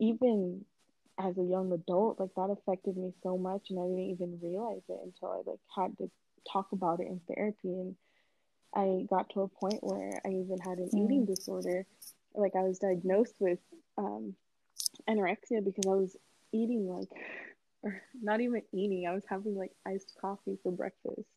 even 0.00 0.64
as 1.18 1.36
a 1.36 1.42
young 1.42 1.72
adult, 1.72 2.20
like 2.20 2.34
that 2.36 2.50
affected 2.50 2.96
me 2.96 3.12
so 3.22 3.36
much 3.36 3.70
and 3.70 3.78
I 3.78 3.82
didn't 3.82 4.10
even 4.10 4.38
realize 4.42 4.82
it 4.88 5.00
until 5.04 5.30
I 5.32 5.50
like 5.50 5.60
had 5.74 5.98
to 5.98 6.10
talk 6.50 6.72
about 6.72 7.00
it 7.00 7.08
in 7.08 7.20
therapy 7.26 7.56
and 7.64 7.96
I 8.74 9.06
got 9.08 9.30
to 9.30 9.42
a 9.42 9.48
point 9.48 9.82
where 9.82 10.20
I 10.24 10.28
even 10.28 10.58
had 10.62 10.78
an 10.78 10.90
mm. 10.92 11.04
eating 11.04 11.24
disorder. 11.24 11.86
Like 12.34 12.54
I 12.54 12.62
was 12.62 12.78
diagnosed 12.78 13.34
with 13.38 13.58
um, 13.96 14.34
anorexia 15.08 15.64
because 15.64 15.86
I 15.86 15.94
was 15.94 16.16
eating 16.52 16.88
like, 16.88 17.08
or 17.82 18.02
not 18.20 18.40
even 18.40 18.62
eating. 18.72 19.06
I 19.06 19.14
was 19.14 19.24
having 19.28 19.56
like 19.56 19.72
iced 19.86 20.16
coffee 20.20 20.58
for 20.62 20.72
breakfast, 20.72 21.28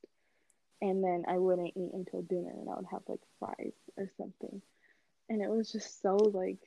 and 0.82 1.04
then 1.04 1.24
I 1.28 1.38
wouldn't 1.38 1.74
eat 1.76 1.92
until 1.94 2.22
dinner, 2.24 2.52
and 2.52 2.70
I 2.70 2.76
would 2.76 2.86
have 2.92 3.04
like 3.08 3.20
fries 3.40 3.74
or 3.98 4.10
something. 4.18 4.62
And 5.30 5.42
it 5.42 5.50
was 5.50 5.72
just 5.72 6.02
so 6.02 6.16
like, 6.16 6.58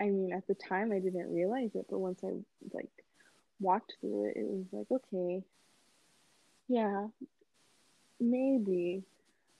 I 0.00 0.04
mean, 0.04 0.32
at 0.32 0.46
the 0.46 0.54
time 0.54 0.92
I 0.92 0.98
didn't 0.98 1.32
realize 1.32 1.70
it, 1.74 1.86
but 1.88 1.98
once 1.98 2.20
I 2.24 2.30
like 2.72 2.90
walked 3.60 3.94
through 4.00 4.30
it, 4.30 4.36
it 4.36 4.46
was 4.46 4.66
like, 4.72 4.86
okay, 4.90 5.44
yeah, 6.68 7.06
maybe 8.20 9.04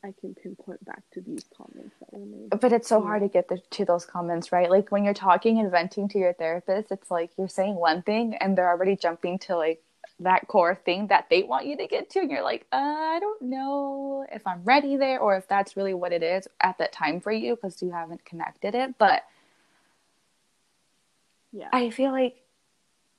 I 0.04 0.12
can 0.20 0.34
pinpoint 0.34 0.84
back 0.84 1.02
to 1.12 1.20
these 1.20 1.44
comments 1.56 1.94
that 2.00 2.12
were 2.12 2.26
made. 2.26 2.60
But 2.60 2.72
it's 2.72 2.88
so 2.88 2.98
yeah. 2.98 3.04
hard 3.04 3.22
to 3.22 3.28
get 3.28 3.48
the, 3.48 3.58
to 3.70 3.84
those 3.84 4.04
comments, 4.04 4.50
right? 4.50 4.68
Like 4.68 4.90
when 4.90 5.04
you're 5.04 5.14
talking 5.14 5.60
and 5.60 5.70
venting 5.70 6.08
to 6.08 6.18
your 6.18 6.32
therapist, 6.32 6.90
it's 6.90 7.10
like 7.10 7.30
you're 7.38 7.48
saying 7.48 7.76
one 7.76 8.02
thing 8.02 8.34
and 8.40 8.58
they're 8.58 8.68
already 8.68 8.96
jumping 8.96 9.38
to 9.40 9.56
like 9.56 9.82
that 10.20 10.48
core 10.48 10.74
thing 10.74 11.08
that 11.08 11.26
they 11.30 11.42
want 11.42 11.66
you 11.66 11.76
to 11.76 11.86
get 11.86 12.10
to. 12.10 12.20
And 12.20 12.30
you're 12.30 12.42
like, 12.42 12.66
uh, 12.72 12.76
I 12.76 13.18
don't 13.20 13.42
know 13.42 14.24
if 14.30 14.46
I'm 14.46 14.62
ready 14.64 14.96
there 14.96 15.18
or 15.18 15.36
if 15.36 15.48
that's 15.48 15.76
really 15.76 15.94
what 15.94 16.12
it 16.12 16.22
is 16.22 16.46
at 16.60 16.78
that 16.78 16.92
time 16.92 17.20
for 17.20 17.32
you 17.32 17.56
because 17.56 17.82
you 17.82 17.90
haven't 17.90 18.24
connected 18.24 18.74
it. 18.74 18.96
But 18.98 19.24
yeah, 21.52 21.68
I 21.72 21.90
feel 21.90 22.12
like, 22.12 22.36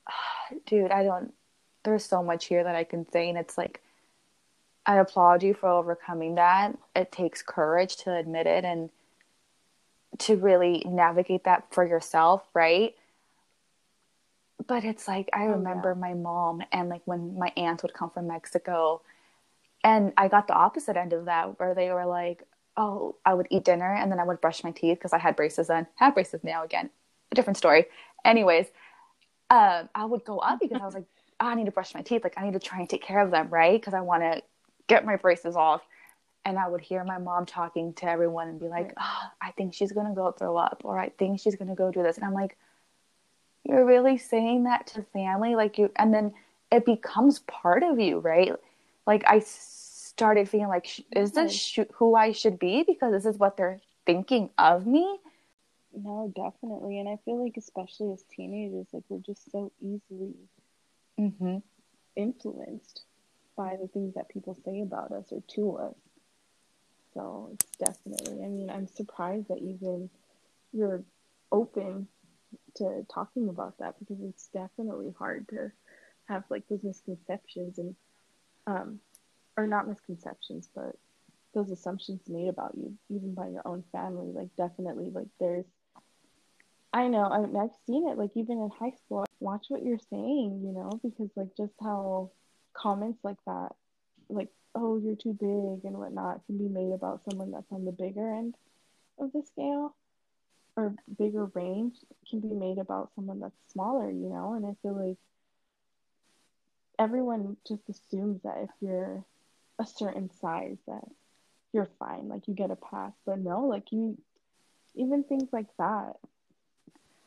dude, 0.66 0.92
I 0.92 1.04
don't, 1.04 1.34
there's 1.84 2.06
so 2.06 2.24
much 2.24 2.46
here 2.46 2.64
that 2.64 2.76
I 2.76 2.84
can 2.84 3.10
say. 3.12 3.30
And 3.30 3.38
it's 3.38 3.58
like, 3.58 3.82
I 4.86 4.98
applaud 4.98 5.44
you 5.44 5.54
for 5.54 5.70
overcoming 5.70 6.36
that. 6.36 6.78
It 6.96 7.12
takes 7.12 7.42
courage 7.42 7.98
to 7.98 8.14
admit 8.14 8.48
it 8.48 8.66
and 8.66 8.90
to 10.20 10.36
really 10.36 10.84
navigate 10.88 11.46
that 11.46 11.74
for 11.74 11.86
yourself, 11.86 12.44
right? 12.54 12.96
But 14.66 14.84
it's 14.84 15.08
like 15.08 15.30
I 15.34 15.46
remember 15.46 15.92
oh, 15.92 15.96
yeah. 15.96 16.14
my 16.14 16.14
mom 16.14 16.62
and 16.72 16.90
like 16.90 17.02
when 17.06 17.38
my 17.38 17.52
aunt 17.58 17.82
would 17.84 17.94
come 17.94 18.10
from 18.10 18.28
Mexico 18.28 19.02
and 19.84 20.14
I 20.16 20.28
got 20.28 20.48
the 20.48 20.54
opposite 20.54 20.96
end 20.96 21.14
of 21.14 21.26
that 21.26 21.60
where 21.60 21.76
they 21.76 21.92
were 21.92 22.06
like, 22.06 22.44
"Oh, 22.78 23.18
I 23.26 23.34
would 23.34 23.48
eat 23.50 23.66
dinner 23.66 23.94
and 23.94 24.12
then 24.12 24.20
I 24.20 24.24
would 24.24 24.42
brush 24.42 24.64
my 24.64 24.72
teeth 24.72 25.00
because 25.00 25.14
I 25.14 25.18
had 25.18 25.36
braces 25.36 25.68
then. 25.68 25.88
Have 25.96 26.14
braces 26.14 26.44
now 26.44 26.64
again. 26.64 26.90
A 27.32 27.36
different 27.36 27.58
story. 27.58 27.86
Anyways, 28.24 28.68
um, 29.50 29.90
I 29.94 30.06
would 30.06 30.24
go 30.24 30.40
up 30.40 30.60
because 30.60 30.82
I 30.82 30.86
was 30.86 30.94
like, 30.94 31.06
oh, 31.40 31.48
I 31.48 31.56
need 31.56 31.66
to 31.66 31.72
brush 31.72 31.94
my 31.94 32.02
teeth. 32.02 32.24
Like 32.24 32.36
I 32.38 32.46
need 32.46 32.54
to 32.54 32.60
try 32.60 32.80
and 32.80 32.90
take 32.90 33.04
care 33.04 33.20
of 33.20 33.32
them, 33.32 33.50
right? 33.50 33.80
Because 33.80 33.94
I 33.94 34.02
want 34.02 34.24
to 34.24 34.42
get 34.88 35.06
my 35.06 35.16
braces 35.16 35.56
off 35.56 35.82
and 36.46 36.58
I 36.58 36.68
would 36.68 36.82
hear 36.82 37.04
my 37.04 37.18
mom 37.18 37.46
talking 37.46 37.94
to 37.96 38.06
everyone 38.10 38.48
and 38.50 38.60
be 38.60 38.68
like, 38.68 38.94
oh, 39.00 39.22
I 39.42 39.52
think 39.52 39.74
she's 39.74 39.92
going 39.92 40.08
to 40.08 40.14
go 40.14 40.32
throw 40.32 40.58
up 40.58 40.82
or 40.84 40.98
I 40.98 41.10
think 41.10 41.40
she's 41.40 41.56
going 41.56 41.70
to 41.70 41.76
go 41.76 41.92
do 41.92 42.04
this. 42.04 42.18
And 42.18 42.26
I'm 42.26 42.34
like, 42.34 42.58
you're 43.64 43.86
really 43.86 44.18
saying 44.18 44.64
that 44.64 44.88
to 44.88 45.04
family? 45.14 45.56
Like 45.56 45.78
you, 45.78 45.92
and 45.96 46.14
then 46.14 46.34
it 46.72 46.86
becomes 46.86 47.40
part 47.40 47.84
of 47.84 48.00
you, 48.00 48.20
right? 48.20 48.54
Like 49.06 49.24
I 49.28 49.40
started 49.40 50.50
feeling 50.50 50.68
like, 50.68 50.88
is 51.16 51.32
this 51.32 51.54
sh- 51.54 51.80
who 51.94 52.16
I 52.16 52.32
should 52.32 52.60
be? 52.60 52.84
Because 52.84 53.12
this 53.12 53.26
is 53.26 53.38
what 53.38 53.58
they're 53.58 53.80
thinking 54.06 54.50
of 54.58 54.86
me. 54.86 55.20
No, 55.96 56.32
definitely. 56.36 57.00
And 57.00 57.08
I 57.08 57.18
feel 57.24 57.44
like, 57.44 57.58
especially 57.58 58.12
as 58.14 58.24
teenagers, 58.24 58.88
like 58.92 59.04
we're 59.10 59.20
just 59.20 59.52
so 59.52 59.72
easily 59.80 60.36
mm-hmm. 61.20 61.58
influenced 62.16 63.04
by 63.56 63.78
the 63.80 63.88
things 63.88 64.16
that 64.16 64.30
people 64.30 64.58
say 64.66 64.82
about 64.82 65.12
us 65.12 65.26
or 65.32 65.42
to 65.56 65.78
us. 65.78 65.96
So 67.14 67.52
it's 67.54 67.78
definitely, 67.78 68.44
I 68.44 68.48
mean, 68.48 68.72
I'm 68.72 68.88
surprised 68.88 69.50
that 69.50 69.60
even 69.60 70.10
you're 70.72 71.04
open 71.52 72.08
to 72.76 73.06
talking 73.14 73.50
about 73.50 73.78
that 73.80 73.96
because 74.00 74.18
it's 74.24 74.48
definitely 74.48 75.14
hard 75.18 75.48
to 75.50 75.72
have 76.26 76.44
like 76.50 76.64
those 76.70 76.84
misconceptions 76.84 77.78
and, 77.78 77.96
um, 78.68 79.00
or 79.58 79.68
not 79.68 79.88
misconceptions, 79.88 80.70
but 80.74 80.96
those 81.54 81.70
assumptions 81.70 82.22
made 82.28 82.50
about 82.50 82.74
you, 82.76 82.94
even 83.10 83.34
by 83.34 83.48
your 83.48 83.62
own 83.66 83.84
family. 83.92 84.32
Like, 84.34 84.50
definitely, 84.58 85.10
like, 85.12 85.28
there's, 85.40 85.66
I 86.92 87.08
know, 87.08 87.26
I 87.26 87.40
mean, 87.40 87.56
I've 87.56 87.76
seen 87.86 88.08
it, 88.08 88.18
like, 88.18 88.32
even 88.36 88.58
in 88.58 88.70
high 88.70 88.96
school. 89.06 89.26
Watch 89.40 89.66
what 89.70 89.84
you're 89.84 90.00
saying, 90.10 90.62
you 90.64 90.72
know, 90.72 91.00
because, 91.04 91.30
like, 91.36 91.56
just 91.56 91.74
how 91.82 92.32
comments 92.74 93.20
like 93.24 93.38
that, 93.46 93.76
like, 94.30 94.50
oh, 94.76 94.98
you're 94.98 95.16
too 95.16 95.34
big 95.34 95.86
and 95.86 95.98
whatnot, 95.98 96.46
can 96.48 96.58
be 96.58 96.68
made 96.68 96.94
about 96.94 97.22
someone 97.30 97.52
that's 97.52 97.72
on 97.72 97.86
the 97.86 97.92
bigger 97.92 98.34
end 98.34 98.56
of 99.20 99.32
the 99.32 99.44
scale 99.44 99.96
or 100.76 100.96
bigger 101.18 101.46
range 101.54 101.96
can 102.30 102.40
be 102.40 102.54
made 102.54 102.80
about 102.80 103.12
someone 103.16 103.40
that's 103.40 103.72
smaller, 103.72 104.10
you 104.10 104.30
know? 104.30 104.54
And 104.54 104.66
I 104.66 104.76
feel 104.82 105.08
like 105.10 105.18
everyone 106.98 107.58
just 107.68 107.84
assumes 107.90 108.42
that 108.44 108.64
if 108.64 108.70
you're 108.82 109.24
a 109.80 109.86
certain 109.86 110.30
size 110.42 110.78
that 110.88 111.04
you're 111.74 111.90
fine, 112.00 112.28
like 112.30 112.48
you 112.48 112.54
get 112.54 112.72
a 112.72 112.76
pass. 112.76 113.14
But 113.26 113.40
no, 113.40 113.66
like 113.66 113.92
you 113.92 114.18
even 114.96 115.24
things 115.24 115.50
like 115.52 115.68
that, 115.78 116.14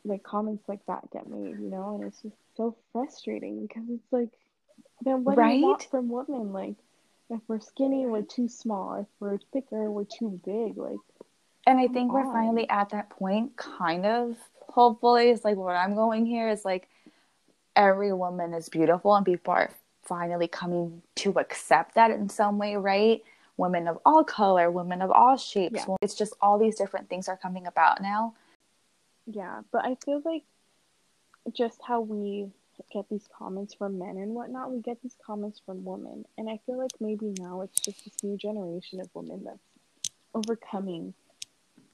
like 0.05 0.22
comments 0.22 0.68
like 0.68 0.84
that 0.86 1.11
get 1.12 1.28
made, 1.28 1.59
you 1.61 1.70
know, 1.70 1.97
and 1.97 2.05
it's 2.05 2.22
just 2.22 2.36
so 2.57 2.76
frustrating 2.92 3.66
because 3.66 3.84
it's 3.88 4.12
like 4.12 4.30
then 5.03 5.24
what 5.24 5.36
right? 5.36 5.53
do 5.53 5.59
you 5.59 5.66
want 5.66 5.86
from 5.90 6.09
women? 6.09 6.53
Like, 6.53 6.76
if 7.30 7.40
we're 7.49 7.61
skinny, 7.61 8.07
we're 8.07 8.22
too 8.22 8.49
small. 8.49 9.01
If 9.01 9.07
we're 9.20 9.38
thicker, 9.53 9.90
we're 9.90 10.05
too 10.05 10.40
big. 10.44 10.76
Like, 10.76 10.99
and 11.66 11.78
I 11.78 11.88
think 11.88 12.12
on. 12.12 12.14
we're 12.14 12.32
finally 12.32 12.66
oh. 12.70 12.74
at 12.74 12.90
that 12.90 13.10
point, 13.10 13.56
kind 13.56 14.06
of. 14.06 14.36
Hopefully, 14.68 15.30
it's 15.30 15.44
like 15.44 15.56
where 15.56 15.76
I'm 15.76 15.94
going 15.94 16.26
here 16.26 16.48
is 16.48 16.64
like 16.64 16.88
every 17.74 18.12
woman 18.12 18.54
is 18.54 18.68
beautiful, 18.68 19.14
and 19.14 19.24
people 19.24 19.52
are 19.54 19.70
finally 20.02 20.48
coming 20.48 21.02
to 21.16 21.32
accept 21.38 21.94
that 21.94 22.10
in 22.10 22.28
some 22.28 22.58
way, 22.58 22.76
right? 22.76 23.22
women 23.56 23.88
of 23.88 23.98
all 24.04 24.24
color, 24.24 24.70
women 24.70 25.02
of 25.02 25.10
all 25.10 25.36
shapes. 25.36 25.84
Yeah. 25.88 25.96
It's 26.02 26.14
just 26.14 26.34
all 26.40 26.58
these 26.58 26.76
different 26.76 27.08
things 27.08 27.28
are 27.28 27.36
coming 27.36 27.66
about 27.66 28.02
now. 28.02 28.34
Yeah, 29.26 29.62
but 29.72 29.84
I 29.84 29.96
feel 30.04 30.22
like 30.24 30.44
just 31.52 31.80
how 31.82 32.00
we 32.00 32.48
get 32.92 33.08
these 33.08 33.26
comments 33.36 33.74
from 33.74 33.98
men 33.98 34.16
and 34.18 34.34
whatnot, 34.34 34.70
we 34.70 34.80
get 34.80 35.02
these 35.02 35.16
comments 35.24 35.60
from 35.64 35.84
women. 35.84 36.24
And 36.36 36.50
I 36.50 36.60
feel 36.66 36.78
like 36.78 36.92
maybe 37.00 37.34
now 37.38 37.62
it's 37.62 37.80
just 37.80 38.04
this 38.04 38.22
new 38.22 38.36
generation 38.36 39.00
of 39.00 39.08
women 39.14 39.44
that's 39.44 40.12
overcoming 40.34 41.14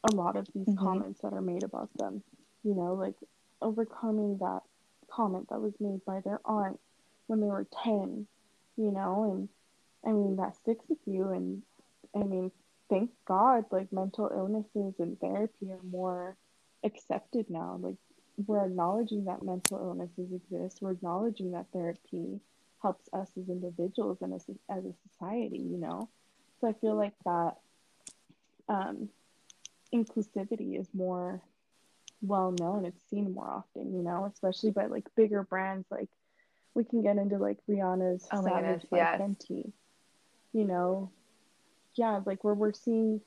a 0.05 0.11
lot 0.11 0.36
of 0.36 0.46
these 0.55 0.68
Mm-hmm. 0.68 0.76
comments 0.76 1.20
that 1.22 1.32
are 1.32 1.40
made 1.42 1.62
about 1.64 1.90
them. 1.96 2.22
You 2.64 2.74
know, 2.74 2.94
like 2.94 3.16
overcoming 3.61 4.38
that 4.38 4.61
comment 5.11 5.48
that 5.50 5.61
was 5.61 5.74
made 5.80 6.05
by 6.05 6.20
their 6.20 6.40
aunt 6.44 6.78
when 7.26 7.40
they 7.40 7.46
were 7.46 7.66
10, 7.84 8.26
you 8.76 8.90
know, 8.90 9.24
and 9.32 9.48
I 10.05 10.12
mean, 10.12 10.36
that 10.36 10.57
sticks 10.57 10.84
with 10.88 10.98
you. 11.07 11.30
And 11.30 11.62
I 12.14 12.20
mean, 12.24 12.50
thank 12.88 13.11
God, 13.26 13.64
like 13.70 13.92
mental 13.92 14.30
illnesses 14.34 14.94
and 14.98 15.18
therapy 15.20 15.72
are 15.72 15.82
more 15.90 16.36
accepted 16.84 17.46
now. 17.50 17.78
Like, 17.80 17.96
we're 18.46 18.64
acknowledging 18.66 19.26
that 19.26 19.42
mental 19.42 19.78
illnesses 19.78 20.32
exist, 20.32 20.78
we're 20.80 20.92
acknowledging 20.92 21.53
that 21.53 21.66
therapy 21.72 22.40
helps 22.82 23.09
us 23.12 23.28
as 23.38 23.48
individuals 23.48 24.18
and 24.22 24.34
as, 24.34 24.44
as 24.68 24.84
a 24.84 24.94
society, 25.11 25.59
you 25.59 25.78
know? 25.78 26.09
So 26.61 26.68
I 26.68 26.72
feel 26.74 26.96
like 26.96 27.14
that 27.24 27.57
um, 28.68 29.09
inclusivity 29.95 30.78
is 30.78 30.88
more 30.95 31.40
well 32.20 32.53
known. 32.59 32.84
It's 32.84 33.03
seen 33.11 33.32
more 33.34 33.49
often, 33.49 33.95
you 33.95 34.03
know, 34.03 34.30
especially 34.32 34.70
by 34.70 34.86
like 34.86 35.05
bigger 35.16 35.43
brands. 35.43 35.86
Like 35.90 36.09
we 36.74 36.84
can 36.84 37.03
get 37.03 37.16
into 37.16 37.38
like 37.38 37.59
Rihanna's 37.68 38.26
Oh 38.32 38.43
Savage 38.43 38.82
goodness, 38.82 38.84
by 38.90 38.97
yes. 38.99 39.20
Fenty. 39.20 39.72
You 40.53 40.64
know, 40.64 41.11
yeah, 41.95 42.20
like 42.24 42.45
where 42.45 42.55
we're 42.55 42.72
seeing 42.72 43.20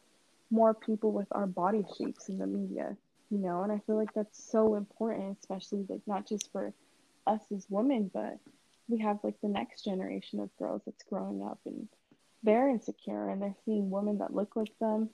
more 0.51 0.74
people 0.74 1.11
with 1.11 1.28
our 1.32 1.47
body 1.47 1.84
shapes 1.97 2.30
in 2.30 2.38
the 2.38 2.47
media, 2.47 2.95
you 3.30 3.39
know, 3.39 3.63
and 3.63 3.72
I 3.72 3.82
feel 3.86 3.97
like 3.97 4.13
that's 4.13 4.43
so 4.51 4.76
important, 4.76 5.38
especially 5.39 5.86
like 5.89 6.01
not 6.05 6.28
just 6.28 6.51
for 6.51 6.74
us 7.28 7.41
as 7.53 7.66
women, 7.70 8.11
but 8.13 8.38
we 8.88 8.99
have 8.99 9.20
like 9.24 9.41
the 9.41 9.47
next 9.49 9.84
generation 9.84 10.39
of 10.39 10.55
girls 10.57 10.84
that's 10.86 11.03
growing 11.03 11.41
up 11.43 11.59
and 11.66 11.88
they're 12.43 12.70
insecure 12.70 13.30
and 13.30 13.41
they're 13.41 13.55
seeing 13.66 13.89
women 13.89 14.20
that 14.20 14.36
look 14.36 14.55
like 14.55 14.72
them 14.80 15.09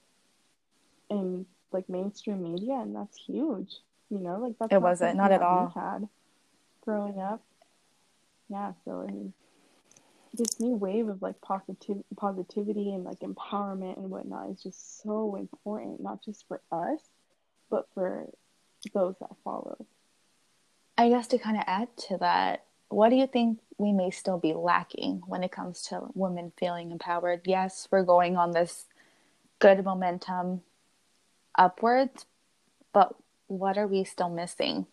in 1.12 1.45
like 1.72 1.88
mainstream 1.89 2.41
media 2.41 2.74
and 2.74 2.95
that's 2.95 3.18
huge 3.18 3.78
you 4.09 4.20
know 4.20 4.38
like 4.38 4.55
that's 4.59 4.72
It 4.74 4.82
wasn't, 4.82 5.12
something 5.12 5.18
not 5.18 5.32
at 5.32 5.41
all. 5.41 5.72
we 5.76 5.82
had 5.82 6.07
growing 6.84 7.20
up 7.20 7.41
yeah 8.49 8.74
so 8.84 9.05
i 9.07 9.12
mean 9.12 9.34
this 10.34 10.59
new 10.59 10.76
wave 10.76 11.09
of 11.09 11.22
like 11.22 11.39
positive 11.41 11.97
positivity 12.16 12.93
and 12.93 13.03
like 13.03 13.20
empowerment 13.20 13.97
and 13.97 14.09
whatnot 14.09 14.49
is 14.49 14.64
just 14.64 15.03
so 15.03 15.36
important 15.36 16.01
not 16.01 16.24
just 16.24 16.47
for 16.47 16.62
us 16.72 17.01
but 17.70 17.88
for 17.93 18.28
those 18.93 19.16
that 19.20 19.30
follow 19.43 19.86
I 20.97 21.09
guess 21.09 21.26
to 21.28 21.39
kind 21.39 21.57
of 21.57 21.64
add 21.66 21.88
to 22.09 22.18
that, 22.18 22.66
what 22.89 23.09
do 23.09 23.16
you 23.16 23.26
think 23.26 23.59
we 23.80 23.91
may 23.91 24.12
still 24.12 24.38
be 24.38 24.53
lacking 24.53 25.24
when 25.26 25.43
it 25.43 25.51
comes 25.51 25.82
to 25.84 26.09
women 26.14 26.51
feeling 26.59 26.91
empowered? 26.91 27.41
Yes, 27.45 27.88
we're 27.89 28.03
going 28.03 28.38
on 28.38 28.51
this 28.51 28.86
good 29.57 29.84
momentum 29.84 30.62
upwards, 31.58 32.26
but 32.93 33.16
what 33.47 33.78
are 33.78 33.88
we 33.88 34.04
still 34.04 34.30
missing? 34.30 34.86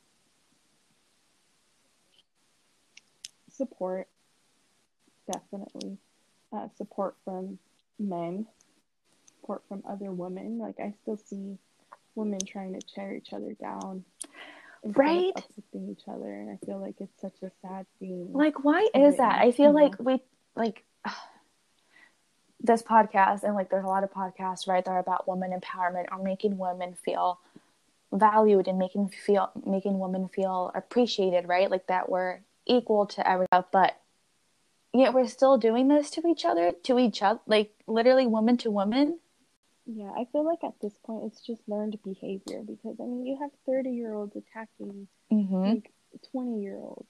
support 3.58 4.06
definitely 5.32 5.98
uh, 6.52 6.68
support 6.76 7.16
from 7.24 7.58
men 7.98 8.46
support 9.40 9.62
from 9.68 9.82
other 9.88 10.12
women 10.12 10.58
like 10.58 10.76
i 10.78 10.94
still 11.02 11.16
see 11.16 11.58
women 12.14 12.38
trying 12.46 12.72
to 12.72 12.80
tear 12.94 13.14
each 13.14 13.32
other 13.32 13.52
down 13.60 14.04
Right? 14.84 15.32
uplifting 15.34 15.88
each 15.90 16.06
other 16.06 16.32
and 16.32 16.50
i 16.50 16.64
feel 16.64 16.78
like 16.78 16.94
it's 17.00 17.20
such 17.20 17.34
a 17.42 17.50
sad 17.62 17.84
thing 17.98 18.28
Like, 18.32 18.62
why 18.62 18.88
is 18.94 19.16
that? 19.16 19.40
I 19.40 19.50
feel 19.50 19.72
like 19.72 19.98
we, 19.98 20.22
like, 20.54 20.84
this 22.60 22.82
podcast, 22.82 23.44
and 23.44 23.54
like, 23.54 23.70
there's 23.70 23.84
a 23.84 23.88
lot 23.88 24.04
of 24.04 24.12
podcasts, 24.12 24.66
right, 24.66 24.84
that 24.84 24.90
are 24.90 24.98
about 24.98 25.28
women 25.28 25.58
empowerment 25.58 26.06
or 26.10 26.22
making 26.22 26.58
women 26.58 26.94
feel 26.94 27.40
valued 28.12 28.68
and 28.68 28.78
making 28.78 29.08
feel 29.08 29.50
making 29.66 29.98
women 29.98 30.28
feel 30.28 30.72
appreciated 30.74 31.46
right 31.46 31.70
like 31.70 31.86
that 31.88 32.08
we're 32.08 32.38
equal 32.66 33.06
to 33.06 33.26
everyone 33.28 33.64
but 33.70 34.00
yet 34.94 35.12
we're 35.12 35.26
still 35.26 35.58
doing 35.58 35.88
this 35.88 36.10
to 36.10 36.26
each 36.26 36.44
other 36.44 36.72
to 36.82 36.98
each 36.98 37.22
other 37.22 37.40
like 37.46 37.70
literally 37.86 38.26
woman 38.26 38.56
to 38.56 38.70
woman 38.70 39.18
yeah 39.84 40.10
i 40.16 40.24
feel 40.32 40.44
like 40.44 40.64
at 40.64 40.72
this 40.80 40.94
point 41.04 41.24
it's 41.26 41.40
just 41.42 41.60
learned 41.68 41.98
behavior 42.02 42.62
because 42.66 42.96
i 42.98 43.04
mean 43.04 43.26
you 43.26 43.38
have 43.38 43.50
30 43.66 43.90
year 43.90 44.14
olds 44.14 44.34
attacking 44.34 45.06
mm-hmm. 45.30 45.64
like 45.64 45.92
20 46.32 46.62
year 46.62 46.76
olds 46.76 47.08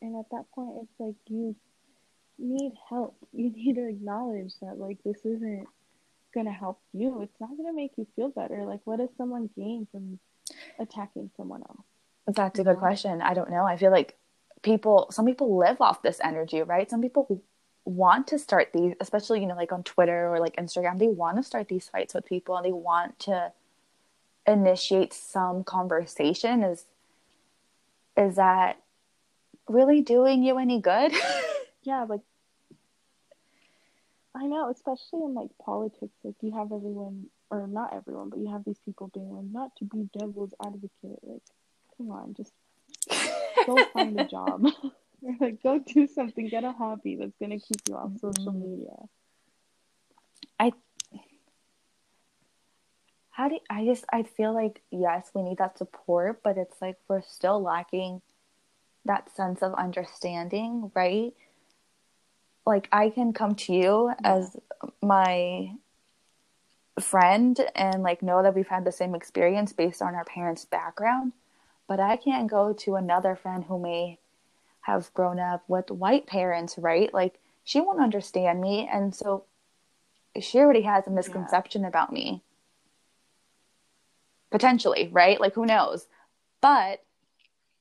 and 0.00 0.18
at 0.18 0.28
that 0.32 0.50
point 0.52 0.72
it's 0.82 0.98
like 0.98 1.14
you 1.28 1.54
need 2.38 2.72
help. 2.88 3.16
You 3.34 3.50
need 3.50 3.76
to 3.76 3.88
acknowledge 3.88 4.52
that 4.60 4.78
like 4.78 4.98
this 5.04 5.18
isn't 5.24 5.66
gonna 6.34 6.52
help 6.52 6.80
you. 6.92 7.22
It's 7.22 7.40
not 7.40 7.56
gonna 7.56 7.72
make 7.72 7.92
you 7.96 8.06
feel 8.14 8.28
better. 8.28 8.64
Like 8.64 8.80
what 8.84 8.98
does 8.98 9.08
someone 9.16 9.48
gain 9.56 9.86
from 9.90 10.18
attacking 10.78 11.30
someone 11.36 11.62
else? 11.62 12.36
That's 12.36 12.58
a 12.58 12.64
good 12.64 12.76
question. 12.76 13.22
I 13.22 13.32
don't 13.32 13.50
know. 13.50 13.64
I 13.64 13.78
feel 13.78 13.90
like 13.90 14.16
people 14.62 15.08
some 15.10 15.24
people 15.24 15.56
live 15.56 15.80
off 15.80 16.02
this 16.02 16.20
energy 16.22 16.62
right? 16.62 16.90
Some 16.90 17.00
people 17.00 17.42
want 17.84 18.28
to 18.28 18.38
start 18.38 18.68
these 18.72 18.94
especially 19.00 19.40
you 19.40 19.46
know 19.46 19.56
like 19.56 19.72
on 19.72 19.82
twitter 19.82 20.32
or 20.32 20.38
like 20.38 20.54
instagram 20.54 21.00
they 21.00 21.08
want 21.08 21.36
to 21.36 21.42
start 21.42 21.66
these 21.66 21.88
fights 21.88 22.14
with 22.14 22.24
people 22.24 22.56
and 22.56 22.64
they 22.64 22.70
want 22.70 23.18
to 23.18 23.52
initiate 24.46 25.12
some 25.12 25.64
conversation. 25.64 26.62
Is 26.62 26.86
is 28.16 28.36
that 28.36 28.78
really 29.68 30.00
doing 30.00 30.42
you 30.42 30.58
any 30.58 30.80
good 30.80 31.12
yeah 31.82 32.04
like 32.08 32.20
i 34.34 34.46
know 34.46 34.70
especially 34.70 35.22
in 35.24 35.34
like 35.34 35.50
politics 35.64 36.14
like 36.24 36.34
you 36.42 36.52
have 36.52 36.72
everyone 36.72 37.26
or 37.50 37.66
not 37.66 37.92
everyone 37.94 38.30
but 38.30 38.38
you 38.38 38.50
have 38.50 38.64
these 38.64 38.78
people 38.84 39.10
being 39.12 39.30
like 39.34 39.44
not 39.52 39.70
to 39.76 39.84
be 39.84 40.08
devil's 40.18 40.54
advocate 40.64 41.18
like 41.22 41.42
come 41.96 42.10
on 42.10 42.34
just 42.34 42.52
go 43.66 43.82
find 43.92 44.16
a 44.16 44.24
job 44.24 44.64
or 45.22 45.36
like 45.40 45.62
go 45.62 45.78
do 45.78 46.06
something 46.06 46.48
get 46.48 46.64
a 46.64 46.72
hobby 46.72 47.16
that's 47.16 47.36
going 47.38 47.50
to 47.50 47.64
keep 47.66 47.80
you 47.88 47.94
off 47.94 48.12
social 48.20 48.52
Mhm. 48.52 48.60
media 48.60 48.96
I 50.58 50.72
how 53.30 53.48
do 53.48 53.58
I 53.70 53.84
just 53.84 54.04
I 54.12 54.22
feel 54.24 54.52
like 54.54 54.82
yes, 54.90 55.30
we 55.34 55.42
need 55.42 55.58
that 55.58 55.78
support, 55.78 56.42
but 56.42 56.58
it's 56.58 56.80
like 56.80 56.98
we're 57.08 57.22
still 57.22 57.60
lacking 57.62 58.20
that 59.04 59.34
sense 59.34 59.62
of 59.62 59.74
understanding, 59.74 60.90
right? 60.94 61.32
Like 62.64 62.88
I 62.92 63.10
can 63.10 63.32
come 63.32 63.54
to 63.56 63.72
you 63.72 64.12
as 64.22 64.56
my 65.02 65.72
friend 67.00 67.58
and 67.74 68.02
like 68.02 68.22
know 68.22 68.42
that 68.42 68.54
we've 68.54 68.68
had 68.68 68.84
the 68.84 68.92
same 68.92 69.14
experience 69.14 69.72
based 69.72 70.02
on 70.02 70.14
our 70.14 70.24
parents' 70.24 70.64
background, 70.64 71.32
but 71.88 72.00
I 72.00 72.16
can't 72.16 72.48
go 72.50 72.72
to 72.72 72.96
another 72.96 73.34
friend 73.34 73.64
who 73.64 73.78
may 73.78 74.18
have 74.82 75.12
grown 75.14 75.38
up 75.38 75.64
with 75.68 75.90
white 75.90 76.26
parents, 76.26 76.76
right? 76.78 77.12
Like 77.12 77.38
she 77.64 77.80
won't 77.80 78.00
understand 78.00 78.60
me 78.60 78.88
and 78.92 79.14
so 79.14 79.44
she 80.40 80.58
already 80.58 80.82
has 80.82 81.06
a 81.06 81.10
misconception 81.10 81.84
about 81.84 82.12
me 82.12 82.42
potentially, 84.50 85.08
right? 85.12 85.40
Like 85.40 85.54
who 85.54 85.66
knows? 85.66 86.06
But 86.60 87.02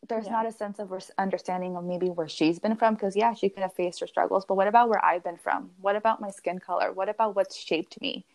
there's 0.07 0.25
Yeah. 0.25 0.31
not 0.31 0.45
a 0.45 0.51
sense 0.51 0.79
of 0.79 0.91
understanding 1.17 1.75
of 1.75 1.83
maybe 1.83 2.09
where 2.09 2.27
she's 2.27 2.59
been 2.59 2.75
from 2.75 2.95
because 2.95 3.15
yeah, 3.15 3.33
she 3.33 3.49
could 3.49 3.63
have 3.63 3.73
faced 3.73 3.99
her 3.99 4.07
struggles, 4.07 4.45
but 4.45 4.55
what 4.55 4.67
about 4.67 4.89
where 4.89 5.03
I've 5.03 5.23
been 5.23 5.37
from? 5.37 5.71
What 5.81 5.95
about 5.95 6.21
my 6.21 6.31
skin 6.31 6.59
color? 6.59 6.91
What 6.91 7.09
about 7.09 7.35
what's 7.35 7.55
shaped 7.55 8.01
me? 8.01 8.25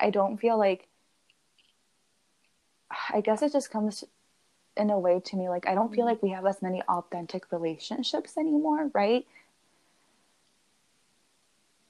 I 0.00 0.10
don't 0.10 0.38
feel 0.38 0.58
like 0.58 0.88
I 3.12 3.20
guess 3.20 3.42
it 3.42 3.52
just 3.52 3.70
comes 3.70 4.04
in 4.76 4.90
a 4.90 4.98
way 4.98 5.20
to 5.20 5.36
me 5.36 5.48
like 5.48 5.66
I 5.68 5.74
don't 5.74 5.94
feel 5.94 6.04
Mhm. 6.04 6.06
like 6.06 6.22
we 6.22 6.30
have 6.30 6.46
as 6.46 6.62
many 6.62 6.82
authentic 6.82 7.50
relationships 7.52 8.36
anymore, 8.36 8.90
right? 8.94 9.26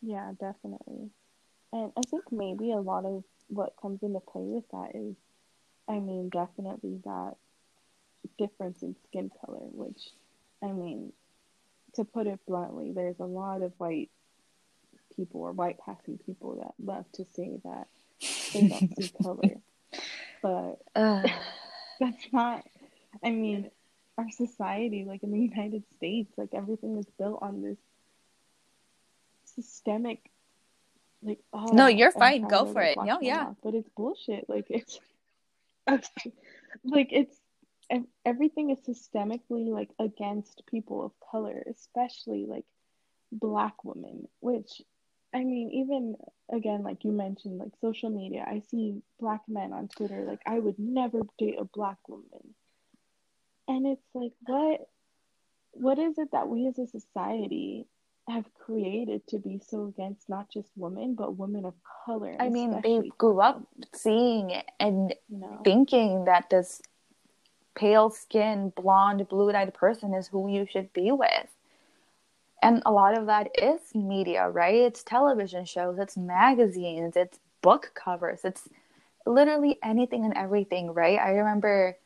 Yeah, 0.02 0.32
definitely. 0.38 1.10
And 1.72 1.92
I 1.96 2.02
think 2.04 2.30
maybe 2.30 2.72
a 2.72 2.80
lot 2.80 3.04
of 3.04 3.24
what 3.48 3.76
comes 3.80 4.02
into 4.02 4.20
play 4.20 4.42
with 4.44 4.68
that 4.70 4.94
is, 4.94 5.16
I 5.88 6.00
mean, 6.00 6.28
definitely 6.30 7.00
that 7.04 7.36
difference 8.38 8.82
in 8.82 8.96
skin 9.08 9.30
color, 9.44 9.58
which, 9.72 10.10
I 10.62 10.68
mean, 10.68 11.12
to 11.94 12.04
put 12.04 12.26
it 12.26 12.40
bluntly, 12.46 12.92
there's 12.92 13.20
a 13.20 13.24
lot 13.24 13.62
of 13.62 13.72
white 13.78 14.10
people 15.16 15.42
or 15.42 15.52
white 15.52 15.78
passing 15.84 16.18
people 16.18 16.56
that 16.56 16.74
love 16.84 17.04
to 17.12 17.24
say 17.34 17.58
that 17.64 17.88
they 18.52 18.68
don't 18.68 18.96
see 18.96 19.12
color. 19.22 19.60
But 20.42 20.82
Ugh. 20.94 21.30
that's 22.00 22.26
not, 22.32 22.64
I 23.22 23.30
mean, 23.30 23.70
our 24.18 24.30
society, 24.30 25.04
like 25.06 25.22
in 25.22 25.32
the 25.32 25.40
United 25.40 25.84
States, 25.96 26.32
like 26.36 26.50
everything 26.52 26.98
is 26.98 27.06
built 27.18 27.40
on 27.42 27.62
this 27.62 27.78
systemic 29.44 30.30
like 31.24 31.38
oh, 31.54 31.70
no, 31.72 31.86
you're 31.86 32.12
fine. 32.12 32.42
Go 32.42 32.66
for 32.66 32.82
it. 32.82 32.98
No, 33.02 33.18
yeah. 33.20 33.44
mouth, 33.44 33.56
but 33.62 33.74
it's 33.74 33.88
bullshit. 33.96 34.48
Like 34.48 34.66
it's 34.68 35.00
like 36.84 37.08
it's 37.12 37.34
ev- 37.90 38.06
everything 38.24 38.70
is 38.70 38.78
systemically 38.80 39.68
like 39.68 39.90
against 39.98 40.62
people 40.66 41.04
of 41.04 41.12
color, 41.30 41.62
especially 41.70 42.46
like 42.46 42.64
black 43.32 43.84
women, 43.84 44.28
which 44.40 44.82
I 45.34 45.38
mean, 45.42 45.70
even 45.72 46.16
again, 46.52 46.82
like 46.84 47.04
you 47.04 47.10
mentioned, 47.10 47.58
like 47.58 47.72
social 47.80 48.10
media, 48.10 48.44
I 48.46 48.60
see 48.70 49.02
black 49.18 49.42
men 49.48 49.72
on 49.72 49.88
Twitter, 49.88 50.24
like 50.24 50.40
I 50.46 50.58
would 50.58 50.78
never 50.78 51.22
date 51.38 51.56
a 51.58 51.64
black 51.64 51.98
woman. 52.08 52.54
And 53.66 53.86
it's 53.86 54.06
like, 54.14 54.32
what 54.46 54.88
what 55.72 55.98
is 55.98 56.18
it 56.18 56.30
that 56.32 56.48
we 56.48 56.68
as 56.68 56.78
a 56.78 56.86
society 56.86 57.86
have 58.28 58.44
created 58.54 59.26
to 59.28 59.38
be 59.38 59.60
so 59.66 59.86
against 59.86 60.28
not 60.28 60.50
just 60.50 60.70
women, 60.76 61.14
but 61.14 61.36
women 61.36 61.64
of 61.64 61.74
color? 62.06 62.36
I 62.38 62.48
mean, 62.48 62.80
they 62.82 63.10
grew 63.18 63.40
up 63.40 63.66
seeing 63.92 64.50
it 64.50 64.70
and 64.78 64.96
women, 64.96 65.16
you 65.28 65.38
know? 65.38 65.60
thinking 65.64 66.24
that 66.26 66.48
this 66.50 66.80
pale 67.74 68.10
skinned, 68.10 68.74
blonde, 68.74 69.28
blue 69.28 69.50
eyed 69.52 69.74
person 69.74 70.14
is 70.14 70.28
who 70.28 70.48
you 70.48 70.66
should 70.70 70.92
be 70.92 71.10
with. 71.12 71.48
And 72.62 72.82
a 72.86 72.92
lot 72.92 73.18
of 73.18 73.26
that 73.26 73.50
is 73.60 73.80
media, 73.94 74.48
right? 74.48 74.74
It's 74.74 75.02
television 75.02 75.64
shows, 75.66 75.98
it's 75.98 76.16
magazines, 76.16 77.14
it's 77.16 77.38
book 77.60 77.92
covers, 77.94 78.40
it's 78.44 78.68
literally 79.26 79.78
anything 79.82 80.24
and 80.24 80.34
everything, 80.36 80.92
right? 80.92 81.18
I 81.18 81.30
remember 81.30 81.96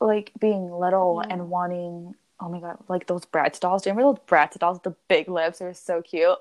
like 0.00 0.32
being 0.38 0.70
little 0.70 1.22
Yeah. 1.26 1.34
and 1.34 1.50
wanting, 1.50 2.14
oh 2.40 2.48
my 2.48 2.60
god, 2.60 2.78
like 2.88 3.06
those 3.06 3.24
Bratz 3.24 3.58
dolls. 3.60 3.82
Do 3.82 3.90
you 3.90 3.96
remember 3.96 4.16
those 4.18 4.26
Bratz 4.28 4.58
dolls 4.58 4.76
with 4.76 4.84
the 4.84 4.96
big 5.08 5.28
lips? 5.28 5.58
They 5.58 5.64
were 5.64 5.74
so 5.74 6.02
cute. 6.02 6.38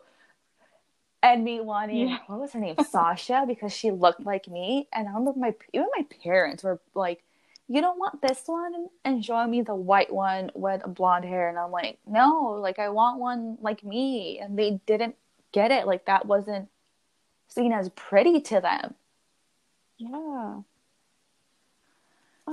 And 1.24 1.44
me 1.44 1.60
wanting, 1.60 2.08
Yeah. 2.08 2.18
what 2.28 2.40
was 2.40 2.52
her 2.54 2.60
name? 2.60 2.78
Sasha, 2.78 3.46
because 3.48 3.72
she 3.72 3.92
looked 3.92 4.26
like 4.26 4.48
me. 4.48 4.88
And 4.92 5.08
I 5.08 5.12
remember 5.12 5.40
my 5.40 5.56
even 5.74 5.88
my 5.96 6.06
parents 6.24 6.64
were 6.64 6.80
like, 6.96 7.24
"You 7.72 7.80
don't 7.80 7.98
want 7.98 8.22
this 8.22 8.44
one," 8.48 8.90
and 9.06 9.24
showing 9.24 9.50
me 9.50 9.62
the 9.62 9.74
white 9.74 10.14
one 10.14 10.52
with 10.54 10.84
blonde 10.94 11.24
hair, 11.24 11.48
and 11.48 11.58
I'm 11.58 11.72
like, 11.72 12.00
"No, 12.06 12.58
like 12.60 12.80
I 12.80 12.90
want 12.90 13.22
one 13.22 13.58
like 13.62 13.82
me." 13.82 14.40
And 14.40 14.60
they 14.60 14.82
didn't 14.86 15.16
get 15.54 15.72
it. 15.72 15.88
Like 15.88 16.04
that 16.04 16.26
wasn't 16.26 16.68
seen 17.48 17.72
as 17.72 17.88
pretty 17.96 18.42
to 18.42 18.60
them. 18.60 18.96
Yeah. 19.98 20.60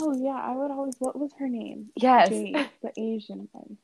Oh 0.00 0.14
yeah, 0.14 0.40
I 0.40 0.54
would 0.54 0.70
always 0.70 0.94
what 1.00 1.18
was 1.18 1.32
her 1.40 1.48
name? 1.48 1.90
Yes. 1.96 2.28
Jade, 2.28 2.70
the 2.82 2.92
Asian 2.96 3.48
one. 3.50 3.76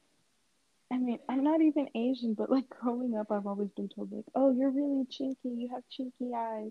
I 0.93 0.99
mean, 0.99 1.19
I'm 1.29 1.43
not 1.43 1.61
even 1.61 1.89
Asian, 1.97 2.35
but 2.35 2.49
like 2.49 2.69
growing 2.69 3.17
up, 3.17 3.33
I've 3.33 3.49
always 3.49 3.71
been 3.71 3.89
told 3.89 4.13
like, 4.13 4.27
"Oh, 4.37 4.53
you're 4.53 4.71
really 4.71 5.05
chinky. 5.07 5.59
You 5.59 5.71
have 5.75 5.83
chinky 5.91 6.33
eyes." 6.33 6.71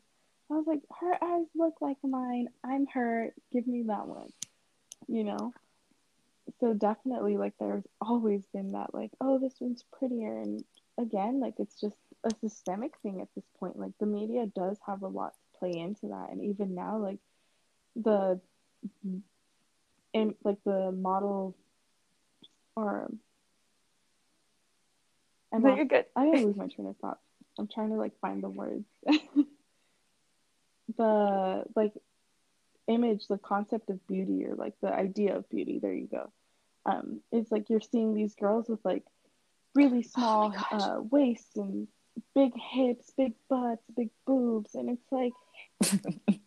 I 0.49 0.53
was 0.53 0.68
like, 0.68 0.84
"Her 1.01 1.22
eyes 1.22 1.47
look 1.53 1.82
like 1.82 1.97
mine. 2.01 2.47
I'm 2.64 2.86
her. 2.93 3.34
Give 3.51 3.68
me 3.68 3.84
that 3.88 4.07
one." 4.07 4.32
You 5.08 5.24
know? 5.24 5.54
So 6.60 6.74
definitely 6.74 7.38
like 7.38 7.54
there's 7.60 7.86
always 8.01 8.45
been 8.54 8.74
that 8.74 8.93
like, 8.93 9.12
"Oh, 9.22 9.39
this 9.39 9.56
one's 9.60 9.84
prettier." 9.97 10.39
And 10.39 10.64
again, 10.97 11.39
like 11.39 11.56
it's 11.58 11.80
just 11.80 11.97
a 12.24 12.32
systemic 12.41 12.93
thing 13.01 13.22
at 13.22 13.28
this 13.36 13.45
point. 13.60 13.80
Like 13.80 13.93
the 13.99 14.06
media 14.06 14.45
does 14.45 14.78
have 14.86 15.01
a 15.01 15.08
lot 15.08 15.34
to 15.34 15.60
play 15.60 15.80
into 15.80 16.08
that. 16.08 16.30
And 16.32 16.43
even 16.43 16.76
now 16.76 16.97
like 16.97 17.20
the 17.95 18.39
in 20.14 20.36
like 20.43 20.64
the 20.66 20.91
model 20.91 21.56
or 22.76 23.10
I'm 25.51 25.62
No, 25.62 25.76
you're 25.76 25.86
good. 25.86 26.06
I 26.16 26.26
didn't 26.26 26.45
lose 26.45 26.56
my 26.56 26.68
train 26.68 26.88
of 26.88 26.97
thought. 26.97 27.20
I'm 27.60 27.68
trying 27.68 27.89
to 27.89 27.95
like 27.95 28.20
find 28.20 28.41
the 28.41 28.49
words. 28.49 28.86
the 30.97 31.64
like 31.76 31.93
image, 32.88 33.27
the 33.27 33.38
concept 33.38 33.89
of 33.89 34.05
beauty 34.07 34.45
or 34.45 34.55
like 34.55 34.73
the 34.81 34.93
idea 34.93 35.36
of 35.36 35.49
beauty, 35.49 35.79
there 35.81 35.93
you 35.93 36.07
go. 36.07 36.31
Um, 36.86 37.21
it's 37.31 37.51
like 37.51 37.69
you're 37.69 37.81
seeing 37.81 38.13
these 38.13 38.36
girls 38.36 38.67
with 38.67 38.79
like 38.84 39.03
really 39.75 40.03
small 40.03 40.49
gosh. 40.49 40.65
uh, 40.71 40.97
waists 41.01 41.55
and 41.55 41.88
big 42.36 42.51
hips, 42.57 43.11
big 43.17 43.34
butts, 43.49 43.84
big 43.95 44.09
boobs, 44.25 44.75
and 44.75 44.89
it's 44.89 45.11
like, 45.11 45.34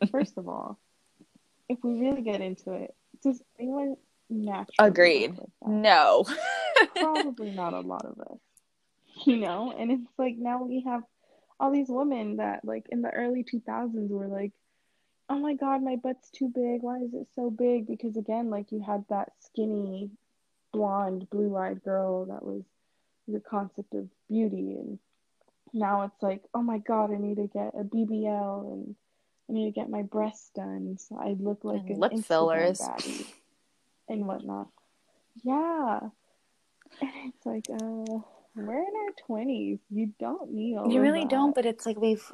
first 0.11 0.39
of 0.39 0.49
all, 0.49 0.79
if 1.69 1.79
we 1.83 2.01
really 2.01 2.23
get 2.23 2.41
into 2.41 2.73
it, 2.73 2.95
does 3.23 3.43
anyone 3.59 3.97
naturally 4.29 4.89
Agreed. 4.91 5.39
like? 5.39 5.49
No. 5.67 6.25
probably 6.97 7.51
not 7.51 7.73
a 7.73 7.81
lot 7.81 8.05
of 8.05 8.21
us, 8.21 8.39
you 9.25 9.37
know? 9.37 9.73
And 9.77 9.91
it's 9.91 10.11
like 10.19 10.37
now 10.37 10.63
we 10.63 10.83
have 10.87 11.03
all 11.59 11.73
these 11.73 11.89
women 11.89 12.37
that, 12.37 12.65
like, 12.65 12.87
in 12.91 13.03
the 13.03 13.11
early 13.11 13.45
2000s 13.45 14.11
were 14.11 14.29
like, 14.29 14.53
oh 15.29 15.39
my 15.39 15.55
God, 15.55 15.83
my 15.83 15.97
butt's 15.97 16.31
too 16.31 16.49
big. 16.55 16.83
Why 16.83 16.99
is 16.99 17.13
it 17.15 17.27
so 17.35 17.51
big? 17.51 17.87
Because, 17.87 18.17
again, 18.17 18.51
like, 18.51 18.71
you 18.73 18.81
had 18.81 19.05
that 19.11 19.33
skinny, 19.41 20.11
blonde, 20.73 21.29
blue 21.31 21.57
eyed 21.57 21.83
girl 21.83 22.27
that 22.27 22.45
was 22.45 22.63
the 23.29 23.41
concept 23.41 23.95
of 23.95 24.09
beauty. 24.29 24.77
And 24.79 24.99
now 25.73 26.03
it's 26.03 26.23
like, 26.23 26.43
oh 26.55 26.63
my 26.63 26.79
God, 26.79 27.13
I 27.13 27.17
need 27.19 27.37
to 27.37 27.49
get 27.49 27.75
a 27.75 27.83
BBL 27.85 28.73
and 28.73 28.95
I 29.49 29.53
need 29.53 29.67
to 29.73 29.81
get 29.81 29.91
my 29.91 30.03
breasts 30.03 30.51
done 30.55 30.97
so 30.99 31.17
I 31.19 31.35
look 31.39 31.65
like 31.65 31.81
And 31.83 31.91
an 31.91 31.99
lip 32.01 32.13
Instagram 32.13 32.25
fillers. 32.25 32.81
and 34.09 34.27
whatnot. 34.27 34.69
Yeah. 35.43 36.01
And 37.01 37.11
it's 37.35 37.45
like, 37.47 37.65
uh, 37.71 38.21
we're 38.55 38.79
in 38.79 38.95
our 39.07 39.13
twenties. 39.27 39.81
You 39.91 40.13
don't 40.19 40.53
need 40.53 40.77
all 40.77 40.91
You 40.91 41.01
really 41.03 41.23
that. 41.23 41.31
don't, 41.31 41.55
but 41.55 41.67
it's 41.67 41.85
like 41.85 41.99
we've 41.99 42.33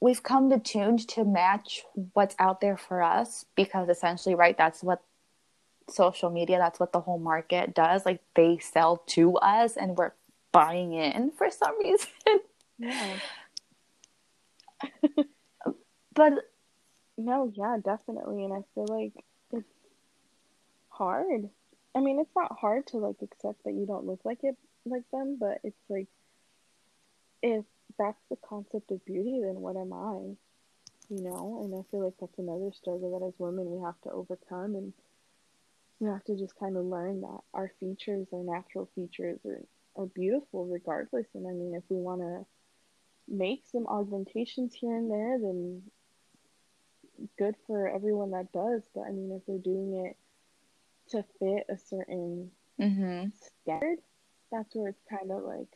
we've 0.00 0.22
come 0.22 0.50
to 0.50 0.58
tuned 0.58 1.08
to 1.08 1.24
match 1.24 1.82
what's 2.14 2.36
out 2.38 2.60
there 2.60 2.76
for 2.76 3.02
us 3.02 3.46
because 3.56 3.88
essentially, 3.88 4.34
right, 4.34 4.56
that's 4.58 4.82
what 4.82 5.02
social 5.90 6.30
media, 6.30 6.58
that's 6.58 6.80
what 6.80 6.92
the 6.92 7.00
whole 7.00 7.18
market 7.18 7.74
does. 7.74 8.06
Like 8.06 8.20
they 8.34 8.58
sell 8.58 8.98
to 9.08 9.36
us 9.38 9.76
and 9.76 9.96
we're 9.96 10.12
buying 10.52 10.92
in 10.94 11.30
for 11.32 11.50
some 11.50 11.78
reason. 11.84 12.08
Yeah. 12.78 13.18
but 16.14 16.34
No, 17.16 17.52
yeah, 17.54 17.78
definitely. 17.84 18.44
And 18.44 18.52
I 18.52 18.62
feel 18.74 18.86
like 18.88 19.12
it's 19.52 19.68
hard. 20.90 21.48
I 21.94 22.00
mean, 22.00 22.18
it's 22.20 22.34
not 22.36 22.58
hard 22.58 22.86
to 22.88 22.98
like 22.98 23.16
accept 23.22 23.64
that 23.64 23.74
you 23.74 23.86
don't 23.86 24.06
look 24.06 24.20
like 24.24 24.40
it 24.42 24.56
like 24.84 25.04
them, 25.12 25.36
but 25.38 25.60
it's 25.64 25.80
like 25.88 26.08
if 27.42 27.64
that's 27.98 28.22
the 28.30 28.36
concept 28.48 28.90
of 28.90 29.04
beauty, 29.04 29.40
then 29.42 29.60
what 29.60 29.76
am 29.76 29.92
I? 29.92 30.36
You 31.10 31.22
know, 31.22 31.60
and 31.62 31.74
I 31.74 31.82
feel 31.90 32.04
like 32.04 32.14
that's 32.20 32.38
another 32.38 32.70
struggle 32.72 33.18
that 33.18 33.26
as 33.26 33.34
women 33.38 33.70
we 33.70 33.82
have 33.82 34.00
to 34.02 34.10
overcome 34.10 34.74
and 34.74 34.92
we 36.00 36.08
have 36.08 36.24
to 36.24 36.36
just 36.36 36.58
kind 36.58 36.76
of 36.76 36.84
learn 36.84 37.20
that 37.20 37.40
our 37.52 37.70
features, 37.78 38.26
our 38.32 38.42
natural 38.42 38.88
features 38.94 39.38
are, 39.44 39.62
are 39.96 40.06
beautiful 40.06 40.66
regardless. 40.66 41.26
And 41.34 41.46
I 41.46 41.52
mean, 41.52 41.74
if 41.74 41.84
we 41.88 41.96
want 41.96 42.20
to 42.20 42.46
make 43.28 43.64
some 43.70 43.86
augmentations 43.86 44.74
here 44.74 44.96
and 44.96 45.10
there, 45.10 45.38
then 45.38 45.82
good 47.38 47.54
for 47.66 47.88
everyone 47.88 48.32
that 48.32 48.52
does. 48.52 48.82
But 48.94 49.02
I 49.02 49.10
mean, 49.10 49.32
if 49.32 49.42
we're 49.46 49.58
doing 49.58 50.06
it 50.06 50.16
to 51.10 51.24
fit 51.38 51.66
a 51.68 51.78
certain 51.78 52.50
mhm. 52.80 53.32
standard, 53.62 53.98
that's 54.50 54.74
where 54.74 54.88
it's 54.88 55.04
kind 55.08 55.30
of 55.30 55.42
like, 55.42 55.68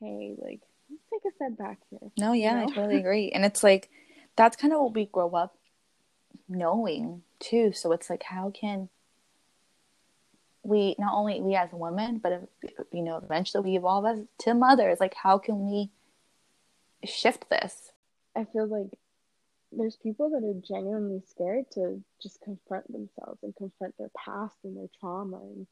hey, 0.00 0.34
like, 0.38 0.60
let's 0.90 1.02
take 1.10 1.32
a 1.32 1.34
step 1.34 1.58
back 1.58 1.78
here. 1.90 2.10
no, 2.18 2.32
you 2.32 2.42
yeah, 2.42 2.62
I 2.62 2.66
totally 2.66 2.96
agree. 3.00 3.30
And 3.30 3.44
it's 3.44 3.62
like 3.62 3.90
that's 4.36 4.56
kind 4.56 4.72
of 4.72 4.80
what 4.80 4.94
we 4.94 5.06
grow 5.06 5.30
up 5.30 5.56
knowing 6.48 7.22
too. 7.40 7.72
So 7.72 7.92
it's 7.92 8.08
like 8.10 8.22
how 8.22 8.50
can 8.50 8.88
we 10.62 10.94
not 10.98 11.14
only 11.14 11.40
we 11.40 11.54
as 11.54 11.70
women, 11.72 12.18
but 12.18 12.48
you 12.92 13.02
know, 13.02 13.20
eventually 13.22 13.70
we 13.70 13.76
evolve 13.76 14.06
as 14.06 14.20
to 14.38 14.54
mothers. 14.54 15.00
Like 15.00 15.14
how 15.14 15.38
can 15.38 15.66
we 15.70 15.90
shift 17.04 17.48
this? 17.48 17.92
I 18.36 18.44
feel 18.44 18.66
like 18.66 18.88
there's 19.72 19.96
people 19.96 20.30
that 20.30 20.44
are 20.44 20.60
genuinely 20.66 21.22
scared 21.28 21.70
to 21.72 22.02
just 22.22 22.40
confront 22.40 22.90
themselves 22.90 23.40
and 23.42 23.54
confront 23.56 23.96
their 23.98 24.10
past 24.16 24.56
and 24.64 24.76
their 24.76 24.88
trauma 24.98 25.38
and 25.38 25.66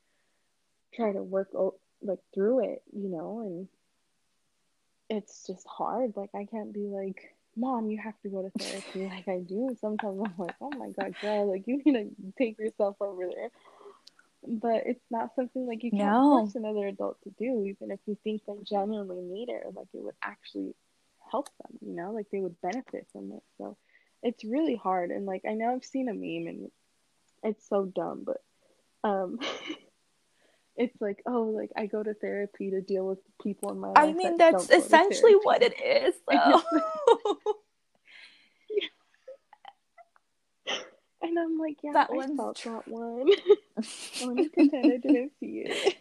try 0.95 1.13
to 1.13 1.23
work 1.23 1.49
o- 1.55 1.79
like 2.03 2.19
through 2.35 2.65
it, 2.65 2.83
you 2.93 3.09
know, 3.09 3.41
and 3.41 3.69
it's 5.09 5.47
just 5.47 5.67
hard. 5.67 6.15
Like 6.17 6.31
I 6.35 6.45
can't 6.45 6.73
be 6.73 6.87
like, 6.87 7.35
"Mom, 7.57 7.91
you 7.91 7.99
have 7.99 8.19
to 8.23 8.29
go 8.29 8.43
to 8.43 8.51
therapy." 8.51 9.01
Like 9.11 9.29
I 9.29 9.39
do. 9.41 9.77
Sometimes 9.81 10.21
I'm 10.25 10.35
like, 10.39 10.55
"Oh 10.61 10.71
my 10.71 10.91
God, 10.91 11.15
girl, 11.21 11.51
like 11.51 11.65
you 11.67 11.83
need 11.85 11.93
to 11.95 12.33
take 12.39 12.59
yourself 12.59 12.97
over 13.01 13.27
there." 13.27 13.51
But 14.49 14.83
it's 14.87 15.05
not 15.11 15.35
something 15.35 15.67
like 15.67 15.83
you 15.83 15.91
can't 15.91 16.13
No. 16.13 16.31
force 16.31 16.55
another 16.55 16.87
adult 16.87 17.21
to 17.23 17.31
do, 17.31 17.65
even 17.65 17.91
if 17.91 17.99
you 18.07 18.17
think 18.23 18.43
they 18.47 18.55
genuinely 18.65 19.21
need 19.21 19.49
it 19.49 19.63
or 19.65 19.73
like 19.73 19.89
it 19.93 20.03
would 20.03 20.15
actually 20.23 20.75
help 21.31 21.49
them, 21.63 21.79
you 21.81 21.95
know, 21.97 22.13
like 22.13 22.27
they 22.31 22.41
would 22.41 22.61
benefit 22.61 23.09
from 23.13 23.33
it. 23.33 23.43
So 23.59 23.77
it's 24.23 24.45
really 24.45 24.77
hard. 24.77 25.11
And 25.11 25.27
like 25.27 25.43
I 25.49 25.55
know 25.55 25.75
I've 25.75 25.85
seen 25.85 26.09
a 26.09 26.15
meme 26.15 26.47
and 26.49 26.71
it's 27.43 27.69
so 27.69 27.87
dumb, 27.87 28.25
but 28.25 28.43
um 29.03 29.41
it's 30.77 31.01
like 31.01 31.23
oh 31.27 31.43
like 31.43 31.71
I 31.77 31.87
go 31.87 32.03
to 32.03 32.15
therapy 32.15 32.71
to 32.71 32.81
deal 32.81 33.07
with 33.07 33.19
people 33.43 33.71
in 33.71 33.79
my 33.79 33.89
life. 33.89 33.97
I 33.97 34.13
mean 34.13 34.37
that 34.39 34.53
that's 34.53 34.71
essentially 34.71 35.35
what 35.43 35.63
it 35.63 35.75
is 35.83 36.15
though. 36.31 36.63
and 41.23 41.39
I'm 41.39 41.59
like, 41.59 41.79
yeah, 41.83 41.93
that 41.93 42.11
I 42.13 42.27
felt 42.37 42.57
tr- 42.57 42.71
that 42.71 42.89
one. 42.89 43.29
I 43.79 44.27
want 44.27 44.39
to 44.39 44.49
pretend 44.51 44.93
I 44.93 44.97
didn't 44.97 45.33
see 45.41 45.65
it. 45.67 45.97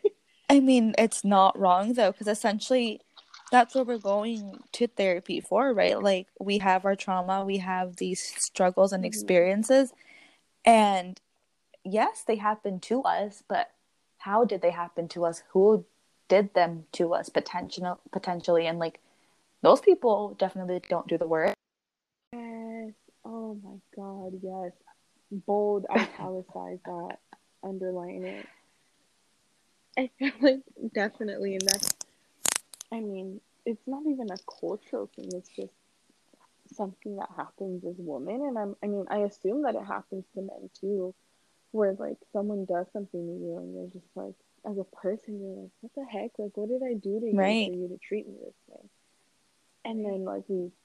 I 0.50 0.60
mean, 0.60 0.94
it's 0.98 1.24
not 1.24 1.58
wrong 1.58 1.94
though, 1.94 2.12
because 2.12 2.28
essentially 2.28 3.02
that's 3.52 3.76
what 3.76 3.88
we're 3.88 3.98
going 3.98 4.60
to 4.74 4.88
therapy 4.88 5.40
for, 5.40 5.74
right? 5.74 6.02
Like 6.02 6.28
we 6.40 6.60
have 6.60 6.86
our 6.86 6.96
trauma, 6.96 7.44
we 7.46 7.58
have 7.58 7.96
these 7.98 8.22
struggles 8.38 8.92
and 8.92 9.02
mm-hmm. 9.02 9.08
experiences, 9.08 9.94
and 10.64 11.20
yes, 11.84 12.24
they 12.26 12.36
happen 12.36 12.80
to 12.82 13.02
us, 13.04 13.44
but 13.48 13.70
how 14.26 14.44
did 14.44 14.64
they 14.64 14.72
happen 14.72 15.08
to 15.08 15.24
us? 15.24 15.44
Who 15.50 15.86
did 16.28 16.52
them 16.56 16.86
to 16.94 17.14
us 17.14 17.30
potential 17.30 18.00
potentially 18.12 18.66
and 18.66 18.80
like 18.80 19.00
those 19.62 19.80
people 19.80 20.36
definitely 20.40 20.82
don't 20.90 21.08
do 21.08 21.20
the 21.20 21.28
work. 21.28 21.54
Yes. 22.34 22.94
Oh 23.24 23.56
my 23.64 23.78
god, 23.96 24.34
yes. 24.42 24.72
Bold 25.32 25.86
italicize 25.92 26.80
that. 26.86 27.18
Underline 27.64 28.24
it. 28.26 28.48
I 29.98 30.10
feel 30.18 30.32
like 30.42 30.62
definitely 30.94 31.54
and 31.54 31.68
that's 31.68 31.96
I 32.92 33.02
mean, 33.02 33.40
it's 33.64 33.88
not 33.88 34.02
even 34.08 34.32
a 34.32 34.60
cultural 34.60 35.08
thing, 35.16 35.30
it's 35.34 35.50
just 35.50 35.74
something 36.74 37.16
that 37.18 37.30
happens 37.38 37.86
as 37.86 37.96
women 38.00 38.42
and 38.48 38.58
I'm 38.58 38.76
I 38.84 38.88
mean, 38.88 39.06
I 39.08 39.18
assume 39.20 39.62
that 39.64 39.76
it 39.76 39.86
happens 39.86 40.26
to 40.34 40.42
men 40.42 40.72
too 40.82 41.14
where 41.76 41.94
like 42.00 42.18
someone 42.32 42.64
does 42.66 42.88
something 42.94 43.20
to 43.20 43.34
you 43.34 43.58
and 43.58 43.76
you're 43.76 43.92
just 43.92 44.16
like 44.16 44.36
as 44.66 44.78
a 44.78 44.96
person 44.96 45.42
you're 45.42 45.64
like 45.64 45.72
what 45.82 45.92
the 45.96 46.06
heck? 46.06 46.32
Like 46.38 46.56
what 46.56 46.70
did 46.70 46.82
i 46.84 46.94
do 46.94 47.20
to 47.20 47.26
you 47.26 47.38
right. 47.38 47.70
for 47.70 47.76
you 47.76 47.88
to 47.90 47.98
treat 47.98 48.28
me 48.28 48.36
this 48.44 48.56
way? 48.68 48.90
And 49.84 50.06
then 50.06 50.24
like 50.24 50.44
we 50.48 50.70
just 50.70 50.76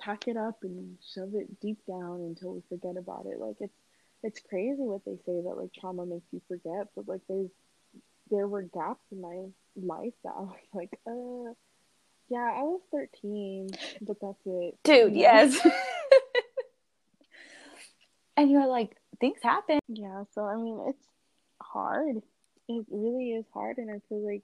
pack 0.00 0.28
it 0.28 0.36
up 0.36 0.58
and 0.62 0.98
shove 1.14 1.34
it 1.34 1.58
deep 1.60 1.78
down 1.86 2.20
until 2.20 2.52
we 2.54 2.62
forget 2.68 2.96
about 2.98 3.24
it. 3.26 3.38
Like 3.40 3.56
it's 3.60 3.74
it's 4.22 4.40
crazy 4.40 4.82
what 4.82 5.04
they 5.04 5.16
say 5.26 5.40
that 5.42 5.56
like 5.56 5.72
trauma 5.72 6.06
makes 6.06 6.26
you 6.32 6.40
forget 6.48 6.88
but 6.96 7.06
like 7.06 7.20
there's 7.28 7.50
there 8.30 8.48
were 8.48 8.62
gaps 8.62 9.04
in 9.12 9.20
my 9.20 9.44
life 9.76 10.14
that 10.24 10.32
i 10.34 10.40
was 10.40 10.56
like 10.72 10.98
uh 11.06 11.52
yeah 12.30 12.50
i 12.56 12.62
was 12.62 12.80
13 12.90 13.68
but 14.00 14.16
that's 14.20 14.40
it 14.46 14.78
dude 14.82 15.14
yes. 15.14 15.60
And 18.36 18.50
you're 18.50 18.66
like 18.66 18.96
things 19.20 19.38
happen. 19.42 19.78
Yeah, 19.88 20.24
so 20.32 20.44
I 20.44 20.56
mean, 20.56 20.80
it's 20.88 21.06
hard. 21.60 22.16
It 22.68 22.86
really 22.90 23.32
is 23.32 23.46
hard, 23.52 23.78
and 23.78 23.90
I 23.90 24.00
feel 24.08 24.24
like, 24.24 24.42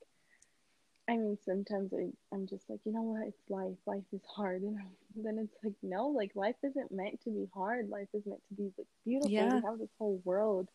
I 1.09 1.17
mean, 1.17 1.39
sometimes 1.45 1.93
I, 1.93 2.09
I'm 2.35 2.47
just 2.47 2.69
like, 2.69 2.81
you 2.85 2.93
know 2.93 3.03
what? 3.03 3.29
It's 3.29 3.51
life. 3.51 3.79
Life 3.87 4.05
is 4.13 4.23
hard, 4.35 4.63
and 4.63 4.77
then 5.17 5.39
it's 5.39 5.57
like, 5.65 5.75
no, 5.83 6.09
like 6.09 6.33
life 6.35 6.57
isn't 6.63 6.93
meant 6.93 7.23
to 7.25 7.31
be 7.31 7.47
hard. 7.55 7.89
Life 7.89 8.09
is 8.15 8.27
meant 8.27 8.43
to 8.49 8.55
be 8.55 8.71
like 8.77 8.87
beautiful. 9.05 9.31
Yeah. 9.31 9.55
We 9.55 9.63
have 9.63 9.79
this 9.79 9.95
whole 9.99 10.21
world 10.25 10.69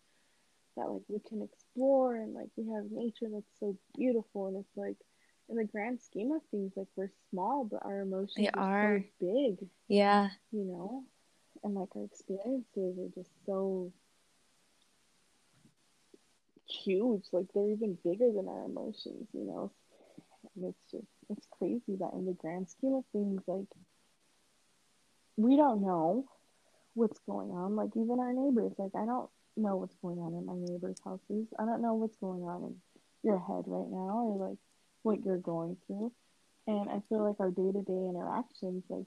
that 0.78 0.90
like 0.90 1.04
we 1.08 1.20
can 1.28 1.42
explore, 1.42 2.16
and 2.16 2.34
like 2.34 2.50
we 2.56 2.74
have 2.74 2.86
nature 2.92 3.28
that's 3.32 3.60
so 3.60 3.78
beautiful, 3.96 4.48
and 4.48 4.58
it's 4.58 4.78
like 4.78 4.98
in 5.50 5.58
the 5.58 5.64
grand 5.64 6.02
scheme 6.02 6.32
of 6.32 6.42
things, 6.50 6.74
like 6.76 6.88
we're 6.96 7.12
small, 7.30 7.66
but 7.66 7.86
our 7.86 8.02
emotions 8.02 8.34
they 8.38 8.50
are, 8.50 8.96
are 8.96 9.06
so 9.20 9.26
big. 9.28 9.68
Yeah. 9.88 10.30
You 10.52 10.64
know? 10.66 11.04
And 11.66 11.74
like 11.74 11.90
our 11.96 12.04
experiences 12.04 13.00
are 13.00 13.10
just 13.16 13.32
so 13.46 13.92
huge. 16.68 17.24
Like 17.34 17.48
they're 17.54 17.70
even 17.70 17.98
bigger 18.04 18.32
than 18.32 18.48
our 18.48 18.66
emotions 18.66 19.28
you 19.34 19.46
know? 19.46 19.72
And 20.56 20.66
it's 20.66 20.92
just 20.92 21.08
it's 21.30 21.48
crazy 21.58 21.98
that 22.00 22.14
in 22.14 22.26
the 22.28 22.34
grand 22.34 22.70
scheme 22.70 22.94
of 22.94 23.04
things 23.12 23.42
like 23.48 23.68
we 25.38 25.58
don't 25.58 25.82
know 25.82 26.26
what's 26.94 27.20
going 27.28 27.50
on. 27.50 27.76
Like 27.76 27.90
even 27.98 28.20
our 28.20 28.32
neighbors 28.32 28.74
like 28.78 28.92
i 28.96 29.06
don't 29.06 29.30
know 29.58 29.78
what's 29.78 29.96
going 30.02 30.20
on 30.20 30.34
in 30.36 30.46
my 30.46 30.56
neighbors 30.56 30.98
houses. 31.04 31.48
I 31.58 31.66
don't 31.66 31.82
know 31.82 31.96
what's 31.96 32.18
going 32.18 32.44
on 32.44 32.64
in 32.64 32.76
your 33.24 33.40
head 33.40 33.64
right 33.66 33.90
now 33.90 34.22
or 34.28 34.50
like 34.50 34.60
what 35.02 35.26
you're 35.26 35.38
going 35.40 35.78
through. 35.88 36.12
And 36.68 36.90
i 36.92 37.02
feel 37.10 37.24
like 37.24 37.40
our 37.40 37.50
day-to-day 37.52 38.10
interactions 38.10 38.84
like 38.88 39.06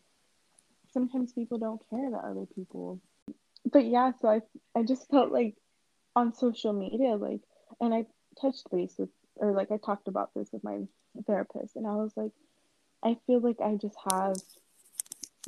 sometimes 0.93 1.33
people 1.33 1.59
don't 1.59 1.81
care 1.91 2.09
about 2.09 2.25
other 2.25 2.47
people. 2.55 3.01
But 3.71 3.85
yeah 3.85 4.13
so 4.21 4.29
i 4.29 4.41
i 4.75 4.83
just 4.83 5.11
felt 5.11 5.31
like 5.31 5.55
on 6.17 6.33
social 6.33 6.73
media 6.73 7.17
like 7.17 7.41
and 7.81 7.93
i 7.93 8.07
touched 8.41 8.71
base 8.71 8.95
with 8.97 9.11
or 9.37 9.53
like 9.53 9.71
i 9.71 9.77
talked 9.77 10.09
about 10.09 10.31
this 10.35 10.49
with 10.53 10.65
my 10.65 10.79
therapist 11.27 11.77
and 11.77 11.87
i 11.87 11.95
was 11.95 12.13
like 12.17 12.31
i 13.05 13.17
feel 13.27 13.41
like 13.41 13.61
i 13.61 13.75
just 13.75 13.97
have 14.11 14.37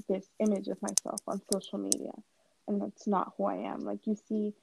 this 0.08 0.26
image 0.38 0.68
of 0.68 0.82
myself 0.82 1.20
on 1.26 1.40
social 1.52 1.78
media 1.78 2.12
and 2.70 2.80
that's 2.80 3.06
not 3.06 3.32
who 3.36 3.44
i 3.44 3.56
am. 3.56 3.80
Like 3.80 4.06
you 4.06 4.16
see 4.28 4.54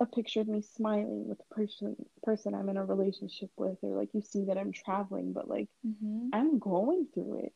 a 0.00 0.06
picture 0.06 0.40
of 0.40 0.48
me 0.48 0.62
smiling 0.62 1.28
with 1.28 1.38
the 1.38 1.54
person 1.54 1.94
person 2.24 2.54
i'm 2.54 2.68
in 2.68 2.76
a 2.76 2.84
relationship 2.84 3.50
with 3.56 3.78
or 3.82 3.96
like 3.96 4.08
you 4.14 4.20
see 4.20 4.46
that 4.46 4.58
i'm 4.58 4.72
traveling 4.72 5.32
but 5.32 5.48
like 5.48 5.68
mm-hmm. 5.86 6.28
i'm 6.32 6.58
going 6.58 7.06
through 7.14 7.44
it 7.44 7.52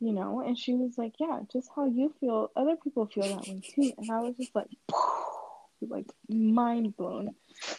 you 0.00 0.12
know? 0.12 0.40
And 0.40 0.58
she 0.58 0.74
was 0.74 0.96
like 0.96 1.14
yeah 1.18 1.40
just 1.52 1.68
how 1.74 1.86
you 1.86 2.14
feel. 2.20 2.50
Other 2.56 2.76
people 2.76 3.06
feel 3.06 3.24
that 3.24 3.46
way 3.48 3.60
too. 3.74 3.92
And 3.98 4.10
i 4.10 4.20
was 4.20 4.36
just 4.36 4.54
like 4.54 4.68
like 5.80 6.06
mind 6.28 6.96
blown. 6.96 7.34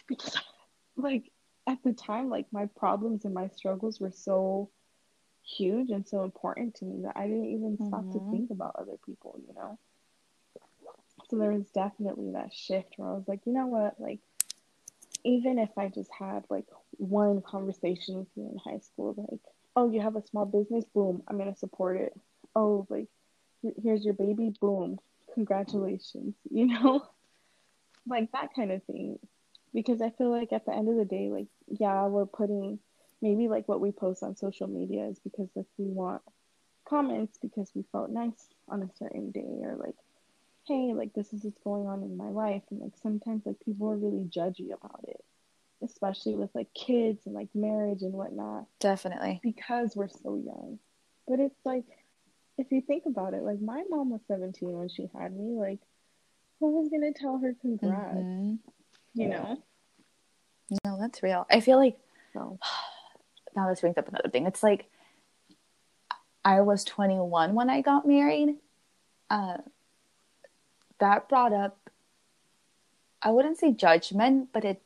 Because 0.06 0.36
like 0.96 1.30
at 1.66 1.78
the 1.84 1.92
time 1.92 2.28
like 2.28 2.46
my 2.52 2.66
problems 2.76 3.24
and 3.24 3.34
my 3.34 3.48
struggles 3.48 4.00
were 4.00 4.10
so 4.10 4.70
huge 5.42 5.90
and 5.90 6.06
so 6.06 6.22
important 6.22 6.74
to 6.74 6.84
me 6.84 7.02
that 7.02 7.16
i 7.16 7.26
didn't 7.26 7.46
even 7.46 7.76
mm-hmm. 7.76 7.88
stop 7.88 8.02
to 8.02 8.18
mm-hmm. 8.18 8.30
think 8.30 8.50
about 8.50 8.76
other 8.78 8.96
people 9.04 9.40
you 9.46 9.54
know? 9.54 9.78
So 11.28 11.38
there 11.38 11.52
was 11.52 11.66
definitely 11.74 12.32
that 12.32 12.52
shift 12.52 12.94
where 12.96 13.08
i 13.08 13.12
was 13.12 13.26
like 13.26 13.40
you 13.46 13.52
know 13.52 13.66
what? 13.66 14.00
Like 14.00 14.20
even 15.22 15.58
if 15.58 15.70
i 15.76 15.88
just 15.88 16.10
had 16.18 16.44
like 16.50 16.66
one 16.92 17.42
conversation 17.42 18.18
with 18.18 18.28
you 18.36 18.48
in 18.50 18.58
high 18.58 18.78
school 18.80 19.14
like 19.16 19.40
oh, 19.80 19.90
you 19.90 20.00
have 20.02 20.16
a 20.16 20.26
small 20.26 20.44
business, 20.44 20.84
boom, 20.94 21.22
I'm 21.26 21.38
gonna 21.38 21.56
support 21.56 21.96
it. 21.96 22.12
Oh, 22.54 22.86
like 22.90 23.06
here's 23.82 24.04
your 24.04 24.14
baby, 24.14 24.52
boom, 24.60 24.98
congratulations, 25.32 26.34
you 26.50 26.66
know, 26.66 27.02
like 28.06 28.30
that 28.32 28.50
kind 28.54 28.72
of 28.72 28.84
thing. 28.84 29.18
Because 29.72 30.02
I 30.02 30.10
feel 30.10 30.30
like 30.30 30.52
at 30.52 30.66
the 30.66 30.74
end 30.74 30.88
of 30.88 30.96
the 30.96 31.04
day, 31.04 31.30
like 31.30 31.46
yeah, 31.68 32.06
we're 32.06 32.26
putting 32.26 32.78
maybe 33.22 33.48
like 33.48 33.68
what 33.68 33.80
we 33.80 33.90
post 33.90 34.22
on 34.22 34.36
social 34.36 34.66
media 34.66 35.06
is 35.06 35.18
because 35.20 35.48
like 35.54 35.66
we 35.78 35.86
want 35.86 36.20
comments 36.84 37.38
because 37.40 37.70
we 37.74 37.84
felt 37.92 38.10
nice 38.10 38.48
on 38.68 38.82
a 38.82 38.90
certain 38.98 39.30
day 39.30 39.60
or 39.62 39.76
like 39.76 39.94
hey 40.66 40.92
like 40.92 41.12
this 41.12 41.32
is 41.32 41.44
what's 41.44 41.62
going 41.62 41.86
on 41.86 42.02
in 42.02 42.16
my 42.16 42.30
life 42.30 42.62
and 42.70 42.80
like 42.80 42.96
sometimes 43.00 43.42
like 43.46 43.60
people 43.64 43.88
are 43.90 43.96
really 43.96 44.24
judgy 44.24 44.72
about 44.72 45.04
it 45.06 45.22
especially 45.82 46.34
with 46.34 46.50
like 46.54 46.72
kids 46.74 47.26
and 47.26 47.34
like 47.34 47.48
marriage 47.54 48.02
and 48.02 48.12
whatnot. 48.12 48.66
Definitely. 48.78 49.40
Because 49.42 49.94
we're 49.96 50.08
so 50.08 50.36
young. 50.36 50.78
But 51.26 51.40
it's 51.40 51.60
like, 51.64 51.84
if 52.58 52.70
you 52.70 52.82
think 52.82 53.04
about 53.06 53.34
it, 53.34 53.42
like 53.42 53.60
my 53.60 53.82
mom 53.88 54.10
was 54.10 54.20
17 54.28 54.70
when 54.72 54.88
she 54.88 55.08
had 55.18 55.34
me. 55.34 55.58
Like, 55.58 55.78
who 56.58 56.78
was 56.78 56.88
going 56.90 57.12
to 57.12 57.18
tell 57.18 57.38
her 57.38 57.54
congrats? 57.60 58.16
Mm-hmm. 58.16 58.54
You 59.14 59.28
know? 59.28 59.62
No, 60.84 60.98
that's 61.00 61.22
real. 61.22 61.46
I 61.50 61.60
feel 61.60 61.78
like, 61.78 61.98
no. 62.34 62.58
now 63.56 63.68
this 63.68 63.80
brings 63.80 63.96
up 63.96 64.08
another 64.08 64.28
thing. 64.28 64.46
It's 64.46 64.62
like, 64.62 64.90
I 66.44 66.60
was 66.60 66.84
21 66.84 67.54
when 67.54 67.70
I 67.70 67.80
got 67.80 68.06
married. 68.06 68.56
Uh, 69.28 69.58
that 70.98 71.28
brought 71.28 71.52
up, 71.52 71.90
I 73.22 73.30
wouldn't 73.30 73.58
say 73.58 73.72
judgment, 73.72 74.48
but 74.52 74.64
it 74.64 74.82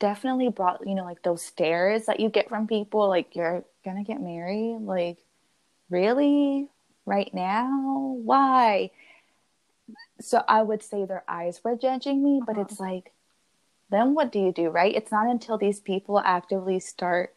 definitely 0.00 0.48
brought 0.48 0.84
you 0.84 0.96
know 0.96 1.04
like 1.04 1.22
those 1.22 1.42
stares 1.42 2.06
that 2.06 2.18
you 2.18 2.28
get 2.28 2.48
from 2.48 2.66
people 2.66 3.08
like 3.08 3.36
you're 3.36 3.64
gonna 3.84 4.04
get 4.04 4.20
married? 4.20 4.78
Like 4.80 5.18
really? 5.88 6.68
Right 7.06 7.32
now? 7.32 8.16
Why? 8.22 8.90
So 10.20 10.42
i 10.48 10.62
would 10.62 10.82
say 10.82 11.04
their 11.04 11.24
eyes 11.28 11.60
were 11.64 11.76
judging 11.76 12.22
me 12.22 12.42
but 12.44 12.52
uh-huh. 12.52 12.62
it's 12.62 12.80
like 12.80 13.12
then 13.90 14.14
what 14.14 14.32
do 14.32 14.38
you 14.38 14.52
do 14.52 14.68
right? 14.70 14.94
It's 14.94 15.12
not 15.12 15.28
until 15.28 15.58
these 15.58 15.80
people 15.80 16.18
actively 16.18 16.80
start 16.80 17.34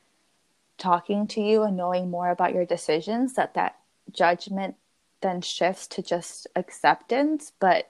talking 0.78 1.28
to 1.28 1.41
you 1.41 1.64
and 1.64 1.78
knowing 1.78 2.09
more 2.09 2.30
about 2.30 2.53
your 2.53 2.66
decisions 2.66 3.34
that 3.36 3.53
that 3.53 3.78
judgment 4.11 4.76
then 5.22 5.41
shifts 5.41 5.88
to 5.88 6.01
just 6.01 6.47
acceptance 6.55 7.51
but 7.59 7.89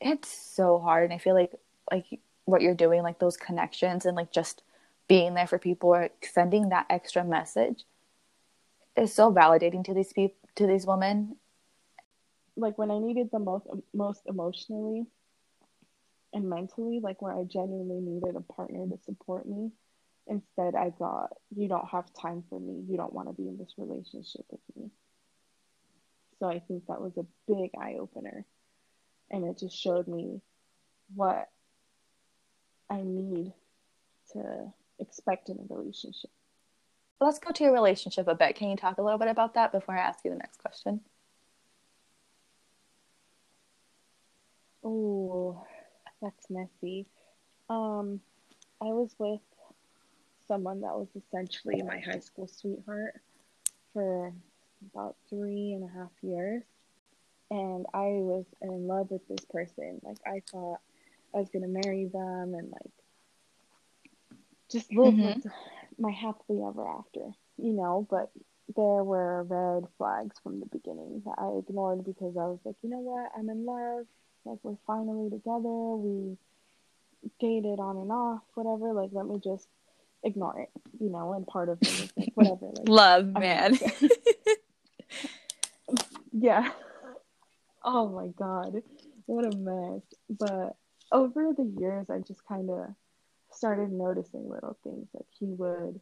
it's 0.00 0.28
so 0.28 0.78
hard 0.78 1.04
and 1.04 1.12
i 1.12 1.18
feel 1.18 1.34
like 1.34 1.52
like 1.90 2.20
what 2.50 2.62
you're 2.62 2.74
doing, 2.74 3.02
like 3.02 3.18
those 3.18 3.36
connections 3.36 4.06
and 4.06 4.16
like 4.16 4.32
just 4.32 4.62
being 5.08 5.34
there 5.34 5.46
for 5.46 5.58
people 5.58 5.90
or 5.90 6.10
sending 6.22 6.68
that 6.68 6.86
extra 6.90 7.24
message 7.24 7.84
is 8.96 9.12
so 9.12 9.32
validating 9.32 9.84
to 9.84 9.94
these 9.94 10.12
people 10.12 10.36
to 10.56 10.66
these 10.66 10.86
women. 10.86 11.36
Like 12.56 12.76
when 12.76 12.90
I 12.90 12.98
needed 12.98 13.30
the 13.32 13.38
most 13.38 13.66
most 13.94 14.22
emotionally 14.26 15.06
and 16.32 16.48
mentally, 16.48 17.00
like 17.00 17.22
where 17.22 17.32
I 17.32 17.44
genuinely 17.44 18.00
needed 18.00 18.36
a 18.36 18.40
partner 18.40 18.86
to 18.86 18.98
support 19.04 19.48
me 19.48 19.70
Instead, 20.30 20.76
I 20.76 20.90
got, 20.90 21.36
you 21.56 21.68
don't 21.68 21.88
have 21.88 22.12
time 22.14 22.44
for 22.48 22.60
me. 22.60 22.84
You 22.88 22.96
don't 22.96 23.12
want 23.12 23.28
to 23.28 23.34
be 23.34 23.48
in 23.48 23.58
this 23.58 23.74
relationship 23.76 24.44
with 24.48 24.60
me. 24.76 24.90
So 26.38 26.46
I 26.46 26.60
think 26.60 26.86
that 26.86 27.00
was 27.00 27.16
a 27.16 27.26
big 27.48 27.72
eye 27.76 27.96
opener. 27.98 28.46
And 29.30 29.44
it 29.44 29.58
just 29.58 29.76
showed 29.76 30.06
me 30.06 30.40
what 31.16 31.48
I 32.90 33.02
need 33.02 33.52
to 34.32 34.72
expect 34.98 35.48
in 35.48 35.58
a 35.58 35.74
relationship. 35.74 36.30
Let's 37.20 37.38
go 37.38 37.52
to 37.52 37.64
your 37.64 37.72
relationship 37.72 38.28
a 38.28 38.34
bit. 38.34 38.56
Can 38.56 38.70
you 38.70 38.76
talk 38.76 38.98
a 38.98 39.02
little 39.02 39.18
bit 39.18 39.28
about 39.28 39.54
that 39.54 39.72
before 39.72 39.96
I 39.96 40.00
ask 40.00 40.24
you 40.24 40.30
the 40.30 40.38
next 40.38 40.58
question? 40.60 41.00
Oh, 44.82 45.64
that's 46.20 46.48
messy. 46.48 47.06
Um, 47.68 48.20
I 48.80 48.86
was 48.86 49.14
with 49.18 49.40
someone 50.48 50.80
that 50.80 50.94
was 50.94 51.08
essentially 51.14 51.82
my 51.82 52.00
high 52.00 52.18
school 52.18 52.48
sweetheart 52.48 53.20
for 53.92 54.32
about 54.92 55.16
three 55.28 55.74
and 55.74 55.84
a 55.84 55.92
half 55.92 56.10
years. 56.22 56.62
And 57.50 57.84
I 57.92 58.06
was 58.06 58.46
in 58.62 58.86
love 58.86 59.10
with 59.10 59.26
this 59.28 59.44
person. 59.44 60.00
Like, 60.02 60.18
I 60.26 60.40
thought 60.50 60.80
I 61.34 61.38
was 61.38 61.48
going 61.50 61.62
to 61.62 61.68
marry 61.68 62.06
them 62.06 62.54
and, 62.54 62.70
like, 62.70 62.92
just 64.70 64.92
live 64.92 65.14
mm-hmm. 65.14 65.26
with 65.26 65.46
my 65.98 66.10
happily 66.10 66.62
ever 66.62 66.86
after, 66.88 67.32
you 67.56 67.72
know? 67.72 68.06
But 68.08 68.30
there 68.76 69.04
were 69.04 69.42
red 69.44 69.84
flags 69.98 70.36
from 70.42 70.60
the 70.60 70.66
beginning 70.66 71.22
that 71.24 71.34
I 71.38 71.58
ignored 71.58 72.04
because 72.04 72.36
I 72.36 72.46
was 72.46 72.58
like, 72.64 72.76
you 72.82 72.90
know 72.90 73.00
what? 73.00 73.30
I'm 73.36 73.48
in 73.48 73.64
love. 73.64 74.06
Like, 74.44 74.58
we're 74.62 74.76
finally 74.86 75.30
together. 75.30 75.68
We 75.68 76.36
dated 77.38 77.78
on 77.78 77.96
and 77.96 78.12
off, 78.12 78.42
whatever. 78.54 78.92
Like, 78.92 79.10
let 79.12 79.26
me 79.26 79.40
just 79.42 79.66
ignore 80.22 80.60
it, 80.60 80.70
you 80.98 81.10
know? 81.10 81.32
And 81.32 81.46
part 81.46 81.68
of 81.68 81.78
it 81.82 81.88
is 81.88 82.12
like, 82.16 82.32
whatever. 82.34 82.66
Like, 82.76 82.88
Love, 82.88 83.26
man. 83.26 83.78
yeah. 86.32 86.70
Oh 87.82 88.08
my 88.08 88.28
god. 88.28 88.82
What 89.26 89.44
a 89.44 89.56
mess. 89.56 90.02
But 90.28 90.76
over 91.12 91.52
the 91.52 91.64
years, 91.64 92.10
I 92.10 92.18
just 92.18 92.44
kind 92.46 92.70
of 92.70 92.94
started 93.52 93.90
noticing 93.92 94.48
little 94.48 94.76
things. 94.84 95.08
Like 95.12 95.26
he 95.38 95.46
would, 95.46 96.00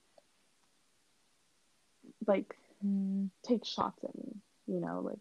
like, 2.26 2.54
mm. 2.84 3.30
take 3.42 3.64
shots 3.64 4.02
at 4.04 4.14
me, 4.14 4.34
you 4.66 4.80
know, 4.80 5.00
like 5.00 5.18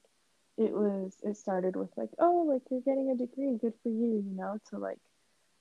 it 0.58 0.74
was, 0.74 1.16
it 1.24 1.38
started 1.38 1.76
with, 1.76 1.90
like, 1.96 2.10
oh, 2.20 2.46
like 2.48 2.64
you're 2.70 2.82
getting 2.82 3.12
a 3.12 3.16
degree, 3.16 3.58
good 3.60 3.74
for 3.84 3.90
you, 3.90 4.24
you 4.28 4.36
know, 4.36 4.60
to 4.70 4.78
like, 4.78 5.00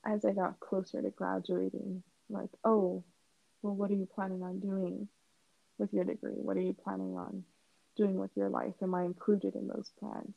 as 0.05 0.25
I 0.25 0.33
got 0.33 0.61
closer 0.61 1.03
to 1.03 1.11
graduating, 1.11 2.03
like, 2.29 2.51
oh, 2.65 3.05
well, 3.63 3.75
what 3.75 3.91
are 3.91 3.95
you 3.95 4.09
planning 4.15 4.43
on 4.43 4.61
doing 4.61 5.09
with 5.79 5.93
your 5.93 6.05
degree? 6.05 6.35
What 6.37 6.57
are 6.57 6.63
you 6.63 6.75
planning 6.75 7.17
on 7.17 7.45
doing 7.97 8.17
with 8.17 8.31
your 8.37 8.49
life? 8.49 8.75
Am 8.83 8.95
I 8.95 9.05
included 9.05 9.55
in 9.55 9.67
those 9.69 9.91
plans? 9.99 10.35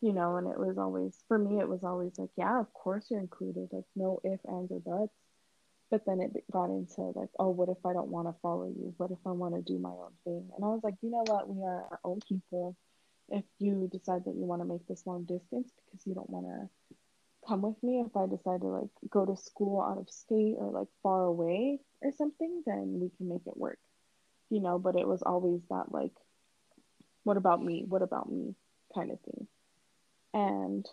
You 0.00 0.12
know, 0.12 0.36
and 0.36 0.46
it 0.46 0.58
was 0.58 0.76
always, 0.78 1.16
for 1.26 1.38
me, 1.38 1.58
it 1.58 1.68
was 1.68 1.82
always 1.82 2.18
like, 2.18 2.30
yeah, 2.36 2.60
of 2.60 2.72
course 2.74 3.06
you're 3.10 3.20
included. 3.20 3.68
Like, 3.72 3.84
no 3.94 4.20
ifs, 4.24 4.44
ands, 4.46 4.70
or 4.70 4.80
buts. 4.80 5.14
But 5.90 6.04
then 6.04 6.20
it 6.20 6.44
got 6.50 6.66
into 6.66 7.00
like, 7.14 7.30
oh, 7.38 7.50
what 7.50 7.68
if 7.68 7.78
I 7.86 7.92
don't 7.92 8.10
want 8.10 8.28
to 8.28 8.34
follow 8.42 8.66
you? 8.66 8.92
What 8.96 9.10
if 9.10 9.18
I 9.24 9.30
want 9.30 9.54
to 9.54 9.62
do 9.62 9.78
my 9.78 9.90
own 9.90 10.12
thing? 10.24 10.50
And 10.54 10.64
I 10.64 10.68
was 10.68 10.80
like, 10.82 10.94
you 11.00 11.10
know 11.10 11.24
what? 11.26 11.48
We 11.48 11.62
are 11.62 11.86
our 11.90 12.00
own 12.04 12.20
people. 12.28 12.76
If 13.28 13.44
you 13.58 13.88
decide 13.90 14.24
that 14.24 14.34
you 14.34 14.44
want 14.44 14.62
to 14.62 14.68
make 14.68 14.86
this 14.86 15.06
long 15.06 15.24
distance 15.24 15.72
because 15.84 16.06
you 16.06 16.14
don't 16.14 16.30
want 16.30 16.46
to 16.46 16.68
come 17.48 17.62
with 17.62 17.80
me, 17.82 18.04
if 18.04 18.16
I 18.16 18.26
decide 18.26 18.62
to 18.62 18.66
like 18.66 18.90
go 19.10 19.24
to 19.24 19.36
school 19.36 19.80
out 19.80 19.98
of 19.98 20.10
state 20.10 20.56
or 20.58 20.70
like 20.72 20.88
far 21.02 21.22
away 21.22 21.78
or 22.02 22.12
something, 22.12 22.62
then 22.66 22.98
we 23.00 23.10
can 23.16 23.28
make 23.28 23.46
it 23.46 23.56
work, 23.56 23.78
you 24.50 24.60
know. 24.60 24.78
But 24.78 24.96
it 24.96 25.06
was 25.06 25.22
always 25.22 25.60
that 25.70 25.90
like 25.90 26.12
what 27.22 27.36
about 27.36 27.62
me? 27.62 27.84
What 27.86 28.02
about 28.02 28.30
me? 28.30 28.54
kind 28.94 29.10
of 29.10 29.20
thing. 29.20 29.46
And 30.36 30.86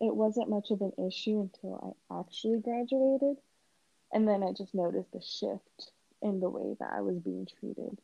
it 0.00 0.12
wasn't 0.16 0.50
much 0.50 0.72
of 0.72 0.80
an 0.80 0.92
issue 1.06 1.40
until 1.40 1.96
I 2.10 2.18
actually 2.18 2.58
graduated. 2.58 3.36
And 4.12 4.26
then 4.26 4.42
I 4.42 4.52
just 4.52 4.74
noticed 4.74 5.14
a 5.14 5.22
shift 5.22 5.92
in 6.20 6.40
the 6.40 6.50
way 6.50 6.74
that 6.80 6.90
I 6.92 7.00
was 7.00 7.20
being 7.20 7.46
treated. 7.46 7.96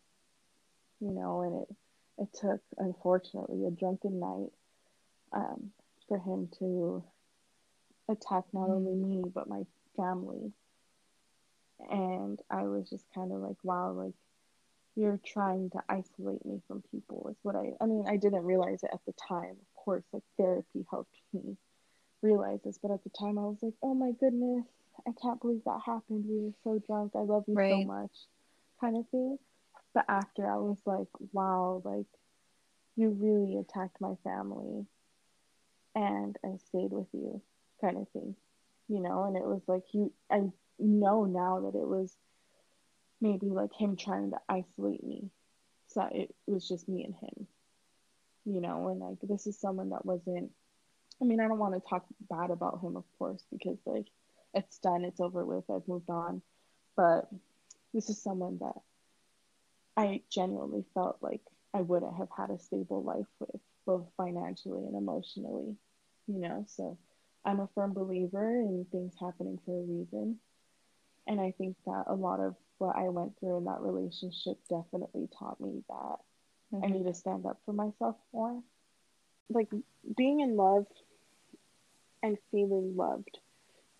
You 1.00 1.10
know, 1.10 1.40
and 1.42 1.62
it 1.62 1.76
it 2.18 2.28
took 2.40 2.60
unfortunately 2.78 3.66
a 3.66 3.70
drunken 3.70 4.20
night 4.20 4.52
um, 5.32 5.72
for 6.06 6.18
him 6.18 6.48
to 6.60 7.02
attack 8.08 8.44
not 8.52 8.70
only 8.70 8.94
me 8.94 9.24
but 9.34 9.48
my 9.48 9.64
family. 9.96 10.52
And 11.90 12.40
I 12.48 12.62
was 12.62 12.88
just 12.88 13.04
kind 13.12 13.32
of 13.32 13.40
like, 13.40 13.56
wow, 13.64 13.90
like 13.90 14.14
you're 14.94 15.20
trying 15.26 15.70
to 15.70 15.82
isolate 15.88 16.46
me 16.46 16.62
from 16.68 16.82
people 16.92 17.26
is 17.28 17.36
what 17.42 17.56
I 17.56 17.72
I 17.80 17.86
mean 17.86 18.06
I 18.08 18.16
didn't 18.16 18.44
realize 18.44 18.84
it 18.84 18.90
at 18.92 19.04
the 19.04 19.12
time 19.28 19.50
of 19.50 19.75
course 19.86 20.04
like 20.12 20.22
therapy 20.36 20.84
helped 20.90 21.16
me 21.32 21.56
realize 22.20 22.58
this 22.64 22.78
but 22.82 22.90
at 22.90 23.02
the 23.04 23.10
time 23.10 23.38
I 23.38 23.42
was 23.42 23.58
like 23.62 23.72
oh 23.82 23.94
my 23.94 24.12
goodness 24.20 24.66
I 25.06 25.12
can't 25.20 25.40
believe 25.40 25.60
that 25.66 25.80
happened. 25.84 26.24
We 26.26 26.40
were 26.40 26.54
so 26.64 26.82
drunk. 26.86 27.12
I 27.14 27.20
love 27.20 27.44
you 27.46 27.54
right. 27.54 27.70
so 27.70 27.84
much 27.84 28.12
kind 28.80 28.96
of 28.96 29.06
thing. 29.10 29.38
But 29.94 30.06
after 30.08 30.50
I 30.50 30.56
was 30.56 30.78
like 30.84 31.08
wow 31.32 31.80
like 31.84 32.06
you 32.96 33.10
really 33.10 33.58
attacked 33.58 34.00
my 34.00 34.14
family 34.24 34.86
and 35.94 36.36
I 36.44 36.56
stayed 36.68 36.92
with 36.92 37.08
you 37.12 37.40
kind 37.80 37.96
of 37.96 38.08
thing 38.10 38.36
you 38.88 39.00
know? 39.00 39.24
And 39.24 39.36
it 39.36 39.44
was 39.44 39.62
like 39.66 39.84
you 39.92 40.12
I 40.30 40.42
know 40.78 41.24
now 41.24 41.60
that 41.60 41.78
it 41.78 41.86
was 41.86 42.16
maybe 43.20 43.46
like 43.46 43.72
him 43.72 43.96
trying 43.96 44.30
to 44.30 44.38
isolate 44.48 45.04
me. 45.04 45.30
So 45.88 46.08
it 46.12 46.34
was 46.46 46.68
just 46.68 46.88
me 46.88 47.04
and 47.04 47.14
him, 47.14 47.46
you 48.46 48.60
know, 48.60 48.88
and 48.88 49.00
like 49.00 49.18
this 49.22 49.46
is 49.46 49.58
someone 49.58 49.90
that 49.90 50.06
wasn't, 50.06 50.50
I 51.20 51.24
mean, 51.24 51.40
I 51.40 51.48
don't 51.48 51.58
want 51.58 51.74
to 51.74 51.88
talk 51.88 52.06
bad 52.30 52.50
about 52.50 52.80
him, 52.80 52.96
of 52.96 53.04
course, 53.18 53.44
because 53.50 53.78
like 53.84 54.06
it's 54.54 54.78
done, 54.78 55.04
it's 55.04 55.20
over 55.20 55.44
with, 55.44 55.64
I've 55.68 55.86
moved 55.88 56.08
on. 56.08 56.40
But 56.96 57.28
this 57.92 58.08
is 58.08 58.22
someone 58.22 58.58
that 58.58 58.76
I 59.96 60.22
genuinely 60.30 60.84
felt 60.94 61.18
like 61.20 61.42
I 61.74 61.80
wouldn't 61.80 62.16
have 62.16 62.28
had 62.36 62.50
a 62.50 62.58
stable 62.58 63.02
life 63.02 63.26
with, 63.40 63.60
both 63.86 64.06
financially 64.16 64.84
and 64.84 64.96
emotionally, 64.96 65.76
you 66.26 66.38
know. 66.38 66.64
So 66.68 66.98
I'm 67.44 67.60
a 67.60 67.68
firm 67.74 67.92
believer 67.92 68.60
in 68.60 68.86
things 68.90 69.14
happening 69.20 69.58
for 69.64 69.78
a 69.78 69.84
reason. 69.84 70.38
And 71.26 71.40
I 71.40 71.52
think 71.56 71.76
that 71.86 72.04
a 72.06 72.14
lot 72.14 72.40
of 72.40 72.54
what 72.78 72.96
I 72.96 73.08
went 73.08 73.38
through 73.38 73.58
in 73.58 73.64
that 73.64 73.80
relationship 73.80 74.58
definitely 74.68 75.28
taught 75.38 75.60
me 75.60 75.82
that 75.88 76.16
mm-hmm. 76.76 76.92
I 76.92 76.96
need 76.96 77.06
to 77.06 77.14
stand 77.14 77.46
up 77.46 77.58
for 77.64 77.72
myself 77.72 78.16
more. 78.32 78.62
Like 79.48 79.68
being 80.16 80.40
in 80.40 80.56
love 80.56 80.86
and 82.22 82.36
feeling 82.50 82.96
loved 82.96 83.38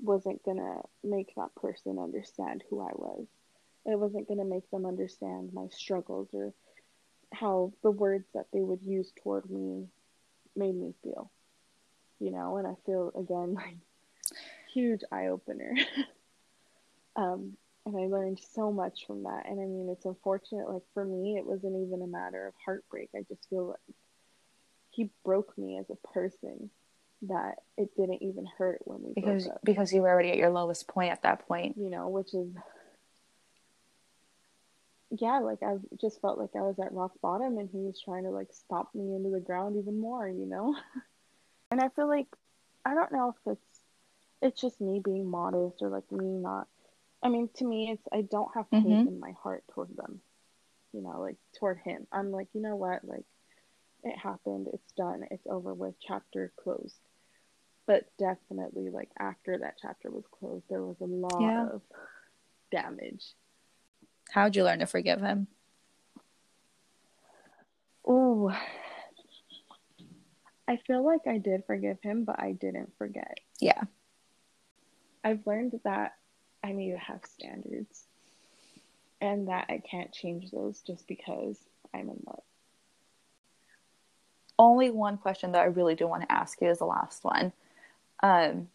wasn't 0.00 0.44
gonna 0.44 0.82
make 1.02 1.34
that 1.36 1.54
person 1.54 1.98
understand 1.98 2.64
who 2.68 2.80
I 2.80 2.90
was. 2.94 3.26
It 3.84 3.98
wasn't 3.98 4.28
gonna 4.28 4.44
make 4.44 4.68
them 4.70 4.86
understand 4.86 5.52
my 5.52 5.68
struggles 5.68 6.28
or 6.32 6.52
how 7.32 7.72
the 7.82 7.90
words 7.90 8.26
that 8.34 8.46
they 8.52 8.60
would 8.60 8.82
use 8.82 9.12
toward 9.22 9.48
me 9.50 9.86
made 10.54 10.74
me 10.74 10.94
feel. 11.02 11.30
You 12.18 12.30
know, 12.30 12.56
and 12.56 12.66
I 12.66 12.74
feel 12.84 13.12
again 13.16 13.54
like 13.54 13.76
huge 14.72 15.02
eye 15.10 15.28
opener. 15.28 15.74
um, 17.16 17.56
and 17.86 17.96
I 17.96 18.06
learned 18.06 18.40
so 18.52 18.72
much 18.72 19.06
from 19.06 19.22
that. 19.22 19.44
And 19.46 19.60
I 19.60 19.64
mean, 19.64 19.88
it's 19.90 20.04
unfortunate. 20.04 20.68
Like 20.68 20.82
for 20.92 21.04
me, 21.04 21.36
it 21.38 21.46
wasn't 21.46 21.86
even 21.86 22.02
a 22.02 22.06
matter 22.06 22.48
of 22.48 22.54
heartbreak. 22.64 23.10
I 23.14 23.20
just 23.28 23.48
feel 23.48 23.68
like 23.68 23.96
he 24.90 25.10
broke 25.24 25.56
me 25.56 25.78
as 25.78 25.86
a 25.88 26.08
person. 26.08 26.70
That 27.22 27.54
it 27.78 27.96
didn't 27.96 28.22
even 28.22 28.46
hurt 28.58 28.80
when 28.84 29.02
we 29.02 29.14
because 29.14 29.44
broke 29.44 29.54
up. 29.54 29.60
because 29.64 29.90
you 29.90 30.02
were 30.02 30.10
already 30.10 30.30
at 30.32 30.36
your 30.36 30.50
lowest 30.50 30.86
point 30.86 31.12
at 31.12 31.22
that 31.22 31.48
point. 31.48 31.76
You 31.78 31.88
know, 31.88 32.08
which 32.08 32.34
is 32.34 32.48
yeah, 35.10 35.38
like 35.38 35.62
I 35.62 35.76
just 35.98 36.20
felt 36.20 36.38
like 36.38 36.50
I 36.54 36.60
was 36.60 36.78
at 36.78 36.92
rock 36.92 37.12
bottom, 37.22 37.56
and 37.56 37.70
he 37.70 37.78
was 37.78 37.98
trying 38.04 38.24
to 38.24 38.30
like 38.30 38.48
stop 38.52 38.94
me 38.94 39.14
into 39.14 39.30
the 39.30 39.40
ground 39.40 39.76
even 39.76 39.98
more. 39.98 40.28
You 40.28 40.44
know, 40.44 40.76
and 41.70 41.80
I 41.80 41.88
feel 41.88 42.06
like 42.06 42.26
I 42.84 42.94
don't 42.94 43.12
know 43.12 43.30
if 43.30 43.52
it's 43.52 43.80
it's 44.42 44.60
just 44.60 44.80
me 44.80 45.00
being 45.02 45.30
modest 45.30 45.80
or 45.80 45.88
like 45.88 46.10
me 46.12 46.26
not 46.26 46.68
I 47.22 47.28
mean, 47.28 47.48
to 47.56 47.64
me, 47.64 47.90
it's 47.90 48.06
I 48.12 48.22
don't 48.22 48.50
have 48.54 48.66
hate 48.70 48.84
mm-hmm. 48.84 49.08
in 49.08 49.20
my 49.20 49.32
heart 49.42 49.64
toward 49.72 49.96
them. 49.96 50.20
You 50.92 51.02
know, 51.02 51.20
like 51.20 51.36
toward 51.58 51.78
him. 51.78 52.06
I'm 52.12 52.30
like, 52.30 52.48
you 52.52 52.62
know 52.62 52.76
what? 52.76 53.04
Like, 53.04 53.24
it 54.04 54.16
happened. 54.18 54.68
It's 54.72 54.92
done. 54.96 55.26
It's 55.30 55.46
over 55.46 55.74
with. 55.74 55.94
Chapter 56.00 56.52
closed. 56.56 56.94
But 57.86 58.04
definitely, 58.18 58.90
like 58.90 59.10
after 59.18 59.58
that 59.58 59.78
chapter 59.80 60.10
was 60.10 60.24
closed, 60.38 60.64
there 60.68 60.82
was 60.82 60.96
a 61.00 61.04
lot 61.04 61.40
yeah. 61.40 61.68
of 61.68 61.82
damage. 62.72 63.24
How'd 64.30 64.56
you 64.56 64.64
learn 64.64 64.80
to 64.80 64.86
forgive 64.86 65.20
him? 65.20 65.46
Oh, 68.04 68.52
I 70.68 70.78
feel 70.86 71.04
like 71.04 71.26
I 71.26 71.38
did 71.38 71.64
forgive 71.66 71.98
him, 72.02 72.24
but 72.24 72.40
I 72.40 72.52
didn't 72.52 72.92
forget. 72.98 73.38
Yeah. 73.60 73.82
I've 75.22 75.46
learned 75.46 75.78
that 75.84 76.14
I 76.66 76.72
need 76.72 76.90
to 76.92 76.98
have 76.98 77.20
standards. 77.24 78.06
and 79.20 79.48
that 79.48 79.66
I 79.70 79.78
can't 79.78 80.12
change 80.12 80.50
those 80.50 80.82
just 80.82 81.06
because 81.08 81.56
I'm 81.94 82.10
in 82.10 82.20
love. 82.26 82.42
Only 84.58 84.90
one 84.90 85.16
question 85.16 85.52
that 85.52 85.62
I 85.62 85.66
really 85.66 85.94
do 85.94 86.06
want 86.06 86.22
to 86.22 86.32
ask 86.32 86.60
you 86.60 86.68
is 86.68 86.78
the 86.78 86.84
last 86.84 87.24
one. 87.24 87.52
Um, 88.22 88.68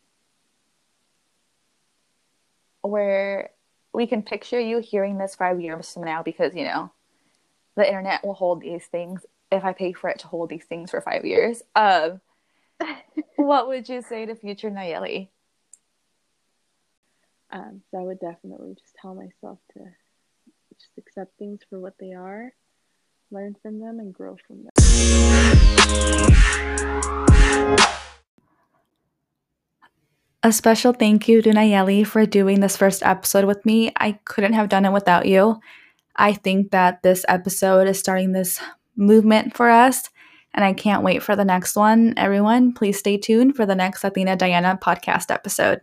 where 2.81 3.51
we 3.93 4.07
can 4.07 4.23
picture 4.23 4.59
you 4.59 4.79
hearing 4.79 5.17
this 5.17 5.35
five 5.35 5.61
years 5.61 5.93
from 5.93 6.03
now 6.05 6.23
because, 6.23 6.55
you 6.55 6.63
know, 6.63 6.91
the 7.75 7.87
internet 7.87 8.25
will 8.25 8.33
hold 8.33 8.61
these 8.61 8.85
things 8.85 9.25
if 9.51 9.63
I 9.63 9.73
pay 9.73 9.93
for 9.93 10.09
it 10.09 10.19
to 10.19 10.27
hold 10.27 10.49
these 10.49 10.65
things 10.65 10.91
for 10.91 11.01
five 11.01 11.25
years. 11.25 11.61
Um, 11.75 12.21
what 13.35 13.67
would 13.67 13.89
you 13.89 14.01
say 14.01 14.25
to 14.25 14.35
future 14.35 14.71
Nayeli? 14.71 15.29
Um, 17.53 17.81
so 17.91 17.99
I 17.99 18.03
would 18.03 18.19
definitely 18.19 18.75
just 18.79 18.95
tell 19.01 19.13
myself 19.13 19.59
to 19.73 19.79
just 20.79 20.91
accept 20.97 21.37
things 21.37 21.59
for 21.69 21.79
what 21.79 21.95
they 21.99 22.13
are, 22.13 22.53
learn 23.29 23.55
from 23.61 23.79
them, 23.79 23.99
and 23.99 24.13
grow 24.13 24.37
from 24.47 24.63
them. 24.63 24.69
A 30.43 30.51
special 30.51 30.93
thank 30.93 31.27
you 31.27 31.41
to 31.41 31.51
Nayeli 31.51 32.07
for 32.07 32.25
doing 32.25 32.61
this 32.61 32.77
first 32.77 33.03
episode 33.03 33.45
with 33.45 33.63
me. 33.65 33.91
I 33.97 34.13
couldn't 34.25 34.53
have 34.53 34.69
done 34.69 34.85
it 34.85 34.91
without 34.91 35.25
you. 35.25 35.59
I 36.15 36.33
think 36.33 36.71
that 36.71 37.03
this 37.03 37.25
episode 37.27 37.87
is 37.87 37.99
starting 37.99 38.31
this 38.31 38.59
movement 38.95 39.55
for 39.55 39.69
us, 39.69 40.09
and 40.53 40.63
I 40.65 40.73
can't 40.73 41.03
wait 41.03 41.21
for 41.21 41.35
the 41.35 41.45
next 41.45 41.75
one. 41.75 42.13
Everyone, 42.17 42.73
please 42.73 42.97
stay 42.97 43.17
tuned 43.17 43.55
for 43.55 43.65
the 43.65 43.75
next 43.75 44.03
Athena 44.03 44.37
Diana 44.37 44.79
podcast 44.81 45.31
episode. 45.31 45.81